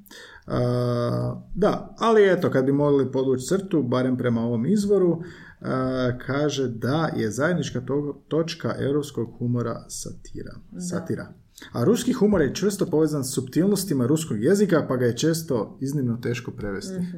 A, 0.48 1.41
da, 1.56 1.95
ali 2.00 2.30
eto, 2.30 2.50
kad 2.50 2.66
bi 2.66 2.72
mogli 2.72 3.12
podvući 3.12 3.45
crtu, 3.45 3.84
barem 3.84 4.18
prema 4.18 4.41
ovom 4.41 4.66
izvoru, 4.66 5.22
a, 5.62 6.12
kaže 6.20 6.68
da 6.68 7.10
je 7.16 7.32
zajednička 7.32 7.82
to- 7.82 8.22
točka 8.28 8.76
europskog 8.80 9.36
humora 9.38 9.86
satira. 9.88 10.52
Satira. 10.82 11.34
A 11.72 11.84
ruski 11.84 12.14
humor 12.14 12.41
je 12.41 12.55
čvrsto 12.55 12.86
povezan 12.86 13.24
s 13.24 13.34
subtilnostima 13.34 14.05
ruskog 14.05 14.43
jezika, 14.43 14.86
pa 14.88 14.95
ga 14.95 15.05
je 15.05 15.18
često 15.18 15.78
iznimno 15.82 16.18
teško 16.18 16.51
prevesti. 16.51 16.99
Mhm. 16.99 17.18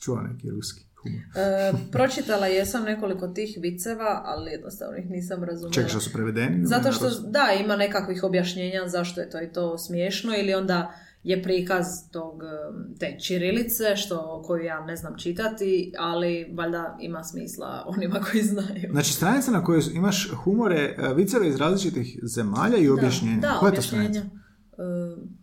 Čuo 0.00 0.20
neki 0.20 0.50
ruski 0.50 0.80
humor. 1.02 1.20
E, 1.34 1.72
pročitala 1.92 2.46
jesam 2.46 2.84
nekoliko 2.84 3.28
tih 3.28 3.58
viceva, 3.60 4.22
ali 4.24 4.50
jednostavno 4.50 4.96
ih 4.96 5.10
nisam 5.10 5.44
razumjela. 5.44 5.72
Čekaj, 5.72 5.90
što 5.90 6.00
su 6.00 6.12
prevedeni? 6.12 6.66
Zato 6.66 6.92
što, 6.92 7.10
da, 7.10 7.48
ima 7.60 7.76
nekakvih 7.76 8.24
objašnjenja 8.24 8.88
zašto 8.88 9.20
je 9.20 9.30
to 9.30 9.42
i 9.42 9.52
to 9.52 9.78
smiješno 9.78 10.32
ili 10.38 10.54
onda 10.54 10.94
je 11.22 11.42
prikaz 11.42 11.86
tog, 12.12 12.42
te 12.98 13.16
čirilice 13.20 13.96
što, 13.96 14.42
koju 14.42 14.62
ja 14.62 14.80
ne 14.80 14.96
znam 14.96 15.18
čitati, 15.18 15.92
ali 15.98 16.52
valjda 16.52 16.96
ima 17.00 17.24
smisla 17.24 17.66
onima 17.96 18.20
koji 18.20 18.42
znaju. 18.42 18.88
Znači, 18.90 19.12
stranica 19.12 19.50
na 19.50 19.64
kojoj 19.64 19.82
imaš 19.94 20.30
humore, 20.34 20.76
e, 20.98 21.14
viceve 21.14 21.48
iz 21.48 21.56
različitih 21.56 22.18
zemalja 22.24 22.76
i 22.78 22.88
objašnjenja. 22.88 23.40
Da, 23.40 23.48
da 23.48 23.54
Koja 23.54 23.68
je 23.68 23.72
to 23.72 23.78
objašnjenja. 23.78 24.08
stranica? 24.10 24.40
Em, 24.78 25.40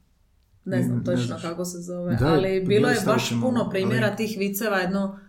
ne 0.65 0.77
Ne- 0.77 0.83
znam 0.83 0.97
ne 0.97 1.03
točno 1.03 1.23
znaš. 1.23 1.41
kako 1.41 1.65
se 1.65 1.77
zove, 1.79 2.15
Daj, 2.15 2.29
ali 2.29 2.61
bilo 2.61 2.89
je 2.89 3.01
baš 3.05 3.29
puno 3.41 3.69
primjera 3.69 4.15
tih 4.15 4.35
viceva, 4.39 4.77
jedno 4.77 5.19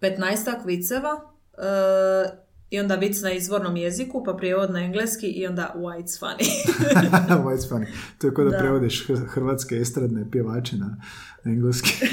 15 0.00 0.18
viceva 0.66 1.10
e, 1.54 2.40
i 2.70 2.80
onda 2.80 2.94
vic 2.94 3.22
na 3.22 3.32
izvornom 3.32 3.76
jeziku, 3.76 4.24
pa 4.24 4.34
prijevod 4.34 4.70
na 4.70 4.80
engleski 4.80 5.26
i 5.26 5.46
onda 5.46 5.74
white's 5.76 6.20
funny. 6.20 6.44
White's 7.44 7.68
funny. 7.70 7.86
To 8.18 8.26
je 8.26 8.34
kao 8.34 8.44
da, 8.44 8.50
Da. 8.50 8.58
prevodiš 8.58 9.06
hr- 9.06 9.26
hrvatske 9.26 9.76
estradne 9.76 10.30
pjevače 10.30 10.76
na 10.76 10.96
engleski. 11.44 11.90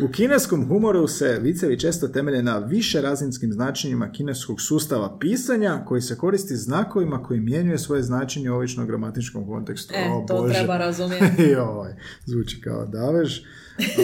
U 0.00 0.08
kineskom 0.08 0.68
humoru 0.68 1.08
se 1.08 1.38
vicevi 1.42 1.78
često 1.78 2.08
temelje 2.08 2.42
na 2.42 2.58
više 2.58 3.00
razinskim 3.00 3.52
značenjima 3.52 4.10
kineskog 4.10 4.60
sustava 4.60 5.18
pisanja 5.18 5.82
koji 5.86 6.00
se 6.02 6.16
koristi 6.16 6.56
znakovima 6.56 7.22
koji 7.22 7.40
mijenjuje 7.40 7.78
svoje 7.78 8.02
značenje 8.02 8.50
u 8.50 8.56
obično 8.56 8.86
gramatičkom 8.86 9.46
kontekstu. 9.46 9.94
E, 9.96 10.10
O, 10.10 10.24
to 10.28 10.36
Bože. 10.36 10.54
treba 10.54 10.78
razumjeti. 10.78 11.42
Joj, 11.52 11.94
zvuči 12.26 12.60
kao 12.60 12.86
davež, 12.86 13.40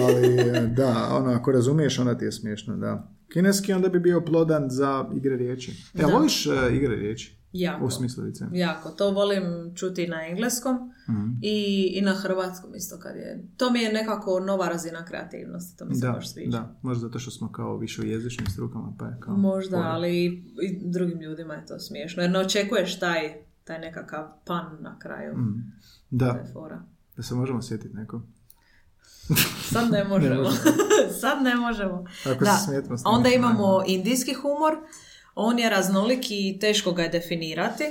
ali 0.03 0.27
e, 0.39 0.66
da, 0.66 1.09
ono, 1.12 1.33
ako 1.33 1.53
razumiješ, 1.53 1.99
onda 1.99 2.18
ti 2.18 2.25
je 2.25 2.33
smiješno, 2.33 2.77
da. 2.77 3.09
Kineski 3.33 3.72
onda 3.72 3.89
bi 3.89 4.01
bio 4.01 4.20
plodan 4.20 4.66
za 4.68 5.11
igre 5.14 5.37
riječi. 5.37 5.72
Ja, 5.95 6.07
Da. 6.07 6.12
voliš 6.12 6.47
e, 6.47 6.51
igre 6.72 6.97
riječi? 6.97 7.37
Jako. 7.53 7.85
U 7.85 7.91
smislu 7.91 8.24
vice. 8.24 8.45
Jako, 8.53 8.91
to 8.91 9.11
volim 9.11 9.43
čuti 9.74 10.07
na 10.07 10.26
engleskom 10.26 10.76
Mhm. 11.09 11.28
i, 11.43 11.57
i 11.89 12.03
na 12.03 12.12
hrvatskom 12.12 12.74
isto 12.74 12.99
kad 12.99 13.16
je. 13.16 13.45
To 13.57 13.70
mi 13.70 13.81
je 13.81 13.93
nekako 13.93 14.41
nova 14.41 14.68
razina 14.68 15.05
kreativnosti, 15.05 15.78
to 15.78 15.85
mi 15.85 15.95
se 15.95 16.01
Da, 16.01 16.12
baš 16.12 16.33
sviđa. 16.33 16.51
da, 16.51 16.74
možda 16.83 17.01
zato 17.01 17.18
što 17.18 17.31
smo 17.31 17.53
kao 17.53 17.76
više 17.76 18.03
u 18.03 18.07
jezičnim 18.07 18.47
strukama, 18.47 18.93
pa 18.99 19.07
je 19.07 19.16
kao... 19.20 19.37
Možda, 19.37 19.76
ali 19.78 20.24
i 20.62 20.81
drugim 20.83 21.20
ljudima 21.20 21.55
je 21.55 21.66
to 21.66 21.78
smiješno, 21.78 22.22
jer 22.22 22.31
ne 22.31 22.39
očekuješ 22.39 22.99
taj, 22.99 23.35
taj 23.64 23.78
nekakav 23.78 24.26
pan 24.47 24.66
na 24.81 24.99
kraju. 24.99 25.37
Mm. 25.37 25.72
Da, 26.11 26.45
da 27.16 27.22
se 27.22 27.35
možemo 27.35 27.62
sjetiti 27.62 27.95
neko. 27.95 28.22
Sad 29.64 29.91
ne 29.93 30.05
možemo. 30.05 30.35
možemo. 30.35 30.51
Sad 31.20 31.43
ne 31.43 31.57
možemo. 31.57 32.05
Ako 32.26 32.45
Da. 32.45 32.53
se 32.53 32.64
smijetimo 32.64 32.97
onda 33.05 33.28
imamo 33.28 33.83
indijski 33.87 34.35
humor. 34.35 34.76
On 35.35 35.59
je 35.59 35.70
raznolik 35.70 36.20
i 36.31 36.59
teško 36.61 36.93
ga 36.93 37.03
je 37.03 37.09
definirati, 37.09 37.85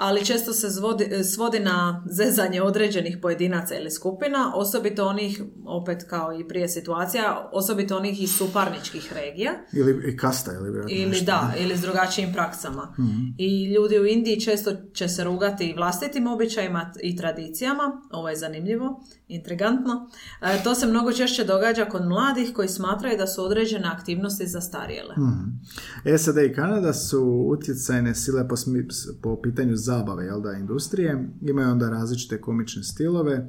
ali 0.00 0.24
često 0.24 0.52
se 0.52 0.68
zvodi- 0.68 1.24
svodi 1.24 1.60
na 1.60 2.04
zezanje 2.10 2.62
određenih 2.62 3.18
pojedinaca 3.22 3.74
ili 3.74 3.90
skupina, 3.90 4.52
osobito 4.54 5.06
onih, 5.06 5.42
opet 5.66 6.02
kao 6.02 6.32
i 6.32 6.48
prije 6.48 6.68
situacija, 6.68 7.50
osobito 7.52 7.96
onih 7.96 8.22
iz 8.22 8.30
suparničkih 8.30 9.12
regija. 9.14 9.52
Ili 9.72 10.12
i 10.12 10.16
kasta, 10.16 10.52
ili 10.52 10.68
Ili 10.88 11.06
nešto. 11.10 11.24
da, 11.24 11.54
ili 11.58 11.76
s 11.76 11.80
drugačijim 11.80 12.32
praksama. 12.32 12.94
Mhm. 12.98 13.18
I 13.38 13.64
ljudi 13.66 13.98
u 13.98 14.06
Indiji 14.06 14.40
često 14.40 14.72
će 14.92 15.08
se 15.08 15.24
rugati 15.24 15.64
i 15.64 15.74
vlastitim 15.74 16.26
običajima 16.26 16.92
i 17.02 17.16
tradicijama. 17.16 18.02
Ovo 18.10 18.28
je 18.28 18.36
zanimljivo, 18.36 19.04
intrigantno. 19.28 20.10
E, 20.42 20.62
to 20.64 20.74
se 20.74 20.86
mnogo 20.86 21.12
češće 21.12 21.44
događa 21.44 21.84
kod 21.84 22.06
mladih 22.06 22.52
koji 22.54 22.68
smatraju 22.68 23.18
da 23.18 23.26
su 23.26 23.44
određene 23.44 23.88
aktivnosti 23.88 24.46
zastarjele. 24.46 25.14
Mhm. 25.18 25.50
SAD 26.18 26.36
i 26.38 26.54
Kanada 26.54 26.92
su 26.92 27.46
utjecajne 27.48 28.14
sile 28.14 28.48
po, 28.48 28.54
po 29.22 29.40
pitanju 29.42 29.76
zabave, 29.90 30.24
jel 30.24 30.40
da, 30.40 30.52
industrije. 30.52 31.10
Imaju 31.42 31.70
onda 31.70 31.90
različite 31.90 32.40
komične 32.40 32.82
stilove, 32.82 33.48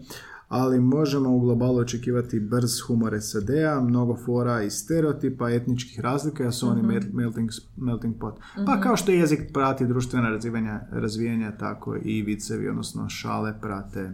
ali 0.50 0.80
možemo 0.80 1.30
u 1.30 1.40
globalu 1.40 1.78
očekivati 1.78 2.40
brz 2.42 2.82
humor 2.82 3.18
SAD-a, 3.22 3.82
mnogo 3.82 4.18
fora 4.18 4.64
i 4.64 4.70
stereotipa, 4.70 5.50
etničkih 5.50 6.00
razlika, 6.00 6.44
jer 6.44 6.54
su 6.54 6.68
oni 6.70 6.82
mel- 6.84 7.14
melting, 7.14 7.50
melting 7.78 8.16
pot. 8.20 8.36
Pa 8.66 8.82
kao 8.82 8.96
što 8.98 9.12
jezik 9.12 9.40
prati 9.54 9.88
društvena 9.88 10.30
razvijanja, 10.30 10.82
razvijanja, 10.92 11.58
tako 11.58 11.98
i 11.98 12.22
vicevi, 12.22 12.70
odnosno 12.70 13.10
šale 13.10 13.54
prate 13.62 14.12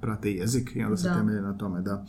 prate 0.00 0.32
jezik 0.32 0.70
i 0.74 0.82
onda 0.82 0.96
se 0.96 1.08
temelje 1.10 1.40
na 1.42 1.52
tome, 1.54 1.82
da. 1.82 2.06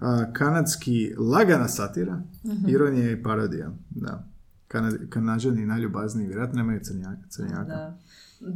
A, 0.00 0.32
kanadski 0.32 1.14
lagana 1.18 1.68
satira, 1.68 2.22
ironija 2.68 3.10
i 3.10 3.22
parodija, 3.22 3.70
da. 3.90 4.24
Kana- 4.68 5.08
Kanađani 5.08 5.66
najljubazniji, 5.66 6.26
vjerojatno 6.26 6.56
nemaju 6.56 6.80
crnjaka. 6.82 7.28
crnjaka. 7.28 7.64
Da. 7.64 7.98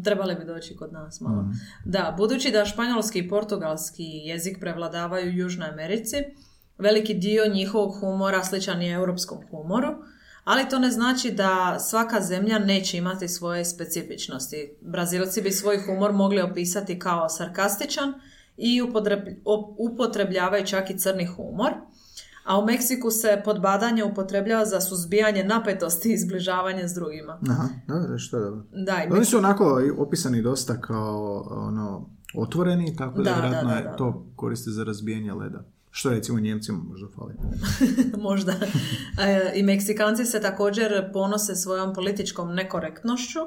Trebali 0.04 0.34
bi 0.34 0.44
doći 0.44 0.76
kod 0.76 0.92
nas 0.92 1.20
malo. 1.20 1.42
Mhm. 1.42 1.50
Da, 1.84 2.14
budući 2.18 2.50
da 2.50 2.64
španjolski 2.64 3.18
i 3.18 3.28
portugalski 3.28 4.04
jezik 4.04 4.56
prevladavaju 4.60 5.26
u 5.26 5.36
Južnoj 5.36 5.68
Americi, 5.68 6.16
veliki 6.78 7.14
dio 7.14 7.48
njihovog 7.54 8.00
humora 8.00 8.44
sličan 8.44 8.82
je 8.82 8.92
europskom 8.92 9.38
humoru, 9.50 9.88
ali 10.44 10.68
to 10.68 10.78
ne 10.78 10.90
znači 10.90 11.30
da 11.30 11.78
svaka 11.78 12.20
zemlja 12.20 12.58
neće 12.58 12.98
imati 12.98 13.28
svoje 13.28 13.64
specifičnosti. 13.64 14.76
Brazilci 14.80 15.42
bi 15.42 15.50
svoj 15.50 15.82
humor 15.86 16.12
mogli 16.12 16.40
opisati 16.42 16.98
kao 16.98 17.28
sarkastičan 17.28 18.14
i 18.56 18.82
upotrebljavaju 19.78 20.66
čak 20.66 20.90
i 20.90 20.98
crni 20.98 21.26
humor, 21.26 21.72
a 22.50 22.58
u 22.58 22.64
Meksiku 22.64 23.10
se 23.10 23.42
podbadanje 23.44 24.04
upotrebljava 24.04 24.64
za 24.64 24.80
suzbijanje 24.80 25.44
napetosti 25.44 26.12
i 26.12 26.18
zbližavanje 26.18 26.88
s 26.88 26.94
drugima. 26.94 27.38
Aha, 27.50 27.68
dobro, 27.88 28.18
što 28.18 28.36
je 28.36 28.44
dobro. 28.44 28.64
Da, 28.72 29.04
i 29.04 29.12
Oni 29.12 29.24
su 29.24 29.38
onako 29.38 29.82
opisani 29.98 30.42
dosta 30.42 30.80
kao 30.80 31.44
ono, 31.50 32.10
otvoreni, 32.34 32.96
tako 32.96 33.22
da, 33.22 33.24
Da, 33.24 33.30
da, 33.30 33.40
vjerojatno 33.40 33.70
da, 33.70 33.76
je 33.76 33.82
da. 33.82 33.96
to 33.96 34.26
koriste 34.36 34.70
za 34.70 34.84
razbijanje 34.84 35.32
leda. 35.32 35.64
Što 35.90 36.10
recimo 36.10 36.40
Njemcima 36.40 36.78
možda 36.78 37.08
fali. 37.14 37.34
Možda. 38.28 38.52
E, 39.18 39.52
I 39.54 39.62
Meksikanci 39.62 40.24
se 40.24 40.40
također 40.40 41.12
ponose 41.12 41.54
svojom 41.54 41.94
političkom 41.94 42.54
nekorektnošću 42.54 43.40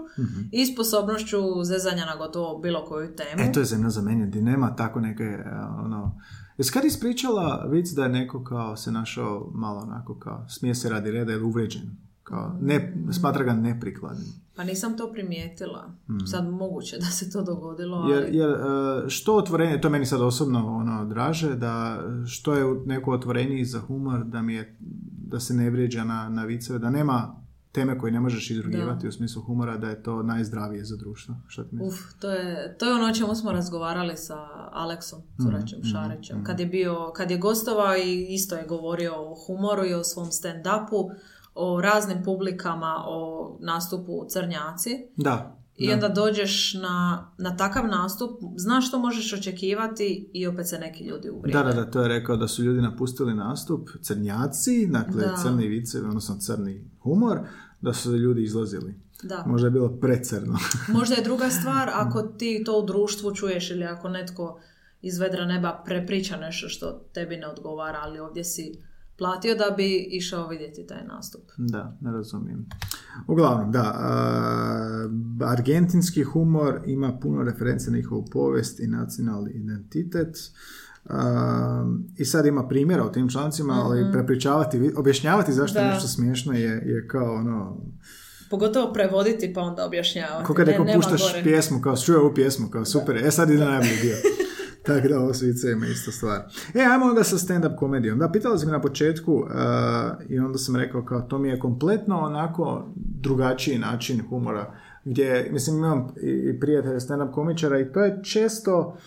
i 0.52 0.66
sposobnošću 0.66 1.64
zezanja 1.64 2.06
na 2.06 2.16
gotovo 2.16 2.60
bilo 2.60 2.86
koju 2.86 3.16
temu. 3.16 3.50
E, 3.50 3.52
to 3.52 3.60
je 3.60 3.66
zemlja 3.66 3.90
za 3.90 4.02
mene, 4.02 4.28
gdje 4.28 4.42
nema 4.42 4.76
tako 4.76 5.00
neke, 5.00 5.24
e, 5.24 5.50
ono... 5.86 6.20
Jesi 6.58 6.72
kad 6.72 6.86
ispričala 6.86 7.66
vic 7.70 7.90
da 7.92 8.04
je 8.04 8.10
neko 8.10 8.44
kao 8.44 8.78
se 8.78 8.92
našao 8.92 9.52
malo 9.54 9.80
onako 9.80 10.20
kao 10.20 10.46
smije 10.50 10.76
se 10.76 10.90
radi 10.90 11.12
reda 11.12 11.34
ili 11.34 11.44
uvrijeđen? 11.44 11.98
Kao, 12.24 12.58
ne, 12.62 12.96
smatra 13.12 13.44
ga 13.44 13.54
neprikladnim. 13.54 14.28
Pa 14.56 14.64
nisam 14.64 14.98
to 14.98 15.12
primijetila. 15.12 15.92
Sad 16.32 16.50
moguće 16.50 16.98
da 16.98 17.06
se 17.06 17.32
to 17.32 17.44
dogodilo, 17.44 18.10
Jer, 18.10 18.24
ali... 18.24 18.38
jer 18.38 18.50
e, 18.50 19.10
što 19.10 19.36
otvorenje, 19.36 19.82
to 19.82 19.90
meni 19.90 20.06
sad 20.06 20.22
osobno 20.22 20.76
ono 20.78 21.06
draže, 21.06 21.56
da 21.56 22.04
što 22.28 22.54
je 22.54 22.82
neko 22.86 23.12
otvoreniji 23.12 23.66
za 23.66 23.80
humor, 23.80 24.24
da 24.26 24.42
mi 24.42 24.54
je, 24.54 24.78
da 25.28 25.40
se 25.40 25.54
ne 25.54 25.70
vrijeđa 25.70 26.04
na, 26.04 26.30
na 26.30 26.46
viceve, 26.46 26.80
da 26.80 26.90
nema 26.90 27.43
teme 27.74 27.98
koje 28.00 28.12
ne 28.12 28.20
možeš 28.20 28.50
izrugivati 28.50 29.08
u 29.08 29.12
smislu 29.12 29.42
humora, 29.42 29.78
da 29.78 29.90
je 29.90 30.04
to 30.04 30.24
najzdravije 30.24 30.86
za 30.86 30.98
društvo. 30.98 31.36
Što 31.48 31.64
ti? 31.64 31.78
Uf, 31.82 31.96
to 32.20 32.32
je, 32.32 32.78
to 32.78 32.86
je 32.86 32.94
ono 32.94 33.06
o 33.06 33.14
čemu 33.14 33.36
smo 33.36 33.52
razgovarali 33.52 34.18
sa 34.18 34.38
Aleksom 34.72 35.22
Curačem 35.42 35.84
Šarićem. 35.84 36.44
Kad 36.44 36.60
je 36.60 36.66
bio, 36.66 37.12
kad 37.16 37.32
je 37.32 37.38
gostovao 37.38 37.96
i 37.98 38.28
isto 38.30 38.56
je 38.56 38.68
govorio 38.68 39.14
o 39.16 39.36
humoru 39.36 39.86
i 39.86 39.94
o 39.94 40.04
svom 40.04 40.28
stand-upu, 40.28 41.10
o 41.56 41.82
raznim 41.82 42.24
publikama, 42.24 43.04
o 43.08 43.58
nastupu 43.62 44.26
Crnjaci. 44.30 44.90
Da. 45.18 45.58
I 45.78 45.88
da. 45.88 45.94
onda 45.94 46.10
dođeš 46.10 46.74
na, 46.74 47.28
na 47.38 47.58
takav 47.58 47.88
nastup, 47.88 48.40
znaš 48.56 48.88
što 48.88 49.00
možeš 49.00 49.34
očekivati 49.34 50.30
i 50.34 50.48
opet 50.48 50.68
se 50.68 50.80
neki 50.80 51.04
ljudi 51.04 51.30
uvrijede. 51.30 51.64
Da, 51.64 51.64
da, 51.64 51.74
da, 51.74 51.92
to 51.92 52.02
je 52.02 52.08
rekao 52.08 52.38
da 52.38 52.48
su 52.48 52.64
ljudi 52.64 52.82
napustili 52.82 53.34
nastup, 53.34 53.90
crnjaci, 54.02 54.88
dakle 54.88 55.26
Da. 55.26 55.36
crni 55.44 55.68
vicevi, 55.68 56.08
odnosno 56.08 56.38
crni 56.38 56.93
humor, 57.04 57.40
da 57.82 57.94
su 57.94 58.18
ljudi 58.18 58.44
izlazili. 58.44 58.96
Da. 59.24 59.44
Možda 59.48 59.68
je 59.68 59.72
bilo 59.72 60.00
precrno. 60.00 60.58
Možda 60.98 61.16
je 61.16 61.24
druga 61.24 61.50
stvar 61.50 61.90
ako 61.94 62.22
ti 62.22 62.64
to 62.66 62.80
u 62.80 62.86
društvu 62.86 63.36
čuješ 63.36 63.72
ili 63.72 63.84
ako 63.84 64.10
netko 64.10 64.60
iz 65.02 65.20
vedra 65.20 65.46
neba 65.46 65.82
prepriča 65.86 66.38
nešto 66.38 66.70
što 66.70 66.92
tebi 67.14 67.38
ne 67.38 67.48
odgovara, 67.48 68.00
ali 68.02 68.20
ovdje 68.20 68.44
si 68.44 68.80
platio 69.18 69.56
da 69.56 69.76
bi 69.78 70.08
išao 70.12 70.48
vidjeti 70.48 70.88
taj 70.88 71.04
nastup. 71.08 71.42
Da, 71.58 71.98
ne 72.02 72.12
razumijem. 72.12 72.66
Uglavnom, 73.28 73.72
da, 73.72 73.94
a, 73.96 75.10
argentinski 75.42 76.24
humor 76.24 76.82
ima 76.86 77.20
puno 77.22 77.44
reference 77.44 77.92
na 77.92 77.98
njihovu 77.98 78.26
povijest 78.32 78.80
i 78.80 78.88
nacionalni 78.88 79.52
identitet. 79.52 80.38
A, 81.10 81.86
I 82.18 82.26
sad 82.26 82.46
ima 82.46 82.68
primjera 82.68 83.06
u 83.06 83.12
tim 83.12 83.30
člancima, 83.30 83.74
ali 83.74 84.12
prepričavati, 84.12 84.92
objašnjavati 84.96 85.54
zašto 85.54 85.80
je 85.80 85.86
Da. 85.86 85.94
nešto 85.94 86.08
smiješno 86.08 86.54
je, 86.54 86.70
je 86.86 87.08
kao 87.08 87.34
ono, 87.36 87.78
Pogotovo 88.50 88.94
prevoditi 88.94 89.54
pa 89.54 89.62
onda 89.62 89.86
objašnjavati. 89.86 90.46
Ko 90.46 90.54
kad 90.54 90.68
Ne, 90.68 90.94
puštaš 90.96 91.22
gore. 91.22 91.44
pjesmu, 91.44 91.82
kao 91.82 91.98
čuje 91.98 92.18
ovu 92.18 92.34
pjesmu, 92.34 92.68
kao 92.70 92.86
super, 92.86 93.18
e 93.18 93.32
sad 93.32 93.50
ide 93.50 93.66
najbolji 93.66 93.98
dio. 94.02 94.16
Tako 94.86 95.08
da 95.08 95.20
ovo 95.20 95.34
svice 95.34 95.72
ima 95.72 95.86
isto 95.88 96.12
stvar. 96.12 96.42
E, 96.74 96.80
ajmo 96.82 97.06
onda 97.06 97.24
sa 97.24 97.38
stand-up 97.38 97.76
komedijom. 97.76 98.20
Da, 98.20 98.30
pitala 98.30 98.58
si 98.58 98.66
me 98.66 98.72
na 98.72 98.82
početku 98.82 99.34
uh, 99.34 99.50
i 100.30 100.40
onda 100.40 100.58
sam 100.58 100.76
rekao 100.76 101.06
kao 101.06 101.22
to 101.22 101.38
mi 101.38 101.50
je 101.50 101.60
kompletno 101.60 102.20
onako 102.20 102.88
drugačiji 102.96 103.78
način 103.80 104.22
humora. 104.30 104.74
Gdje, 105.06 105.50
mislim, 105.52 105.78
imam 105.78 106.08
i 106.24 106.30
i 106.30 106.60
prijatelja 106.60 107.00
stand-up 107.00 107.32
komičara 107.32 107.80
i 107.80 107.92
to 107.92 108.04
je 108.04 108.20
često 108.24 108.98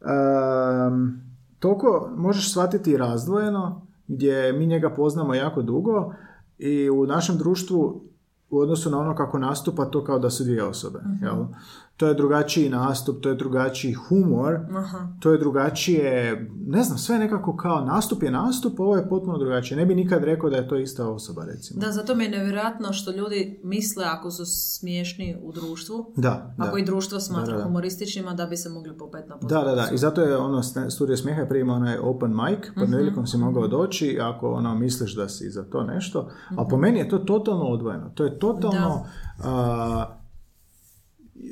um, 0.00 1.20
toliko 1.62 2.10
možeš 2.16 2.50
shvatiti 2.50 2.96
razdvojeno 2.96 3.86
gdje 4.08 4.52
mi 4.52 4.66
njega 4.66 4.90
poznamo 4.90 5.34
jako 5.34 5.62
dugo 5.62 6.14
i 6.58 6.90
u 6.90 7.06
našem 7.06 7.38
društvu 7.38 8.04
u 8.50 8.58
odnosu 8.58 8.90
na 8.90 8.98
ono 8.98 9.14
kako 9.14 9.38
nastupa 9.38 9.84
to 9.84 10.04
kao 10.04 10.18
da 10.18 10.30
su 10.30 10.44
dvije 10.44 10.64
osobe. 10.64 10.98
Jel? 11.20 11.44
To 12.02 12.08
je 12.08 12.14
drugačiji 12.14 12.68
nastup, 12.68 13.20
to 13.20 13.28
je 13.28 13.34
drugačiji 13.34 13.92
humor, 13.92 14.54
Aha. 14.76 15.08
to 15.20 15.30
je 15.32 15.38
drugačije, 15.38 16.36
ne 16.66 16.82
znam, 16.82 16.98
sve 16.98 17.18
nekako 17.18 17.56
kao 17.56 17.80
nastup 17.80 18.22
je 18.22 18.30
nastup, 18.30 18.80
ovo 18.80 18.96
je 18.96 19.08
potpuno 19.08 19.38
drugačije. 19.38 19.78
Ne 19.78 19.86
bi 19.86 19.94
nikad 19.94 20.24
rekao 20.24 20.50
da 20.50 20.56
je 20.56 20.68
to 20.68 20.76
ista 20.76 21.08
osoba, 21.08 21.44
recimo. 21.44 21.80
Da, 21.80 21.92
zato 21.92 22.14
mi 22.14 22.24
je 22.24 22.30
nevjerojatno 22.30 22.92
što 22.92 23.10
ljudi 23.10 23.60
misle 23.64 24.04
ako 24.06 24.30
su 24.30 24.42
smiješni 24.46 25.36
u 25.42 25.52
društvu, 25.52 26.12
Da, 26.16 26.54
da. 26.58 26.64
ako 26.64 26.78
i 26.78 26.84
društvo 26.84 27.20
smatra 27.20 27.46
Da, 27.46 27.52
da, 27.52 27.58
da. 27.58 27.64
humorističnima, 27.64 28.34
da 28.34 28.46
bi 28.46 28.56
se 28.56 28.68
mogli 28.68 28.98
popet 28.98 29.28
na 29.28 29.36
Da, 29.38 29.60
da, 29.60 29.74
da. 29.74 29.88
I 29.92 29.98
zato 29.98 30.20
je 30.20 30.36
ono 30.36 30.58
st- 30.58 30.90
studio 30.90 31.16
smijeha 31.16 31.40
je 31.40 31.48
prije 31.48 31.60
imao 31.60 31.76
onaj 31.76 31.98
open 31.98 32.30
mic, 32.30 32.58
pod 32.76 32.90
nevjelikom 32.90 33.26
si 33.26 33.36
mogao 33.38 33.68
doći 33.68 34.18
ako 34.22 34.50
ono 34.50 34.74
misliš 34.74 35.16
da 35.16 35.28
si 35.28 35.50
za 35.50 35.62
to 35.62 35.82
nešto. 35.84 36.28
A 36.50 36.64
po 36.64 36.76
meni 36.76 36.98
je 36.98 37.08
to 37.08 37.18
totalno 37.18 37.64
odvojeno. 37.64 38.10
To 38.10 38.24
je 38.24 38.38
totalno... 38.38 39.04
a, 39.44 40.18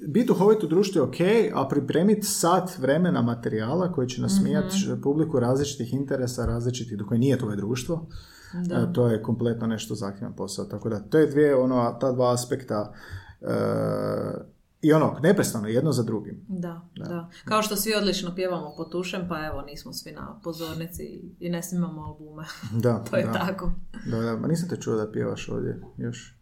biti 0.08 0.26
duhovit 0.26 0.62
u 0.62 0.66
društvu 0.66 0.98
je 0.98 1.02
ok, 1.02 1.54
a 1.54 1.68
pripremiti 1.68 2.26
sat 2.26 2.78
vremena 2.78 3.22
materijala 3.22 3.92
koji 3.92 4.08
će 4.08 4.22
nasmijati 4.22 4.76
publiku 5.02 5.40
različitih 5.40 5.94
interesa, 5.94 6.46
različitih, 6.46 6.98
do 6.98 7.06
koje 7.06 7.18
nije 7.18 7.38
tvoje 7.38 7.56
društvo, 7.56 8.06
e, 8.72 8.92
to 8.92 9.08
je 9.08 9.22
kompletno 9.22 9.66
nešto 9.66 9.94
zahtjevan 9.94 10.36
posao. 10.36 10.64
Tako 10.64 10.88
da, 10.88 11.00
to 11.00 11.18
je 11.18 11.26
dvije, 11.26 11.56
ono, 11.56 11.96
ta 12.00 12.12
dva 12.12 12.34
aspekta 12.34 12.92
e, 13.40 13.46
i 14.82 14.92
ono, 14.92 15.18
neprestano, 15.22 15.68
jedno 15.68 15.92
za 15.92 16.02
drugim. 16.02 16.44
Da, 16.48 16.88
da, 16.96 17.28
Kao 17.44 17.62
što 17.62 17.76
svi 17.76 17.94
odlično 17.94 18.34
pjevamo 18.34 18.74
po 18.76 18.84
tušem, 18.84 19.28
pa 19.28 19.46
evo, 19.46 19.62
nismo 19.62 19.92
svi 19.92 20.12
na 20.12 20.40
pozornici 20.44 21.02
i 21.40 21.50
ne 21.50 21.62
snimamo 21.62 22.02
albume. 22.02 22.44
Da, 22.72 22.98
to 23.10 23.16
je 23.16 23.24
da. 23.24 23.32
tako. 23.32 23.72
Da, 24.10 24.20
da, 24.20 24.36
ma 24.36 24.46
nisam 24.46 24.68
te 24.68 24.76
čuo 24.76 24.96
da 24.96 25.12
pjevaš 25.12 25.48
ovdje 25.48 25.80
još. 25.96 26.39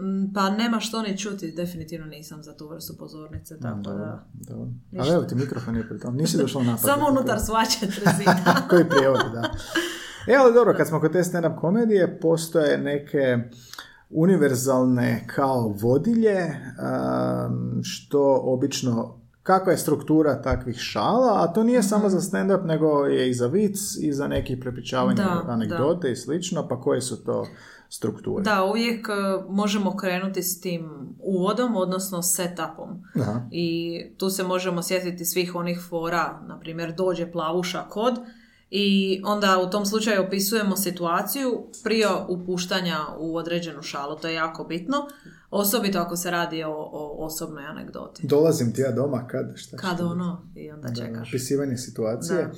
Mm, 0.00 0.32
Pa 0.34 0.50
nema 0.50 0.80
što 0.80 1.02
ni 1.02 1.18
čuti, 1.18 1.52
definitivno 1.52 2.06
nisam 2.06 2.42
za 2.42 2.56
tu 2.56 2.68
vrstu 2.68 2.96
pozornice, 2.98 3.58
tako 3.58 3.80
Dobro, 3.80 4.04
da... 4.04 4.24
dobro. 4.32 4.68
Ali 4.98 5.10
evo 5.10 5.24
ti 5.24 5.34
mikrofon 5.34 5.76
je 5.76 5.88
pri 5.88 5.98
tom. 5.98 6.16
Nisi 6.16 6.38
došla 6.38 6.62
na 6.62 6.70
napad. 6.70 6.84
Samo 6.90 7.08
unutar 7.10 7.40
sva 7.40 7.64
četiri 7.64 8.06
zida. 8.18 8.66
Koji 8.70 8.88
prijevod, 8.88 9.20
da. 9.32 9.50
E, 10.28 10.36
ali 10.36 10.54
dobro, 10.54 10.74
kad 10.76 10.88
smo 10.88 11.00
kod 11.00 11.12
te 11.12 11.18
stand-up 11.18 11.60
komedije, 11.60 12.20
postoje 12.20 12.78
neke 12.78 13.38
univerzalne 14.10 15.26
kao 15.26 15.74
vodilje, 15.80 16.38
um, 16.46 17.80
što 17.82 18.40
obično 18.44 19.20
kakva 19.42 19.72
je 19.72 19.78
struktura 19.78 20.42
takvih 20.42 20.76
šala, 20.76 21.44
a 21.44 21.52
to 21.52 21.64
nije 21.64 21.82
samo 21.82 22.08
za 22.08 22.20
stand-up, 22.20 22.64
nego 22.64 23.06
je 23.06 23.30
i 23.30 23.34
za 23.34 23.46
vic, 23.46 23.78
i 24.00 24.12
za 24.12 24.28
neki 24.28 24.60
prepričavanje 24.60 25.16
Da, 25.16 25.44
anegdote 25.48 26.12
i 26.12 26.16
slično, 26.16 26.68
pa 26.68 26.80
koje 26.80 27.00
su 27.00 27.24
to 27.24 27.46
strukture? 27.96 28.42
Da, 28.42 28.64
uvijek 28.64 29.08
e, 29.08 29.12
možemo 29.48 29.96
krenuti 29.96 30.42
s 30.42 30.60
tim 30.60 30.90
uvodom, 31.18 31.76
odnosno 31.76 32.22
setupom. 32.22 33.02
Aha. 33.20 33.48
I 33.50 33.98
tu 34.18 34.30
se 34.30 34.42
možemo 34.42 34.82
sjetiti 34.82 35.24
svih 35.24 35.54
onih 35.54 35.80
fora, 35.88 36.40
na 36.48 36.58
primjer 36.60 36.94
dođe 36.94 37.32
plavuša 37.32 37.82
kod 37.88 38.14
i 38.76 39.20
onda 39.24 39.58
u 39.66 39.70
tom 39.70 39.86
slučaju 39.86 40.22
opisujemo 40.22 40.76
situaciju 40.76 41.66
prije 41.84 42.06
upuštanja 42.28 42.96
u 43.18 43.36
određenu 43.36 43.82
šalu, 43.82 44.16
to 44.16 44.28
je 44.28 44.34
jako 44.34 44.64
bitno, 44.64 44.96
osobito 45.50 45.98
ako 45.98 46.16
se 46.16 46.30
radi 46.30 46.64
o, 46.64 46.70
o 46.72 47.24
osobnoj 47.26 47.64
anegdoti. 47.66 48.26
Dolazim 48.26 48.72
ti 48.72 48.80
ja 48.80 48.92
doma, 48.92 49.26
kad, 49.26 49.52
šta? 49.54 49.76
Kad 49.76 50.00
ono 50.00 50.42
i 50.56 50.70
onda 50.70 50.88
Da, 50.88 50.94
čekaš. 50.94 51.28
opisivanje 51.28 51.76
situacije. 51.76 52.38
Da. 52.38 52.50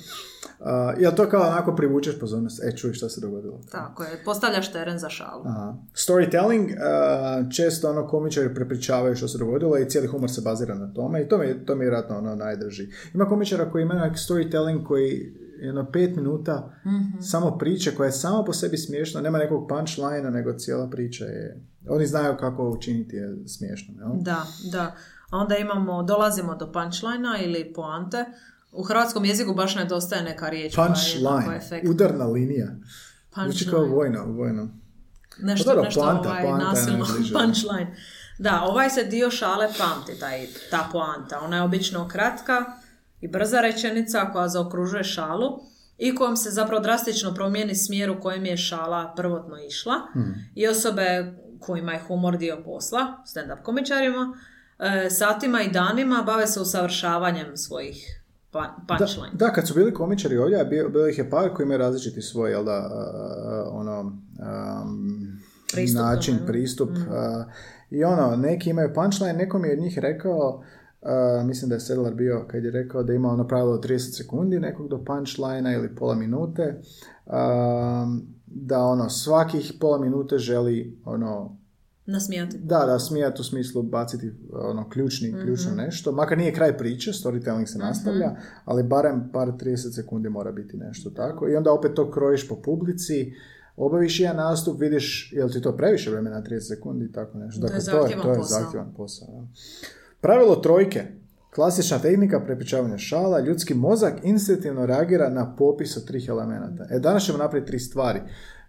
A, 0.61 0.95
jel 0.99 1.13
to 1.13 1.29
kao 1.29 1.43
onako 1.43 1.77
privučeš 1.77 2.19
pozornost? 2.21 2.65
E, 2.65 2.77
čuj 2.77 2.93
šta 2.93 3.09
se 3.09 3.21
dogodilo. 3.21 3.61
Tako 3.71 4.03
je, 4.05 4.23
postavljaš 4.25 4.73
teren 4.73 4.99
za 4.99 5.09
šalu. 5.09 5.43
Aha. 5.47 5.75
Storytelling, 5.95 6.75
a, 6.81 7.51
često 7.57 7.91
ono 7.91 8.07
komičari 8.07 8.55
prepričavaju 8.55 9.17
što 9.17 9.29
se 9.29 9.39
dogodilo 9.39 9.79
i 9.79 9.89
cijeli 9.89 10.07
humor 10.09 10.31
se 10.31 10.41
bazira 10.41 10.75
na 10.75 10.93
tome 10.95 11.23
i 11.23 11.29
to 11.29 11.39
mi, 11.39 11.67
to 11.67 11.75
mi 11.75 11.81
je 11.85 11.91
vjerojatno 11.91 12.19
ono 12.19 12.35
najdrži. 12.35 12.89
Ima 13.15 13.25
komičara 13.29 13.71
koji 13.71 13.83
imaju 13.83 14.01
neki 14.01 14.17
storytelling 14.19 14.85
koji 14.85 15.46
jedno 15.61 15.91
pet 15.93 16.17
minuta 16.17 16.71
samo 17.21 17.59
priče 17.59 17.95
koja 17.95 18.07
je 18.07 18.13
sama 18.13 18.45
po 18.45 18.53
sebi 18.53 18.77
smiješna, 18.77 19.21
nema 19.21 19.39
nekog 19.39 19.69
punchline 19.69 20.31
nego 20.31 20.53
cijela 20.53 20.91
priča 20.91 21.25
je... 21.25 21.61
Oni 21.89 22.07
znaju 22.07 22.37
kako 22.37 22.71
učiniti 22.71 23.17
je 23.17 23.37
smiješno. 23.47 23.95
Jel? 23.99 24.23
Da, 24.23 24.43
da. 24.73 24.97
A 25.31 25.39
onda 25.39 25.57
imamo, 25.57 26.03
dolazimo 26.03 26.55
do 26.55 26.73
punchline 26.73 27.45
ili 27.45 27.73
poante. 27.75 28.25
U 28.73 28.83
hrvatskom 28.83 29.25
jeziku 29.25 29.55
baš 29.55 29.75
nedostaje 29.75 30.23
neka 30.23 30.49
riječ 30.49 30.79
je 30.79 30.85
Punchline, 30.87 31.57
efektna. 31.57 31.91
udarna 31.91 32.27
linija. 32.27 32.69
Zvuči 33.45 33.71
kao 33.71 33.85
vojno, 33.85 34.25
vojno. 34.27 34.69
Nešto, 35.39 35.65
Pa 35.65 35.71
dobro, 35.71 35.85
nešto 35.85 36.01
poanta, 36.01 36.29
ovaj, 36.29 36.43
poanta 36.43 36.65
je 36.65 36.69
nasilno 36.71 37.05
punchline. 37.39 37.97
Da, 38.39 38.63
ovaj 38.63 38.91
se 38.91 39.05
dio 39.05 39.31
šale 39.31 39.69
pamti, 39.79 40.21
taj, 40.21 40.47
ta 40.71 40.89
poanta. 40.93 41.41
Ona 41.41 41.57
je 41.57 41.63
obično 41.63 42.09
kratka 42.09 42.65
i 43.21 43.29
brza 43.29 43.61
rečenica 43.61 44.31
koja 44.33 44.49
zaokružuje 44.49 45.05
šalu 45.05 45.47
i 45.99 46.15
kojom 46.15 46.37
se 46.37 46.51
zapravo 46.51 46.83
drastično 46.83 47.35
promijeni 47.35 47.75
smjer 47.75 48.11
u 48.11 48.21
kojem 48.21 48.45
je 48.45 48.57
šala 48.57 49.13
prvotno 49.17 49.57
išla. 49.59 49.95
Hmm. 50.13 50.35
I 50.55 50.69
osobe 50.69 51.33
kojima 51.59 51.93
je 51.93 52.01
humor 52.01 52.37
dio 52.37 52.59
posla, 52.65 53.01
stand-up 53.27 53.63
komičarima, 53.63 54.37
e, 54.79 55.11
satima 55.11 55.63
i 55.63 55.71
danima 55.71 56.23
bave 56.23 56.47
se 56.47 56.61
usavršavanjem 56.61 57.57
svojih 57.57 58.23
pa- 58.51 58.75
Da, 58.89 58.97
punchline. 58.97 59.31
da, 59.33 59.53
kad 59.53 59.67
su 59.69 59.75
bili 59.75 59.95
komičari 59.95 60.39
ovdje, 60.39 60.61
a 60.61 60.65
bio, 60.65 60.89
bilo 60.89 61.09
ih 61.09 61.19
je 61.19 61.31
par 61.31 61.55
koji 61.55 61.65
imaju 61.65 61.79
različiti 61.79 62.23
svoj, 62.23 62.51
jel 62.51 62.65
da, 62.65 62.73
a, 62.73 63.71
ono, 63.73 64.01
um, 64.01 65.39
Pristup 65.73 66.01
način, 66.01 66.35
tome, 66.37 66.47
pristup. 66.47 66.91
a, 67.11 67.45
I 67.91 68.05
ono, 68.05 68.37
neki 68.37 68.71
imaju 68.71 68.95
punchline, 68.95 69.33
neko 69.33 69.59
mi 69.59 69.69
je 69.69 69.75
od 69.75 69.81
njih 69.81 69.99
rekao, 69.99 70.63
a, 71.03 71.43
mislim 71.47 71.69
da 71.69 71.75
je 71.75 71.81
Sedlar 71.81 72.15
bio 72.15 72.45
kad 72.51 72.65
je 72.65 72.71
rekao 72.71 73.03
da 73.03 73.13
ima 73.13 73.29
ono 73.29 73.49
pravilo 73.49 73.73
od 73.73 73.85
30 73.85 74.17
sekundi 74.17 74.61
nekog 74.61 74.89
do 74.89 75.05
punchline 75.05 75.75
ili 75.75 75.95
pola 75.95 76.15
minute, 76.15 76.81
a, 77.27 78.07
da 78.47 78.79
ono, 78.79 79.09
svakih 79.11 79.73
pola 79.81 79.99
minute 79.99 80.39
želi 80.39 80.99
ono, 81.05 81.57
Nasmijati. 82.07 82.59
da, 82.59 82.87
da, 82.87 82.99
smijati 82.99 83.41
u 83.41 83.45
smislu 83.45 83.83
baciti 83.83 84.33
ono 84.53 84.89
ključni, 84.89 85.35
ključno 85.43 85.75
nešto. 85.75 86.13
Makar 86.13 86.39
nije 86.39 86.55
kraj 86.55 86.79
priče, 86.79 87.11
storytelling 87.11 87.67
se 87.67 87.79
nastavlja, 87.79 88.37
ali 88.65 88.83
barem 88.83 89.31
par 89.33 89.49
30 89.49 89.95
sekundi 89.95 90.29
mora 90.29 90.53
biti 90.53 90.77
nešto 90.77 91.11
tako. 91.11 91.49
I 91.49 91.57
onda 91.57 91.73
opet 91.73 91.95
to 91.95 92.11
krojiš 92.11 92.49
po 92.49 92.57
publici, 92.63 93.33
obaviš 93.77 94.21
jedan 94.21 94.37
nastup, 94.37 94.81
vidiš 94.81 95.33
jel 95.33 95.49
ti 95.49 95.61
to 95.61 95.77
previše 95.77 96.11
vremena 96.11 96.43
30 96.43 96.61
sekundi 96.61 97.05
i 97.05 97.13
tako 97.13 97.39
nešto. 97.39 97.61
To 97.61 97.67
je 97.67 97.71
Dakle, 97.71 97.81
zahtjevan 97.81 98.25
to 98.25 98.31
je 98.31 98.37
posao. 98.37 98.61
zahtjevan 98.61 98.95
posao. 98.97 99.29
da. 99.29 99.47
Pravilo 100.21 100.57
trojke. 100.57 101.05
Klasična 101.55 101.99
tehnika 101.99 102.41
prepričavanja 102.41 102.99
šala, 102.99 103.41
ljudski 103.41 103.75
mozak 103.75 104.15
instinktivno 104.23 104.87
reagira 104.87 105.29
na 105.29 105.57
popis 105.57 105.97
od 105.97 106.07
trih 106.07 106.29
elemenata. 106.29 106.87
E, 106.91 106.99
danas 106.99 107.25
ćemo 107.25 107.39
napraviti 107.39 107.67
tri 107.67 107.79
stvari. 107.79 108.21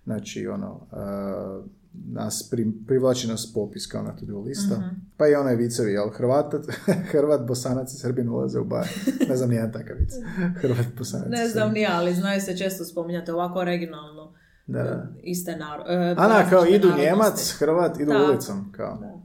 Znači, 0.03 0.47
ono, 0.47 0.71
uh, 0.73 1.65
nas 2.05 2.47
pri, 2.51 2.71
privlači 2.87 3.27
nas 3.27 3.53
popis 3.53 3.87
kao 3.87 4.03
na 4.03 4.15
to 4.15 4.39
lista. 4.39 4.75
Mhm. 4.75 4.87
Pa 5.17 5.27
i 5.27 5.35
onaj 5.35 5.55
vicevi, 5.55 5.91
jel? 5.91 6.09
Hrvat, 6.09 6.53
Hrvat, 7.11 7.47
Bosanac 7.47 7.93
i 7.93 7.97
Srbin 7.97 8.29
ulaze 8.29 8.59
u 8.59 8.65
bar. 8.65 8.87
Ne 9.29 9.35
znam 9.35 9.49
nijedan 9.49 9.71
takav 9.71 9.95
vic. 9.99 10.11
Hrvat, 10.61 10.85
Bosanac 10.97 11.27
Ne 11.29 11.47
znam 11.47 11.71
ni 11.71 11.87
ali 11.91 12.13
znaju 12.13 12.41
se 12.41 12.57
često 12.57 12.85
spominjati 12.85 13.31
ovako 13.31 13.59
originalno. 13.59 14.33
Da, 14.67 14.83
da. 14.83 15.07
Iste 15.23 15.55
naro... 15.55 15.83
e, 15.87 16.15
Ana, 16.17 16.49
kao 16.49 16.65
idu 16.65 16.87
narodnosti. 16.87 17.01
Njemac, 17.01 17.55
Hrvat, 17.59 17.99
idu 17.99 18.11
Da. 18.11 18.25
ulicom. 18.25 18.71
Kao. 18.71 18.97
Da. 18.97 19.16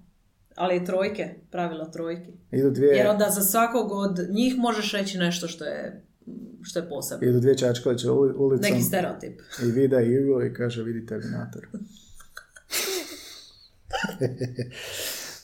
Ali 0.63 0.77
i 0.77 0.85
trojke, 0.85 1.29
pravilo 1.51 1.85
trojki. 1.85 2.31
Idu 2.51 2.71
dvije, 2.71 2.93
Jer 2.93 3.07
onda 3.07 3.31
za 3.31 3.43
svakog 3.43 3.93
od 3.93 4.19
njih 4.31 4.57
možeš 4.57 4.93
reći 4.93 5.19
nešto 5.19 5.49
što 5.49 5.65
je, 5.65 6.03
što 6.63 6.79
je 6.79 6.89
posebno. 6.89 7.29
idu 7.29 7.41
dvije 7.41 7.59
čačkaliće 7.59 8.07
uli- 8.09 8.35
ulicom. 8.35 8.63
Neki 8.63 8.83
stereotip. 8.83 9.41
I 9.63 9.67
vida 9.67 10.01
iglu 10.01 10.43
i 10.43 10.55
kaže 10.55 10.83
vidi 10.83 11.07
Terminator. 11.07 11.67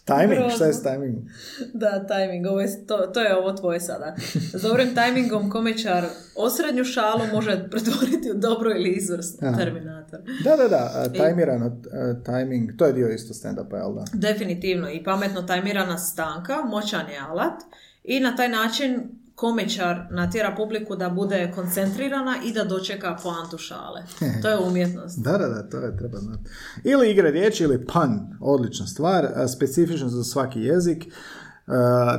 Timing, 0.08 0.50
šta 0.54 0.64
je 0.64 0.72
s 0.72 0.82
timingom? 0.82 1.28
Da, 1.82 2.06
tajming, 2.06 2.46
ovo 2.46 2.60
je, 2.60 2.86
to, 2.86 2.96
to 2.96 3.20
je 3.20 3.36
ovo 3.36 3.52
tvoje 3.52 3.80
sada. 3.80 4.16
S 4.54 4.62
dobrim 4.62 4.94
tajmingom 4.94 5.50
komičar 5.50 6.04
osrednju 6.36 6.84
šalu 6.84 7.20
može 7.32 7.68
pretvoriti 7.70 8.30
u 8.30 8.34
dobro 8.34 8.70
ili 8.70 8.90
izvrsno 8.90 9.48
Aha. 9.48 9.58
Terminator. 9.58 10.20
Da, 10.44 10.56
da, 10.56 10.68
da, 10.68 11.12
tajmirano, 11.12 11.80
a, 11.92 12.14
timing, 12.24 12.70
to 12.76 12.86
je 12.86 12.92
dio 12.92 13.08
isto 13.08 13.34
stand-upa, 13.34 13.76
jel 13.76 13.94
da? 13.94 14.04
Definitivno 14.12 14.90
i 14.90 15.04
pametno 15.04 15.42
tajmirana 15.42 15.98
stanka, 15.98 16.56
moćan 16.64 17.08
je 17.08 17.18
alat 17.18 17.62
i 18.04 18.20
na 18.20 18.36
taj 18.36 18.48
način 18.48 19.17
komičar 19.38 20.06
natjera 20.10 20.54
publiku 20.56 20.96
da 20.96 21.10
bude 21.10 21.52
koncentrirana 21.54 22.36
i 22.44 22.52
da 22.52 22.64
dočeka 22.64 23.16
poantu 23.22 23.58
šale. 23.58 24.02
To 24.42 24.48
je 24.48 24.58
umjetnost. 24.58 25.18
Da, 25.18 25.38
da, 25.38 25.48
da, 25.48 25.68
to 25.68 25.78
je 25.78 25.96
treba 25.96 26.18
znati. 26.18 26.50
Ili 26.84 27.10
igre 27.10 27.30
riječi 27.30 27.64
ili 27.64 27.86
pun, 27.86 28.36
odlična 28.40 28.86
stvar, 28.86 29.28
specifično 29.56 30.08
za 30.08 30.24
svaki 30.24 30.60
jezik. 30.60 31.04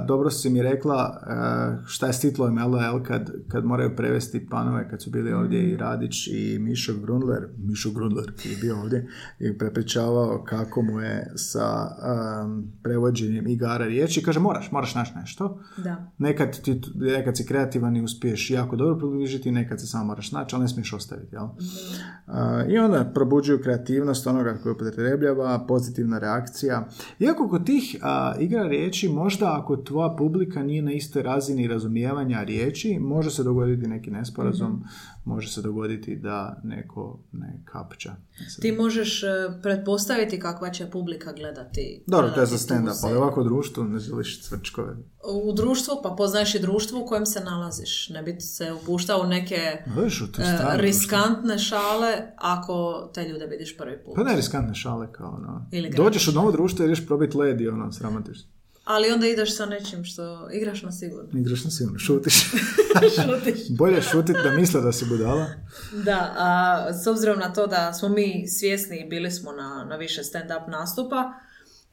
Dobro 0.07 0.29
si 0.29 0.49
mi 0.49 0.61
rekla 0.61 1.21
uh, 1.21 1.85
šta 1.85 2.07
je 2.07 2.13
s 2.13 2.19
titlom 2.19 2.57
LOL 2.57 3.03
kad, 3.03 3.31
kad 3.47 3.65
moraju 3.65 3.95
prevesti 3.95 4.47
panove, 4.49 4.89
kad 4.89 5.01
su 5.01 5.09
bili 5.09 5.33
ovdje 5.33 5.69
i 5.69 5.77
Radić 5.77 6.27
i 6.27 6.59
Mišo 6.59 6.93
Grundler, 7.01 7.47
Mišo 7.57 7.91
Grundler 7.91 8.25
je 8.43 8.57
bio 8.61 8.79
ovdje 8.81 9.07
i 9.39 9.57
prepričavao 9.57 10.43
kako 10.43 10.81
mu 10.81 10.99
je 10.99 11.31
sa 11.35 11.87
um, 12.43 12.71
prevođenjem 12.83 13.47
igara 13.47 13.85
riječi. 13.85 14.23
Kaže, 14.23 14.39
moraš, 14.39 14.71
moraš 14.71 14.95
naći 14.95 15.11
nešto. 15.15 15.59
Da. 15.77 16.11
Nekad, 16.17 16.61
ti, 16.61 16.81
nekad 16.95 17.37
si 17.37 17.45
kreativan 17.45 17.97
i 17.97 18.01
uspiješ 18.01 18.51
jako 18.51 18.75
dobro 18.75 18.97
približiti, 18.97 19.51
nekad 19.51 19.81
se 19.81 19.87
samo 19.87 20.05
moraš 20.05 20.31
naći, 20.31 20.55
ali 20.55 20.61
ne 20.61 20.67
smiješ 20.67 20.93
ostaviti. 20.93 21.35
Jel? 21.35 21.47
I 22.69 22.77
onda 22.77 23.11
probuđuju 23.13 23.61
kreativnost 23.61 24.27
onoga 24.27 24.57
koji 24.63 24.73
upotrebljava, 24.73 25.65
pozitivna 25.67 26.19
reakcija. 26.19 26.87
Iako 27.19 27.49
kod 27.49 27.65
tih 27.65 27.95
igra 28.39 28.63
riječi, 28.63 29.09
možda 29.09 29.38
ako 29.45 29.77
tvoja 29.77 30.15
publika 30.17 30.63
nije 30.63 30.81
na 30.81 30.91
istoj 30.91 31.23
razini 31.23 31.67
razumijevanja 31.67 32.43
riječi, 32.43 32.99
može 32.99 33.31
se 33.31 33.43
dogoditi 33.43 33.87
neki 33.87 34.11
nesporazum, 34.11 34.71
mhm. 34.71 34.83
može 35.25 35.51
se 35.51 35.61
dogoditi 35.61 36.15
da 36.15 36.61
neko 36.63 37.19
ne 37.31 37.61
kapča. 37.65 38.15
Ti 38.61 38.71
možeš 38.71 39.23
e, 39.23 39.27
pretpostaviti 39.61 40.39
kakva 40.39 40.69
će 40.69 40.89
publika 40.91 41.33
gledati. 41.33 42.03
Dobro, 42.07 42.29
to 42.29 42.39
je 42.39 42.45
za 42.45 42.57
stand-up, 42.57 43.03
ali 43.03 43.17
ovako 43.17 43.41
u 43.41 43.43
društvu 43.43 43.83
ne 43.83 43.99
želiš 43.99 44.41
cvrčkove. 44.41 44.95
U 45.47 45.53
društvu, 45.53 45.93
pa 46.03 46.09
poznaješ 46.09 46.55
i 46.55 46.59
društvo 46.59 47.01
u 47.01 47.05
kojem 47.05 47.25
se 47.25 47.43
nalaziš. 47.43 48.09
Ne 48.09 48.23
bi 48.23 48.41
se 48.41 48.73
upuštao 48.73 49.21
u 49.21 49.27
neke 49.27 49.55
e, 49.55 49.81
riskantne 50.75 51.57
šale 51.57 52.17
ako 52.37 53.09
te 53.13 53.27
ljude 53.27 53.45
vidiš 53.45 53.77
prvi 53.77 53.97
put. 54.05 54.15
Pa 54.15 54.23
ne 54.23 54.35
riskantne 54.35 54.75
šale 54.75 55.11
kao 55.11 55.29
ono. 55.29 55.65
Dođeš 55.95 56.27
u 56.27 56.31
novo 56.31 56.51
društvo 56.51 56.85
i 56.85 56.87
ideš 56.87 57.07
probiti 57.07 57.37
led 57.37 57.61
i 57.61 57.67
ono, 57.67 57.91
sramotiš 57.91 58.37
ali 58.89 59.11
onda 59.11 59.27
ideš 59.27 59.55
sa 59.55 59.65
nečim 59.65 60.03
što 60.03 60.49
igraš 60.51 60.81
na 60.81 60.91
sigurno. 60.91 61.29
Igraš 61.39 61.63
na 61.63 61.71
sigurno, 61.71 61.99
šutiš. 61.99 62.33
šutiš. 63.15 63.69
Bolje 63.69 64.01
šutiti 64.01 64.39
da 64.43 64.51
misle 64.51 64.81
da 64.81 64.91
si 64.91 65.05
budala. 65.05 65.45
Da, 66.03 66.33
a 66.37 66.87
s 67.03 67.07
obzirom 67.07 67.39
na 67.39 67.53
to 67.53 67.67
da 67.67 67.93
smo 67.93 68.09
mi 68.09 68.47
svjesni 68.47 68.97
i 68.97 69.09
bili 69.09 69.31
smo 69.31 69.51
na, 69.51 69.85
na 69.89 69.95
više 69.95 70.21
stand-up 70.21 70.69
nastupa, 70.71 71.33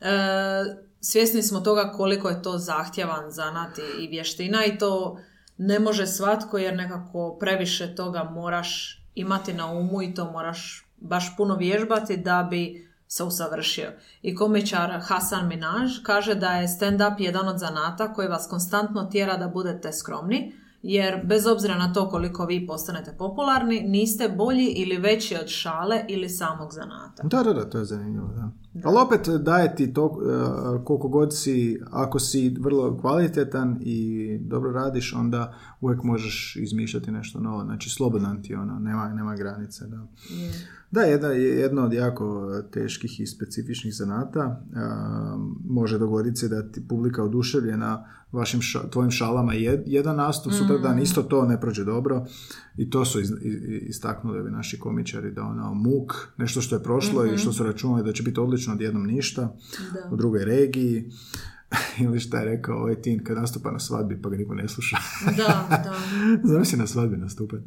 e, 0.00 0.06
svjesni 1.00 1.42
smo 1.42 1.60
toga 1.60 1.92
koliko 1.96 2.28
je 2.28 2.42
to 2.42 2.58
zahtjevan 2.58 3.30
zanat 3.30 3.78
i 4.00 4.08
vještina 4.08 4.64
i 4.64 4.78
to 4.78 5.20
ne 5.58 5.78
može 5.78 6.06
svatko 6.06 6.58
jer 6.58 6.76
nekako 6.76 7.36
previše 7.40 7.94
toga 7.94 8.24
moraš 8.24 9.02
imati 9.14 9.52
na 9.52 9.72
umu 9.72 10.02
i 10.02 10.14
to 10.14 10.30
moraš 10.30 10.88
baš 10.96 11.36
puno 11.36 11.56
vježbati 11.56 12.16
da 12.16 12.46
bi 12.50 12.88
se 13.08 13.24
usavršio. 13.24 13.88
I 14.22 14.34
komičar 14.34 15.00
Hasan 15.02 15.48
Minaj 15.48 15.88
kaže 16.02 16.34
da 16.34 16.50
je 16.50 16.68
stand-up 16.68 17.14
jedan 17.18 17.48
od 17.48 17.58
zanata 17.58 18.12
koji 18.12 18.28
vas 18.28 18.46
konstantno 18.50 19.04
tjera 19.04 19.36
da 19.36 19.48
budete 19.48 19.92
skromni, 19.92 20.52
jer 20.82 21.26
bez 21.26 21.46
obzira 21.46 21.78
na 21.78 21.92
to 21.92 22.08
koliko 22.08 22.46
vi 22.46 22.66
postanete 22.66 23.14
popularni, 23.18 23.80
niste 23.80 24.28
bolji 24.28 24.66
ili 24.66 24.96
veći 24.96 25.36
od 25.42 25.48
šale 25.48 26.04
ili 26.08 26.28
samog 26.28 26.72
zanata. 26.72 27.22
Da, 27.22 27.42
da, 27.42 27.52
da, 27.52 27.70
to 27.70 27.78
je 27.78 27.84
zanimljivo, 27.84 28.28
da. 28.28 28.50
Ali 28.84 28.96
opet 29.06 29.28
daje 29.28 29.74
ti 29.76 29.94
to 29.94 30.06
uh, 30.06 30.84
koliko 30.84 31.08
god 31.08 31.36
si, 31.36 31.80
ako 31.90 32.18
si 32.18 32.56
vrlo 32.60 32.98
kvalitetan 33.00 33.78
i 33.80 34.38
dobro 34.40 34.72
radiš, 34.72 35.12
onda 35.12 35.54
uvijek 35.80 36.02
možeš 36.02 36.56
izmišljati 36.56 37.10
nešto 37.10 37.40
novo. 37.40 37.64
Znači, 37.64 37.90
slobodan 37.90 38.42
ti 38.42 38.54
ono, 38.54 38.78
nema, 38.78 39.08
nema 39.08 39.36
granice. 39.36 39.86
Da. 39.86 40.06
Da, 40.90 41.00
jedna, 41.00 41.28
jedno 41.28 41.82
od 41.82 41.92
jako 41.92 42.50
teških 42.72 43.20
i 43.20 43.26
specifičnih 43.26 43.94
zanata. 43.94 44.62
može 45.64 45.98
dogoditi 45.98 46.36
se 46.36 46.48
da 46.48 46.70
ti 46.72 46.88
publika 46.88 47.22
oduševljena 47.22 48.06
vašim 48.32 48.60
tvojim 48.90 49.10
šalama 49.10 49.52
jedan 49.86 50.16
nastup, 50.16 50.52
mm. 50.52 50.56
sutra 50.56 50.78
dan 50.78 50.98
isto 50.98 51.22
to 51.22 51.46
ne 51.46 51.60
prođe 51.60 51.84
dobro 51.84 52.26
i 52.76 52.90
to 52.90 53.04
su 53.04 53.20
istaknuli 53.80 54.40
ovi 54.40 54.50
naši 54.50 54.78
komičari 54.78 55.32
da 55.32 55.42
ono 55.42 55.74
muk, 55.74 56.12
nešto 56.36 56.60
što 56.60 56.76
je 56.76 56.82
prošlo 56.82 57.24
i 57.24 57.28
mhm. 57.28 57.36
što 57.36 57.52
su 57.52 57.64
računali 57.64 58.04
da 58.04 58.12
će 58.12 58.22
biti 58.22 58.40
odlično 58.40 58.74
odjednom 58.74 59.06
ništa 59.06 59.56
u 60.10 60.16
drugoj 60.16 60.44
regiji 60.44 61.10
ili 62.04 62.20
šta 62.20 62.38
je 62.38 62.44
rekao 62.44 62.76
ovaj 62.76 63.02
tin 63.02 63.24
kad 63.24 63.36
nastupa 63.36 63.70
na 63.70 63.78
svadbi 63.78 64.22
pa 64.22 64.28
ga 64.28 64.36
niko 64.36 64.54
ne 64.54 64.68
sluša. 64.68 64.96
Da, 65.36 65.66
da. 65.70 65.94
Zamisli 66.52 66.78
na 66.78 66.86
svadbi 66.86 67.16
nastupati. 67.16 67.64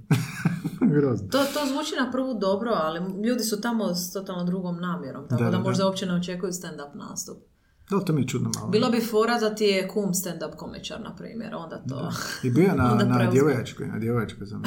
Grozno. 0.93 1.27
To, 1.27 1.37
to 1.37 1.59
zvuči 1.67 1.95
na 1.99 2.11
prvu 2.11 2.39
dobro, 2.39 2.71
ali 2.73 3.23
ljudi 3.27 3.43
su 3.43 3.61
tamo 3.61 3.95
s 3.95 4.13
totalno 4.13 4.43
drugom 4.43 4.79
namjerom, 4.81 5.27
tako 5.27 5.43
da, 5.43 5.49
da, 5.49 5.59
možda 5.59 5.85
uopće 5.85 6.05
ne 6.05 6.15
očekuju 6.15 6.51
stand-up 6.51 6.95
nastup. 6.95 7.37
Da, 7.89 7.99
to 7.99 8.13
mi 8.13 8.21
je 8.21 8.27
čudno 8.27 8.51
malo. 8.55 8.69
Bilo 8.69 8.89
bi 8.89 9.01
fora 9.01 9.39
da 9.39 9.55
ti 9.55 9.63
je 9.63 9.87
kum 9.87 10.13
stand-up 10.13 10.55
komičar, 10.55 11.01
na 11.01 11.15
primjer, 11.15 11.55
onda 11.55 11.83
to... 11.89 12.11
I 12.43 12.49
bio 12.49 12.75
na, 12.75 13.03
na 13.05 13.31
djevojačkoj, 13.31 13.87
na 13.87 13.99
djevojačkoj 13.99 14.47
za 14.47 14.59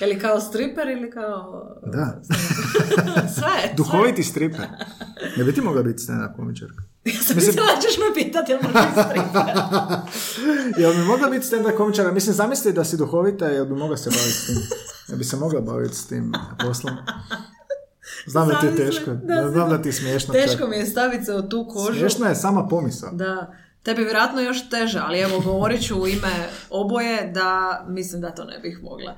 Je 0.00 0.18
kao 0.18 0.40
striper 0.40 0.88
ili 0.88 1.10
kao... 1.10 1.66
Da. 1.86 2.22
sve. 3.36 3.74
Duhoviti 3.76 4.22
striper. 4.22 4.66
Ne 5.36 5.44
bi 5.44 5.52
ti 5.52 5.60
mogla 5.60 5.82
biti 5.82 6.02
stand-up 6.02 6.36
komičarka? 6.36 6.89
Ja 7.04 7.12
sam 7.12 7.36
Mislim... 7.36 7.36
mislila 7.36 7.66
da 7.66 7.80
ćeš 7.80 7.98
me 7.98 8.14
pitati, 8.14 8.52
jel 8.52 8.60
jel 10.82 10.94
bi 10.94 11.04
mogla 11.04 11.28
biti 11.28 11.46
stand-up 11.46 11.76
komičarka? 11.76 12.12
Mislim, 12.12 12.34
zamisli 12.34 12.72
da 12.72 12.84
si 12.84 12.96
duhovita, 12.96 13.46
jel 13.46 13.64
bi 13.64 13.74
mogla 13.74 13.96
se 13.96 14.10
baviti 14.10 14.30
s 14.30 14.46
tim? 14.46 14.56
Ja 15.08 15.16
bi 15.16 15.24
se 15.24 15.36
mogla 15.36 15.60
baviti 15.60 15.94
s 15.94 16.06
tim 16.06 16.32
poslom. 16.66 16.96
Znam 18.26 18.48
da 18.48 18.60
ti 18.60 18.66
je 18.66 18.76
teško. 18.76 19.10
Da, 19.10 19.50
znam 19.50 19.70
da 19.70 19.82
ti 19.82 19.88
je 19.88 19.92
smiješno. 19.92 20.34
Teško 20.34 20.66
mi 20.66 20.76
je 20.76 20.86
staviti 20.86 21.24
se 21.24 21.34
u 21.34 21.48
tu 21.48 21.68
kožu. 21.68 21.98
Smiješno 21.98 22.26
je 22.26 22.34
sama 22.34 22.68
pomisao. 22.68 23.10
Da. 23.12 23.54
Tebi 23.82 24.04
vjerojatno 24.04 24.40
još 24.40 24.68
teže, 24.68 25.00
ali 25.04 25.20
evo 25.20 25.40
govorit 25.40 25.86
ću 25.86 26.00
u 26.02 26.06
ime 26.06 26.48
oboje 26.70 27.30
da 27.34 27.84
mislim 27.88 28.20
da 28.20 28.34
to 28.34 28.44
ne 28.44 28.58
bih 28.58 28.78
mogla. 28.82 29.16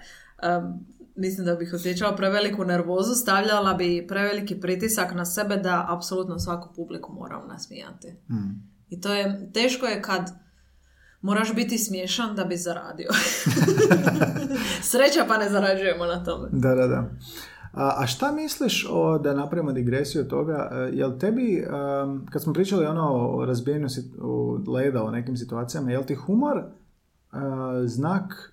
Um, 0.58 0.86
mislim 1.16 1.46
da 1.46 1.54
bih 1.54 1.72
osjećala 1.74 2.16
preveliku 2.16 2.64
nervozu, 2.64 3.14
stavljala 3.14 3.74
bi 3.74 4.06
preveliki 4.08 4.60
pritisak 4.60 5.14
na 5.14 5.24
sebe 5.24 5.56
da 5.56 5.86
apsolutno 5.88 6.38
svaku 6.38 6.74
publiku 6.76 7.12
moram 7.12 7.48
nasmijati. 7.48 8.14
Hmm. 8.26 8.72
I 8.88 9.00
to 9.00 9.14
je, 9.14 9.50
teško 9.52 9.86
je 9.86 10.02
kad 10.02 10.30
moraš 11.20 11.54
biti 11.54 11.78
smiješan 11.78 12.36
da 12.36 12.44
bi 12.44 12.56
zaradio. 12.56 13.08
Sreća 14.90 15.24
pa 15.28 15.38
ne 15.38 15.48
zarađujemo 15.48 16.06
na 16.06 16.24
tome. 16.24 16.48
Da, 16.52 16.74
da, 16.74 16.86
da. 16.86 17.10
A, 17.72 17.94
a 17.98 18.06
šta 18.06 18.32
misliš 18.32 18.86
o, 18.90 19.18
da 19.18 19.34
napravimo 19.34 19.72
digresiju 19.72 20.22
od 20.22 20.28
toga, 20.28 20.70
e, 20.72 20.90
jel 20.92 21.18
tebi, 21.18 21.66
kad 22.30 22.42
smo 22.42 22.52
pričali 22.52 22.86
ono 22.86 23.12
o 23.12 23.44
razbijenju 23.44 23.86
leda 24.68 25.02
o 25.02 25.10
nekim 25.10 25.36
situacijama, 25.36 25.90
jel 25.90 26.04
ti 26.04 26.14
humor 26.14 26.58
e, 26.58 26.66
znak 27.86 28.52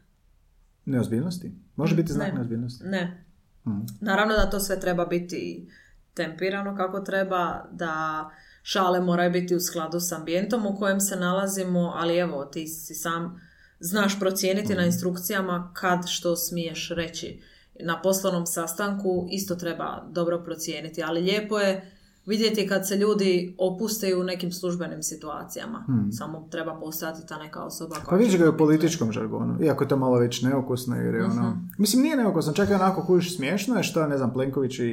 neozbiljnosti? 0.86 1.51
Može 1.80 1.95
biti 1.95 2.13
znak 2.13 2.27
ne. 2.27 2.34
neozbiljnosti? 2.34 2.84
Ne. 2.84 3.23
Hmm. 3.63 3.86
Naravno 4.01 4.34
da 4.34 4.49
to 4.49 4.59
sve 4.59 4.80
treba 4.80 5.05
biti 5.05 5.69
tempirano 6.13 6.75
kako 6.75 6.99
treba, 6.99 7.65
da 7.71 8.30
šale 8.63 9.01
moraju 9.01 9.32
biti 9.32 9.55
u 9.55 9.59
skladu 9.59 9.99
s 9.99 10.11
ambijentom 10.11 10.65
u 10.65 10.77
kojem 10.77 10.99
se 10.99 11.15
nalazimo, 11.15 11.93
ali 11.95 12.17
evo, 12.17 12.45
ti 12.45 12.67
si 12.67 12.93
sam 12.95 13.41
znaš 13.80 14.19
procijeniti 14.19 14.73
na 14.73 14.82
hmm. 14.82 14.86
instrukcijama 14.86 15.71
kad 15.75 16.07
što 16.07 16.36
smiješ 16.36 16.89
reći 16.95 17.41
na 17.80 18.01
poslovnom 18.01 18.45
sastanku 18.45 19.27
isto 19.32 19.55
treba 19.55 20.07
dobro 20.11 20.43
procijeniti, 20.43 21.03
ali 21.03 21.21
lijepo 21.21 21.59
je 21.59 21.91
vidjeti 22.26 22.67
kad 22.67 22.88
se 22.88 22.95
ljudi 22.95 23.55
opuste 23.57 24.15
u 24.15 24.24
nekim 24.24 24.51
službenim 24.51 25.03
situacijama. 25.03 25.84
Hmm. 25.86 26.11
Samo 26.11 26.47
treba 26.51 26.80
postati 26.80 27.28
ta 27.28 27.38
neka 27.38 27.63
osoba. 27.63 27.95
Pa 28.09 28.15
vidiš 28.15 28.38
ga 28.38 28.49
u 28.49 28.57
političkom 28.57 29.11
žargonu, 29.11 29.63
iako 29.63 29.84
je 29.84 29.88
to 29.88 29.97
malo 29.97 30.20
već 30.20 30.41
neokusno 30.41 30.95
jer 30.95 31.15
je 31.15 31.26
ono... 31.26 31.49
Mhm. 31.49 31.59
Mislim, 31.78 32.03
nije 32.03 32.17
neokusno, 32.17 32.53
čak 32.53 32.70
je 32.70 32.76
onako 32.76 33.05
kužiš 33.05 33.36
smiješno 33.36 33.76
je 33.76 33.84
što, 33.84 34.07
ne 34.07 34.17
znam, 34.17 34.34
Plenković 34.34 34.80
i, 34.80 34.84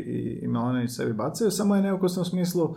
i 0.42 0.48
Milanović 0.48 0.90
sebi 0.90 1.12
bacaju, 1.12 1.50
samo 1.50 1.76
je 1.76 1.82
neokusno 1.82 2.22
u 2.22 2.24
smislu 2.24 2.76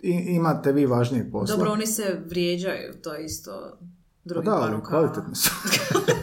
i, 0.00 0.10
imate 0.10 0.72
vi 0.72 0.86
važniji 0.86 1.30
posla. 1.32 1.56
Dobro, 1.56 1.72
oni 1.72 1.86
se 1.86 2.20
vrijeđaju, 2.28 2.94
to 3.02 3.14
je 3.14 3.24
isto 3.24 3.78
drugi 4.24 4.44
da, 4.44 4.54
ali 4.54 4.82
kvalitetno 4.82 5.34
su. 5.34 5.50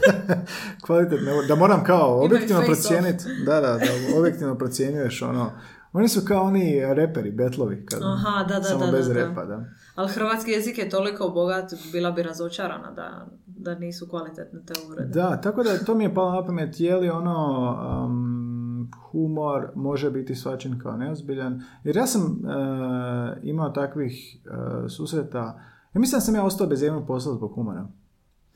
kvalitetno, 0.86 1.42
da 1.48 1.54
moram 1.54 1.84
kao 1.84 2.24
objektivno 2.24 2.62
procijeniti, 2.66 3.24
da, 3.46 3.60
da, 3.60 3.60
da, 3.60 4.18
objektivno 4.18 4.58
procjenjuješ 4.58 5.22
ono, 5.22 5.52
oni 5.96 6.08
su 6.08 6.20
kao 6.26 6.42
oni 6.42 6.94
reperi, 6.94 7.30
betlovi, 7.30 7.86
kad, 7.86 8.00
Aha, 8.02 8.44
da, 8.48 8.54
da, 8.54 8.62
samo 8.62 8.86
da, 8.86 8.92
bez 8.92 9.08
da, 9.08 9.14
repa, 9.14 9.44
da. 9.44 9.64
Ali 9.94 10.08
hrvatski 10.08 10.50
jezik 10.50 10.78
je 10.78 10.90
toliko 10.90 11.28
bogat, 11.28 11.72
bila 11.92 12.10
bi 12.10 12.22
razočarana 12.22 12.90
da, 12.90 13.26
da 13.46 13.74
nisu 13.74 14.08
kvalitetne 14.08 14.60
te 14.66 14.72
uvrede. 14.86 15.08
Da, 15.08 15.40
tako 15.40 15.62
da 15.62 15.84
to 15.84 15.94
mi 15.94 16.04
je 16.04 16.14
palo 16.14 16.32
na 16.32 16.46
pamet, 16.46 16.80
je 16.80 16.96
li 16.96 17.10
ono 17.10 17.70
um, 18.06 18.90
humor 19.10 19.68
može 19.74 20.10
biti 20.10 20.34
svačen 20.34 20.80
kao 20.82 20.96
neozbiljan, 20.96 21.62
jer 21.84 21.96
ja 21.96 22.06
sam 22.06 22.22
uh, 22.22 23.36
imao 23.42 23.70
takvih 23.70 24.40
uh, 24.44 24.90
susreta 24.90 25.60
ja 25.96 26.00
mislim 26.00 26.16
da 26.16 26.20
sam 26.20 26.34
ja 26.34 26.44
ostao 26.44 26.66
bez 26.66 26.82
jednog 26.82 27.06
posla 27.06 27.34
zbog 27.34 27.54
humora. 27.54 27.86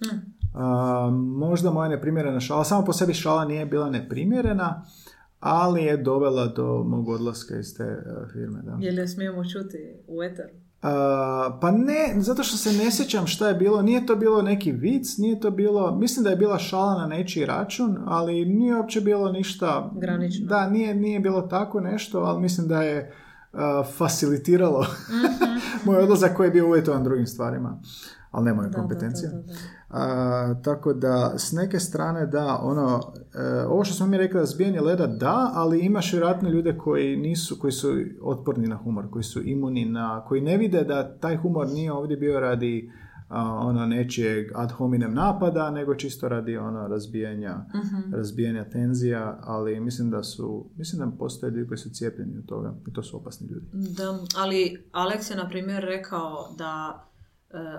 Hm. 0.01 0.17
možda 1.15 1.71
moja 1.71 1.89
neprimjerena 1.89 2.41
šala, 2.41 2.65
samo 2.65 2.85
po 2.85 2.93
sebi 2.93 3.15
šala 3.15 3.45
nije 3.45 3.67
bila 3.67 3.91
neprimjerena, 3.91 4.83
ali 5.41 5.83
je 5.83 5.97
dovela 5.97 6.47
do 6.47 6.85
mog 6.85 7.09
odlaska 7.09 7.59
iz 7.59 7.77
te 7.77 7.85
uh, 7.85 8.33
firme. 8.33 8.63
Da. 8.63 8.77
Je 8.81 8.93
li 8.93 9.09
smijemo 9.09 9.45
čuti 9.45 9.79
u 10.09 10.23
eteru? 10.23 10.51
A, 10.83 11.59
pa 11.61 11.71
ne, 11.71 12.15
zato 12.17 12.43
što 12.43 12.57
se 12.57 12.73
ne 12.73 12.91
sjećam 12.91 13.27
šta 13.27 13.49
je 13.49 13.55
bilo, 13.55 13.83
nije 13.83 14.07
to 14.07 14.17
bilo 14.17 14.43
neki 14.43 14.73
vic, 14.73 15.19
nije 15.19 15.41
to 15.41 15.51
bilo, 15.51 15.97
mislim 15.97 16.25
da 16.25 16.31
je 16.31 16.37
bila 16.37 16.59
šala 16.59 16.99
na 16.99 17.07
nečiji 17.07 17.47
račun, 17.47 17.99
ali 18.05 18.45
nije 18.45 18.77
uopće 18.77 19.01
bilo 19.01 19.33
ništa... 19.33 19.91
Granično. 19.97 20.47
Da, 20.47 20.71
nije, 20.71 20.95
nije 20.95 21.21
bilo 21.21 21.43
tako 21.43 21.81
nešto, 21.81 22.21
ali 22.21 22.41
mislim 22.41 22.69
da 22.69 22.83
je 22.83 23.13
a, 23.53 23.83
facilitiralo 23.97 24.87
moj 25.85 25.97
odlazak 25.97 26.37
koji 26.37 26.47
je 26.47 26.51
bio 26.51 26.67
uvjetovan 26.67 27.05
drugim 27.05 27.27
stvarima, 27.27 27.81
ali 28.31 28.45
ne 28.45 28.55
moje 28.55 28.73
kompetencije. 28.73 29.29
da, 29.31 29.37
da, 29.37 29.43
da, 29.43 29.53
da. 29.53 29.80
A, 29.91 30.55
tako 30.65 30.93
da, 30.93 31.35
s 31.39 31.53
neke 31.53 31.79
strane 31.79 32.27
da, 32.27 32.61
ono, 32.63 33.01
e, 33.35 33.65
ovo 33.67 33.85
što 33.85 33.95
smo 33.95 34.07
mi 34.07 34.17
rekli, 34.17 34.41
razbijanje 34.41 34.81
leda 34.81 35.07
da, 35.07 35.51
ali 35.55 35.81
imaš 35.81 36.13
vjerojatno 36.13 36.49
ljude 36.49 36.79
koji 36.79 37.17
nisu, 37.17 37.59
koji 37.59 37.73
su 37.73 37.89
otporni 38.23 38.67
na 38.67 38.77
humor, 38.77 39.11
koji 39.11 39.25
su 39.25 39.43
imuni 39.43 39.85
na, 39.85 40.25
koji 40.29 40.41
ne 40.41 40.57
vide 40.57 40.85
da 40.85 41.19
taj 41.19 41.37
humor 41.37 41.69
nije 41.69 41.93
ovdje 41.93 42.17
bio 42.17 42.41
radi 42.41 42.93
a, 43.29 43.45
ono 43.45 43.87
nečijeg 43.87 44.53
ad 44.55 44.73
hominem 44.73 45.15
napada, 45.15 45.71
nego 45.71 45.95
čisto 45.95 46.29
radi 46.29 46.57
ono 46.57 46.89
razbijanja, 46.89 47.57
razbijanja 48.13 48.65
tenzija, 48.65 49.39
ali 49.43 49.81
mislim 49.81 50.11
da 50.11 50.23
su, 50.23 50.67
mislim 50.77 51.11
da 51.11 51.17
postoje 51.17 51.51
ljudi 51.51 51.69
koji 51.69 51.79
su 51.79 51.91
cijepljeni 51.91 52.39
od 52.39 52.47
toga 52.47 52.75
i 52.89 52.93
to 52.93 53.03
su 53.03 53.17
opasni 53.17 53.49
ljudi. 53.49 53.67
Da, 53.73 54.19
ali 54.37 54.85
Alex 54.93 55.31
je 55.31 55.37
na 55.37 55.49
primjer 55.49 55.85
rekao 55.85 56.55
da 56.59 57.05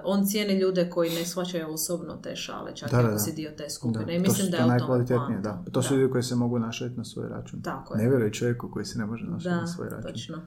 on 0.03 0.25
cijeni 0.25 0.59
ljude 0.59 0.89
koji 0.89 1.09
ne 1.09 1.25
shvaćaju 1.25 1.69
osobno 1.69 2.15
te 2.15 2.35
šale, 2.35 2.75
čak 2.75 2.91
Da, 2.91 2.97
i 2.97 3.01
da, 3.01 3.05
ako 3.05 3.13
da. 3.13 3.19
si 3.19 3.33
dio 3.33 3.51
te 3.57 3.69
skupine. 3.69 4.05
Da, 4.05 4.11
I 4.11 4.17
to 4.17 4.21
mislim 4.21 4.45
su 4.45 4.51
da 4.51 4.57
to 4.57 4.63
je 4.63 4.67
tome 4.67 4.77
najkvalitetnije, 4.79 5.41
da. 5.41 5.63
To 5.71 5.81
su 5.81 5.95
ljudi 5.95 6.11
koji 6.11 6.23
se 6.23 6.35
mogu 6.35 6.59
našati 6.59 6.97
na 6.97 7.03
svoj 7.03 7.29
račun. 7.29 7.61
Tako 7.61 7.93
je. 7.93 8.03
Ne 8.03 8.09
vjeruj 8.09 8.31
čovjeku 8.31 8.71
koji 8.71 8.85
se 8.85 8.99
ne 8.99 9.05
može 9.05 9.25
našati 9.25 9.49
Da, 9.49 9.61
na 9.61 9.67
svoj 9.67 9.89
račun. 9.89 10.11
točno. 10.11 10.41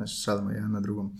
Znači, 0.00 0.14
šalimo 0.14 0.50
jedan 0.50 0.72
na 0.72 0.80
drugom. 0.80 1.10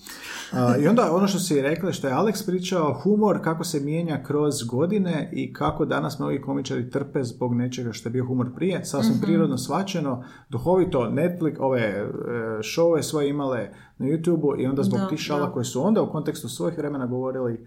A, 0.53 0.77
I 0.77 0.89
onda 0.89 1.13
ono 1.13 1.27
što 1.29 1.39
si 1.39 1.63
rekla, 1.63 1.93
što 1.93 2.09
je 2.09 2.15
Alex 2.15 2.47
pričao, 2.47 3.01
humor 3.03 3.41
kako 3.45 3.65
se 3.65 3.81
mijenja 3.81 4.23
kroz 4.23 4.63
godine 4.63 5.31
i 5.33 5.53
kako 5.53 5.85
danas 5.85 6.19
mnogi 6.19 6.41
komičari 6.41 6.91
trpe 6.91 7.25
zbog 7.25 7.55
nečega 7.55 7.93
što 7.93 8.09
je 8.09 8.13
bio 8.13 8.27
humor 8.27 8.55
prije, 8.55 8.85
sasvim 8.85 9.15
Mhm. 9.15 9.23
prirodno 9.23 9.59
svačeno, 9.59 10.25
duhovito, 10.51 10.99
Netflix, 11.01 11.57
ove 11.59 11.81
e, 11.81 12.09
šove 12.63 13.03
svoje 13.03 13.29
imale 13.29 13.71
na 13.99 14.07
YouTube-u 14.07 14.61
i 14.61 14.67
onda 14.67 14.83
zbog 14.83 15.01
Da, 15.01 15.09
tih 15.09 15.19
šala 15.19 15.47
da. 15.47 15.53
koje 15.53 15.65
su 15.65 15.87
onda 15.87 16.03
u 16.03 16.11
kontekstu 16.11 16.49
svojih 16.49 16.79
vremena 16.79 17.07
govorili, 17.07 17.67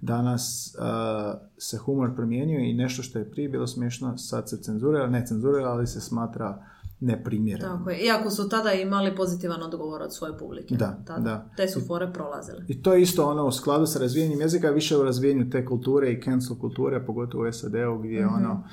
danas 0.00 0.74
a, 0.78 1.34
se 1.58 1.78
humor 1.78 2.14
promijenio 2.16 2.60
i 2.60 2.74
nešto 2.74 3.02
što 3.02 3.18
je 3.18 3.30
prije 3.30 3.48
bilo 3.48 3.66
smiješno, 3.66 4.18
sad 4.18 4.48
se 4.48 4.56
cenzurira, 4.56 5.06
ne 5.06 5.26
cenzurira, 5.26 5.68
ali 5.68 5.86
se 5.86 6.00
smatra 6.00 6.64
neprimjereno. 7.02 7.76
Tako 7.76 7.90
je. 7.90 7.98
Iako 7.98 8.30
su 8.30 8.48
tada 8.48 8.72
imali 8.72 9.16
pozitivan 9.16 9.62
odgovor 9.62 10.02
od 10.02 10.14
svoje 10.14 10.38
publike. 10.38 10.74
Da, 10.74 11.02
tada. 11.06 11.20
da. 11.20 11.48
Te 11.56 11.68
su 11.68 11.80
fore 11.86 12.12
prolazile. 12.12 12.64
I 12.68 12.82
to 12.82 12.94
je 12.94 13.02
isto 13.02 13.26
ono 13.26 13.46
u 13.46 13.52
skladu 13.52 13.86
sa 13.86 13.98
razvijanjem 13.98 14.40
jezika, 14.40 14.70
više 14.70 14.96
u 14.96 15.02
razvijanju 15.02 15.50
te 15.50 15.64
kulture 15.64 16.12
i 16.12 16.22
cancel 16.22 16.56
kulture, 16.56 17.06
pogotovo 17.06 17.48
u 17.48 17.52
SAD-u 17.52 17.98
gdje 17.98 18.16
je 18.16 18.26
ono, 18.26 18.64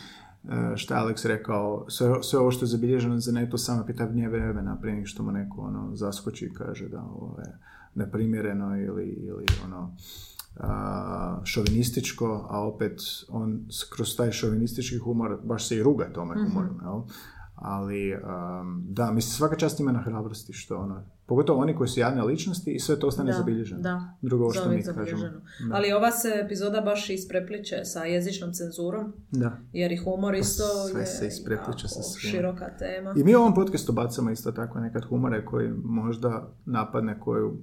e, 0.50 0.78
što 0.78 0.94
je 0.94 1.00
Alex 1.00 1.28
rekao, 1.28 1.86
sve, 1.90 2.24
sve 2.24 2.40
ovo 2.40 2.52
što 2.52 2.66
je 2.66 2.70
zabilježeno 2.70 3.20
za 3.20 3.32
neto 3.32 3.58
samo 3.58 3.86
pitanje 3.86 4.30
vremena 4.30 4.78
prije 4.82 4.96
nego 4.96 5.06
što 5.06 5.24
mu 5.24 5.32
neko 5.32 5.62
ono, 5.62 5.96
zaskoči 5.96 6.46
i 6.46 6.54
kaže 6.54 6.90
da 6.90 7.02
ovo 7.02 7.40
je 7.40 7.58
neprimjereno 7.96 8.82
ili, 8.82 9.06
ili 9.06 9.46
ono, 9.66 9.96
a, 10.60 11.42
šovinističko, 11.44 12.48
a 12.50 12.68
opet 12.68 13.02
on 13.30 13.66
kroz 13.90 14.16
taj 14.18 14.32
šovinistički 14.32 14.98
humor 14.98 15.38
baš 15.44 15.68
se 15.68 15.78
i 15.78 15.84
ruga 15.84 16.14
tome 16.14 16.36
humoru, 16.36 16.70
jel? 16.82 17.02
Ali, 17.62 18.14
um, 18.14 18.22
da, 18.86 19.12
mislim, 19.12 19.32
svaka 19.32 19.56
čast 19.56 19.80
ima 19.80 19.92
na 19.92 20.00
hrabrosti, 20.00 20.54
što 20.54 20.78
ono, 20.78 21.04
pogotovo 21.26 21.62
oni 21.62 21.76
koji 21.76 21.88
su 21.88 22.00
javne 22.00 22.24
ličnosti 22.24 22.72
i 22.72 22.80
sve 22.80 23.00
to 23.00 23.08
ostane 23.08 23.32
Da, 23.32 23.38
zabilježeno. 23.38 23.82
da. 23.82 24.14
Drugo 24.22 24.52
što 24.52 24.70
mi 24.70 24.76
kažemo. 24.76 24.94
zabilježeno. 24.94 25.42
Ali 25.72 25.94
ova 25.94 26.12
se 26.12 26.42
epizoda 26.46 26.82
baš 26.82 27.10
isprepliče 27.10 27.86
sa 27.86 28.04
jezičnom 28.04 28.54
cenzurom, 28.54 29.14
Da. 29.32 29.58
jer 29.74 29.92
i 29.92 29.98
humor 29.98 30.36
isto 30.36 30.64
sve 30.92 31.02
je 31.02 31.06
se 31.08 31.28
isprepliče 31.28 31.88
sa 31.88 32.02
svim. 32.02 32.32
široka 32.32 32.70
tema. 32.70 33.14
I 33.18 33.24
mi 33.24 33.36
u 33.36 33.40
ovom 33.40 33.54
podcastu 33.56 33.92
bacamo 33.94 34.32
isto 34.32 34.52
tako 34.52 34.80
nekad 34.80 35.06
humore 35.06 35.46
koji 35.46 35.70
možda 35.76 36.50
napadne 36.66 37.20
koju 37.20 37.58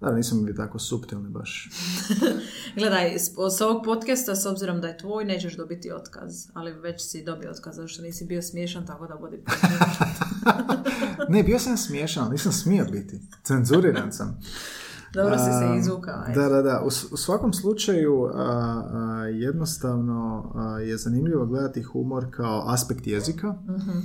da, 0.00 0.12
nismo 0.12 0.42
bili 0.42 0.56
tako 0.56 0.78
suptilni 0.78 1.28
baš. 1.28 1.70
Gledaj, 2.78 3.18
s, 3.18 3.60
ovog 3.60 3.84
podcasta, 3.84 4.34
s 4.34 4.46
obzirom 4.46 4.80
da 4.80 4.88
je 4.88 4.98
tvoj, 4.98 5.24
nećeš 5.24 5.56
dobiti 5.56 5.92
otkaz, 5.92 6.46
ali 6.54 6.72
već 6.72 7.10
si 7.10 7.24
dobio 7.24 7.50
otkaz, 7.50 7.76
zato 7.76 7.88
što 7.88 8.02
nisi 8.02 8.24
bio 8.24 8.42
smiješan, 8.42 8.86
tako 8.86 9.06
da 9.06 9.16
budi 9.16 9.42
Ne, 11.28 11.42
bio 11.42 11.58
sam 11.58 11.76
smiješan, 11.76 12.22
ali 12.22 12.32
nisam 12.32 12.52
smio 12.52 12.84
biti. 12.92 13.20
Cenzuriran 13.42 14.12
sam. 14.12 14.38
Dobro 15.14 15.38
si 15.38 15.44
se 15.44 15.78
izvukao. 15.78 16.24
Da, 16.34 16.48
da, 16.48 16.62
da. 16.62 16.82
U, 16.84 16.86
u 16.86 17.16
svakom 17.16 17.52
slučaju 17.52 18.24
a, 18.24 18.32
a, 18.34 19.24
jednostavno 19.26 20.52
a, 20.54 20.78
je 20.78 20.96
zanimljivo 20.96 21.46
gledati 21.46 21.82
humor 21.82 22.26
kao 22.30 22.64
aspekt 22.66 23.06
jezika, 23.06 23.54
Mhm. 23.68 23.98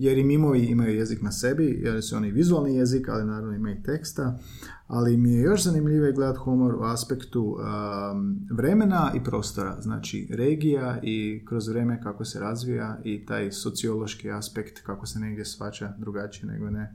Jer 0.00 0.18
i 0.18 0.24
mimovi 0.24 0.60
imaju 0.60 0.94
jezik 0.94 1.22
na 1.22 1.32
sebi, 1.32 1.80
jer 1.84 2.02
su 2.02 2.16
oni 2.16 2.30
vizualni 2.30 2.74
jezik, 2.74 3.08
ali 3.08 3.24
naravno 3.24 3.54
imaju 3.54 3.76
i 3.76 3.82
teksta. 3.82 4.38
Ali 4.86 5.16
mi 5.16 5.32
je 5.32 5.42
još 5.42 5.64
zanimljivije 5.64 6.12
gledati 6.12 6.38
humor 6.38 6.74
u 6.74 6.82
aspektu 6.82 7.56
am, 7.60 8.46
vremena 8.50 9.12
i 9.14 9.24
prostora, 9.24 9.76
znači 9.80 10.28
regija 10.30 11.00
i 11.02 11.44
kroz 11.48 11.68
vrijeme 11.68 12.00
kako 12.02 12.24
se 12.24 12.40
razvija 12.40 13.00
i 13.04 13.26
taj 13.26 13.52
sociološki 13.52 14.30
aspekt 14.30 14.82
kako 14.82 15.06
se 15.06 15.18
negdje 15.18 15.44
svača 15.44 15.94
drugačije 15.98 16.52
nego 16.52 16.70
ne 16.70 16.94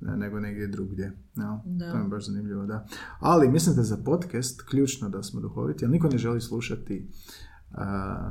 nego 0.00 0.40
negdje 0.40 0.66
drugdje. 0.66 1.12
No, 1.34 1.62
Da. 1.66 1.92
To 1.92 1.98
je 1.98 2.04
baš 2.04 2.26
zanimljivo, 2.26 2.66
da. 2.66 2.86
Ali 3.20 3.48
mislim 3.48 3.76
da 3.76 3.82
za 3.82 3.96
podcast 3.96 4.62
ključno 4.62 5.08
da 5.08 5.22
smo 5.22 5.40
duhoviti, 5.40 5.84
jer 5.84 5.90
niko 5.90 6.08
ne 6.08 6.18
želi 6.18 6.40
slušati 6.40 7.08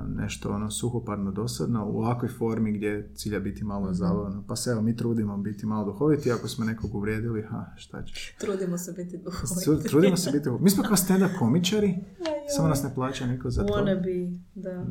nešto 0.07 0.51
ono 0.51 0.71
suhoparno 0.71 1.31
dosadno 1.31 1.85
u 1.85 1.97
ovakvoj 1.97 2.29
formi 2.29 2.71
gdje 2.71 3.11
cilja 3.15 3.39
biti 3.39 3.63
malo 3.63 3.93
zabavno. 3.93 4.43
Pa 4.47 4.55
se 4.55 4.71
evo, 4.71 4.81
mi 4.81 4.95
trudimo 4.95 5.38
biti 5.38 5.65
malo 5.65 5.85
duhoviti, 5.85 6.31
ako 6.31 6.47
smo 6.47 6.65
nekog 6.65 6.95
uvrijedili, 6.95 7.41
ha, 7.41 7.65
šta 7.75 8.03
ćeš. 8.03 8.35
Trudimo 8.39 8.77
se 8.77 8.93
biti 8.93 9.17
duhoviti. 9.17 9.89
Trudimo 9.89 10.17
se 10.17 10.31
biti 10.31 10.49
Mi 10.59 10.69
smo 10.69 10.83
kao 10.83 10.95
stand-up 10.95 11.39
komičari, 11.39 11.95
samo 12.55 12.67
nas 12.67 12.83
ne 12.83 12.93
plaća 12.95 13.25
niko 13.25 13.49
za 13.49 13.65
to. 13.65 13.73
Wanna 13.73 14.03
be, 14.03 14.38
da. 14.55 14.85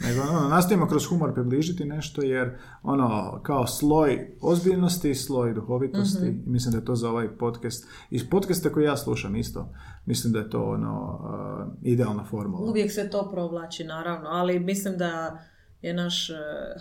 Nego, 0.00 0.20
ono, 0.22 0.48
nastojimo 0.48 0.86
kroz 0.86 1.06
humor 1.06 1.34
približiti 1.34 1.84
nešto 1.86 2.22
jer 2.22 2.50
ono, 2.82 3.40
kao 3.42 3.66
sloj 3.66 4.30
ozbiljnosti, 4.42 5.14
sloj 5.16 5.54
duhovitosti 5.54 6.18
Mhm. 6.20 6.28
i 6.28 6.42
mislim 6.46 6.72
da 6.72 6.78
je 6.78 6.84
to 6.84 6.94
za 6.94 7.10
ovaj 7.10 7.28
podcast. 7.30 7.84
Iz 8.10 8.30
podcasta 8.30 8.70
koji 8.70 8.84
ja 8.84 8.96
slušam 8.96 9.36
isto, 9.36 9.72
mislim 10.06 10.32
da 10.32 10.38
je 10.38 10.50
to 10.50 10.62
ono, 10.64 11.20
uh, 11.64 11.82
idealna 11.82 12.24
formula. 12.24 12.60
Uvijek 12.62 12.92
se 12.92 13.10
to 13.10 13.30
provlači, 13.30 13.84
naravno, 13.84 14.28
ali 14.28 14.58
mislim 14.60 14.96
da 14.96 15.38
je 15.82 15.94
naš 15.94 16.30
eh, 16.30 16.34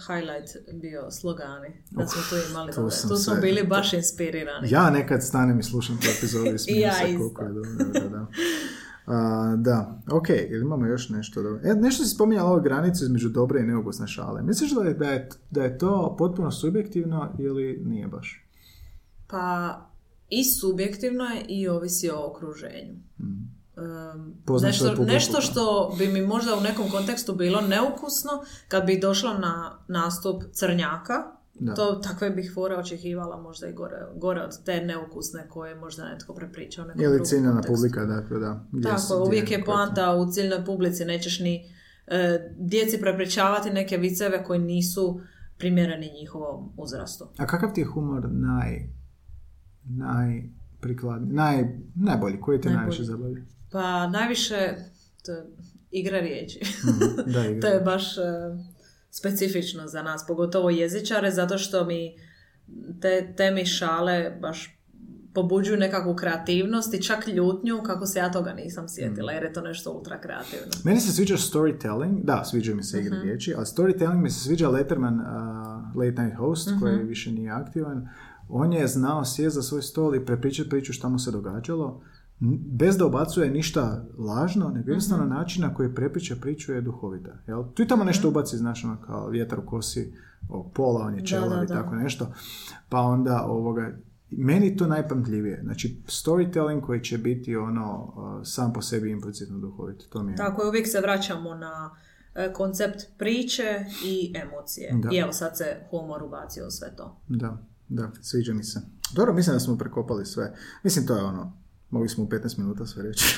highlight 0.07 0.49
bio 0.73 1.11
slogani. 1.11 1.83
Da 1.91 2.07
smo 2.07 2.21
tu 2.21 2.51
imali. 2.51 2.67
tu 2.69 2.89
sam 2.89 3.09
tu 3.09 3.15
smo 3.15 3.35
se- 3.35 3.41
bili 3.41 3.63
baš 3.63 3.93
inspirirani. 3.93 4.67
Ja 4.69 4.89
nekad 4.89 5.23
stanem 5.23 5.59
i 5.59 5.63
slušam 5.63 5.97
tu 5.97 6.07
epizodu 6.17 6.49
i 6.49 6.59
smijem 6.59 6.81
Ja 6.81 6.93
se 6.93 7.17
koliko 7.17 7.41
je 7.41 7.49
dobro. 7.49 7.71
Da, 7.93 8.09
da. 8.09 8.27
A, 9.07 9.55
da, 9.57 10.01
ok, 10.11 10.27
imamo 10.61 10.85
još 10.85 11.09
nešto 11.09 11.43
dobro? 11.43 11.59
E, 11.63 11.73
nešto 11.73 12.03
si 12.03 12.15
spominjala 12.15 12.51
ovu 12.51 12.61
granicu 12.61 13.03
između 13.03 13.29
dobre 13.29 13.59
i 13.59 13.67
neukusne 13.67 14.07
šale. 14.07 14.41
Misliš 14.41 14.71
da 14.71 14.83
je, 14.83 14.93
da 14.93 15.09
je, 15.09 15.29
da 15.51 15.63
je 15.63 15.77
to 15.77 16.15
potpuno 16.19 16.51
subjektivno 16.51 17.33
ili 17.39 17.81
nije 17.85 18.07
baš? 18.07 18.45
Pa 19.27 19.75
i 20.29 20.43
subjektivno 20.43 21.23
je 21.23 21.45
i 21.47 21.67
ovisi 21.67 22.09
o 22.09 22.29
okruženju. 22.29 22.93
Um, 23.19 23.57
Mm. 23.77 24.43
Poznaš 24.45 24.81
nešto, 24.81 25.03
nešto 25.03 25.41
što 25.41 25.95
bi 25.97 26.07
mi 26.07 26.21
možda 26.21 26.55
u 26.55 26.61
nekom 26.61 26.89
kontekstu 26.89 27.35
bilo 27.35 27.61
neukusno 27.61 28.31
kad 28.67 28.85
bi 28.85 28.99
došla 28.99 29.37
na 29.37 29.79
nastup 29.87 30.43
crnjaka, 30.51 31.36
Da. 31.59 31.73
to 31.73 31.95
takve 31.95 32.29
bih 32.29 32.51
fore 32.53 32.75
očekivala 32.75 33.37
možda 33.37 33.67
i 33.67 33.73
gore, 33.73 33.97
gore 34.15 34.41
od 34.41 34.63
te 34.63 34.81
neukusne 34.81 35.47
koje 35.49 35.75
možda 35.75 36.05
netko 36.05 36.33
prepričao 36.33 36.85
nekom 36.85 37.01
Ili 37.01 37.25
ciljana 37.25 37.51
kontekstu. 37.51 37.73
publika, 37.73 38.05
dakle, 38.05 38.39
da. 38.39 38.65
Gdje 38.71 38.83
Tako, 38.83 39.23
uvijek 39.23 39.51
je 39.51 39.65
poanta 39.65 40.15
u 40.15 40.31
ciljnoj 40.31 40.65
publici, 40.65 41.05
nećeš 41.05 41.39
ni 41.39 41.65
e, 42.07 42.39
djeci 42.57 43.01
prepričavati 43.01 43.69
neke 43.69 43.97
viceve 43.97 44.43
koji 44.43 44.59
nisu 44.59 45.21
primjereni 45.57 46.11
njihovom 46.11 46.73
uzrastu. 46.77 47.25
A 47.37 47.45
kakav 47.47 47.73
ti 47.73 47.81
je 47.81 47.85
humor 47.85 48.27
naj... 48.31 48.89
najprikladniji, 49.85 51.33
naj, 51.33 51.63
najbolji, 51.95 52.41
koji 52.41 52.61
te 52.61 52.69
Najbolji. 52.69 52.81
najviše 52.81 53.03
zabavi? 53.03 53.43
Pa 53.71 54.07
najviše 54.07 54.75
to 55.25 55.31
je 55.31 55.43
igra 55.91 56.19
riječi. 56.19 56.59
Mhm, 56.83 57.31
Da, 57.31 57.45
igra. 57.45 57.61
to 57.63 57.67
je 57.67 57.79
baš 57.81 58.17
e, 58.17 58.21
specifično 59.11 59.87
za 59.87 60.03
nas, 60.03 60.25
pogotovo 60.27 60.69
jezičare, 60.69 61.31
zato 61.31 61.57
što 61.57 61.85
mi 61.85 62.15
te 63.01 63.33
temi 63.35 63.65
šale 63.65 64.37
baš 64.41 64.73
pobuđuju 65.33 65.77
nekakvu 65.77 66.15
kreativnost 66.15 66.93
i 66.93 67.01
čak 67.01 67.27
ljutnju 67.27 67.81
kako 67.83 68.05
se 68.05 68.19
ja 68.19 68.31
toga 68.31 68.53
nisam 68.53 68.85
sjetila, 68.87 69.31
jer 69.31 69.43
je 69.43 69.53
to 69.53 69.61
nešto 69.61 69.91
ultra 69.91 70.21
kreativno. 70.21 70.71
Meni 70.83 70.99
se 70.99 71.11
sviđa 71.11 71.35
storytelling, 71.35 72.23
da, 72.23 72.43
sviđa 72.43 72.75
mi 72.75 72.83
se 72.83 72.97
Mhm. 72.97 73.07
igra 73.07 73.19
riječi, 73.19 73.53
ali 73.53 73.65
storytelling 73.65 74.15
mi 74.15 74.29
se 74.29 74.39
sviđa 74.39 74.69
Letterman, 74.69 75.13
uh, 75.15 75.25
Late 75.95 76.21
Night 76.21 76.37
Host, 76.37 76.67
Mhm. 76.69 76.79
koji 76.79 76.97
više 76.97 77.31
nije 77.31 77.51
aktivan. 77.51 78.09
On 78.49 78.73
je 78.73 78.87
znao 78.87 79.25
sjest 79.25 79.55
za 79.55 79.61
svoj 79.61 79.81
stol 79.81 80.15
i 80.15 80.25
prepričati 80.25 80.69
priču 80.69 80.93
šta 80.93 81.09
mu 81.09 81.19
se 81.19 81.31
događalo. 81.31 82.01
Bez 82.39 82.97
da 82.97 83.05
ubacuje 83.05 83.49
ništa 83.49 84.05
lažno, 84.17 84.69
nego 84.69 84.89
jednostavno 84.89 85.25
način 85.25 85.61
na 85.61 85.73
koji 85.73 85.95
prepriča 85.95 86.35
priču 86.41 86.73
je 86.73 86.81
duhovita. 86.81 87.37
Jel? 87.47 87.63
Tu 87.73 87.83
i 87.83 87.87
tamo 87.87 88.03
nešto 88.03 88.27
ubaci, 88.27 88.57
znaš, 88.57 88.83
ono, 88.83 89.01
kao 89.01 89.29
vjetar 89.29 89.59
u 89.59 89.65
kosi, 89.65 90.13
ovog 90.49 90.73
pola, 90.73 91.05
on 91.05 91.15
je 91.15 91.25
čelav 91.25 91.49
da, 91.49 91.63
i 91.63 91.67
tako 91.67 91.95
nešto. 91.95 92.33
Pa 92.89 92.99
onda, 92.99 93.45
ovoga, 93.47 93.97
meni 94.29 94.77
to 94.77 94.87
najpamtljivije. 94.87 95.61
Znači, 95.63 96.01
storytelling 96.07 96.81
koji 96.81 97.03
će 97.03 97.17
biti 97.17 97.55
ono, 97.55 98.13
sam 98.45 98.73
po 98.73 98.81
sebi 98.81 99.11
implicitno 99.11 99.57
duhovit. 99.57 100.09
To 100.09 100.23
mi 100.23 100.31
je... 100.31 100.35
Tako 100.35 100.61
je, 100.61 100.67
uvijek 100.67 100.87
se 100.87 101.01
vraćamo 101.01 101.55
na 101.55 101.95
e, 102.35 102.53
koncept 102.53 103.05
priče 103.17 103.85
i 104.05 104.33
emocije. 104.35 104.93
Da. 105.03 105.09
I 105.11 105.17
evo 105.17 105.33
sad 105.33 105.57
se 105.57 105.77
humor 105.89 106.23
ubacio 106.23 106.67
u 106.67 106.71
sve 106.71 106.95
to. 106.95 107.17
Da, 107.27 107.57
da, 107.87 108.11
sviđa 108.21 108.53
mi 108.53 108.63
se. 108.63 108.81
Dobro, 109.15 109.33
mislim 109.33 109.55
da 109.55 109.59
smo 109.59 109.77
prekopali 109.77 110.25
sve. 110.25 110.55
Mislim, 110.83 111.07
to 111.07 111.17
je 111.17 111.23
ono, 111.23 111.53
mogli 111.89 112.09
smo 112.09 112.23
u 112.23 112.27
15 112.27 112.59
minuta 112.59 112.85
sve 112.85 113.03
reći. 113.03 113.37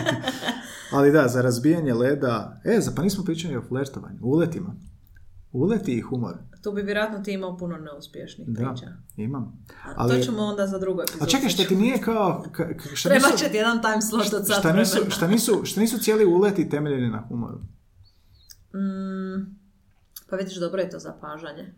Ali 0.92 1.12
da, 1.12 1.28
za 1.28 1.42
razbijanje 1.42 1.94
leda, 1.94 2.60
e, 2.66 2.80
za, 2.80 2.92
pa 2.96 3.02
nismo 3.02 3.24
pričali 3.24 3.56
o 3.56 3.62
flertovanju, 3.62 4.18
uletima. 4.22 4.74
Uleti 5.52 5.92
i 5.92 6.00
humor. 6.00 6.34
Tu 6.62 6.72
bi 6.72 6.82
vjerojatno 6.82 7.18
ti 7.18 7.32
imao 7.32 7.56
puno 7.56 7.76
neuspješnih 7.78 8.48
Da, 8.48 8.54
priča. 8.64 8.86
imam. 9.16 9.64
A 9.84 9.92
Ali, 9.96 10.14
To 10.14 10.24
ćemo 10.24 10.42
onda 10.42 10.66
za 10.66 10.78
drugu 10.78 11.00
epizodu. 11.00 11.24
a 11.24 11.28
čekaj, 11.28 11.48
šta 11.48 11.62
ti 11.64 11.76
nije 11.76 11.98
kao... 11.98 12.44
Ka, 12.52 12.64
ka- 12.64 12.94
šta 12.94 13.08
Treba 13.08 13.26
nisu, 13.26 13.38
će 13.38 13.50
ti 13.50 13.56
jedan 13.56 13.82
time 13.82 14.02
slot 14.02 14.32
od 14.32 14.44
šta 14.52 14.72
nisu, 14.72 14.98
šta, 15.08 15.26
nisu, 15.26 15.60
šta 15.64 15.80
nisu 15.80 15.98
cijeli 15.98 16.24
uleti 16.26 16.68
temeljeni 16.68 17.08
na 17.08 17.24
humoru? 17.28 17.58
Mm, 18.74 19.56
pa 20.30 20.36
vidiš, 20.36 20.56
dobro 20.56 20.80
je 20.80 20.90
to 20.90 20.98
zapažanje. 20.98 21.74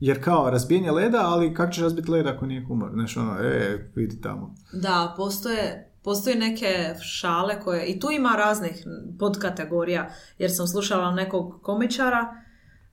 Jer 0.00 0.24
kao 0.24 0.50
razbijanje 0.50 0.90
leda, 0.90 1.20
ali 1.22 1.54
kako 1.54 1.72
će 1.72 1.82
razbiti 1.82 2.10
led 2.10 2.26
ako 2.26 2.46
nije 2.46 2.64
humor? 2.64 2.90
Znaš 2.92 3.16
ono, 3.16 3.38
e, 3.40 3.90
vidi 3.94 4.20
tamo. 4.20 4.54
Da, 4.72 5.14
postoje, 5.16 5.92
postoje 6.02 6.36
neke 6.36 6.94
šale 7.00 7.60
koje, 7.60 7.86
i 7.86 8.00
tu 8.00 8.10
ima 8.10 8.32
raznih 8.36 8.86
podkategorija, 9.18 10.10
jer 10.38 10.50
sam 10.54 10.66
slušala 10.66 11.10
nekog 11.10 11.62
komičara 11.62 12.42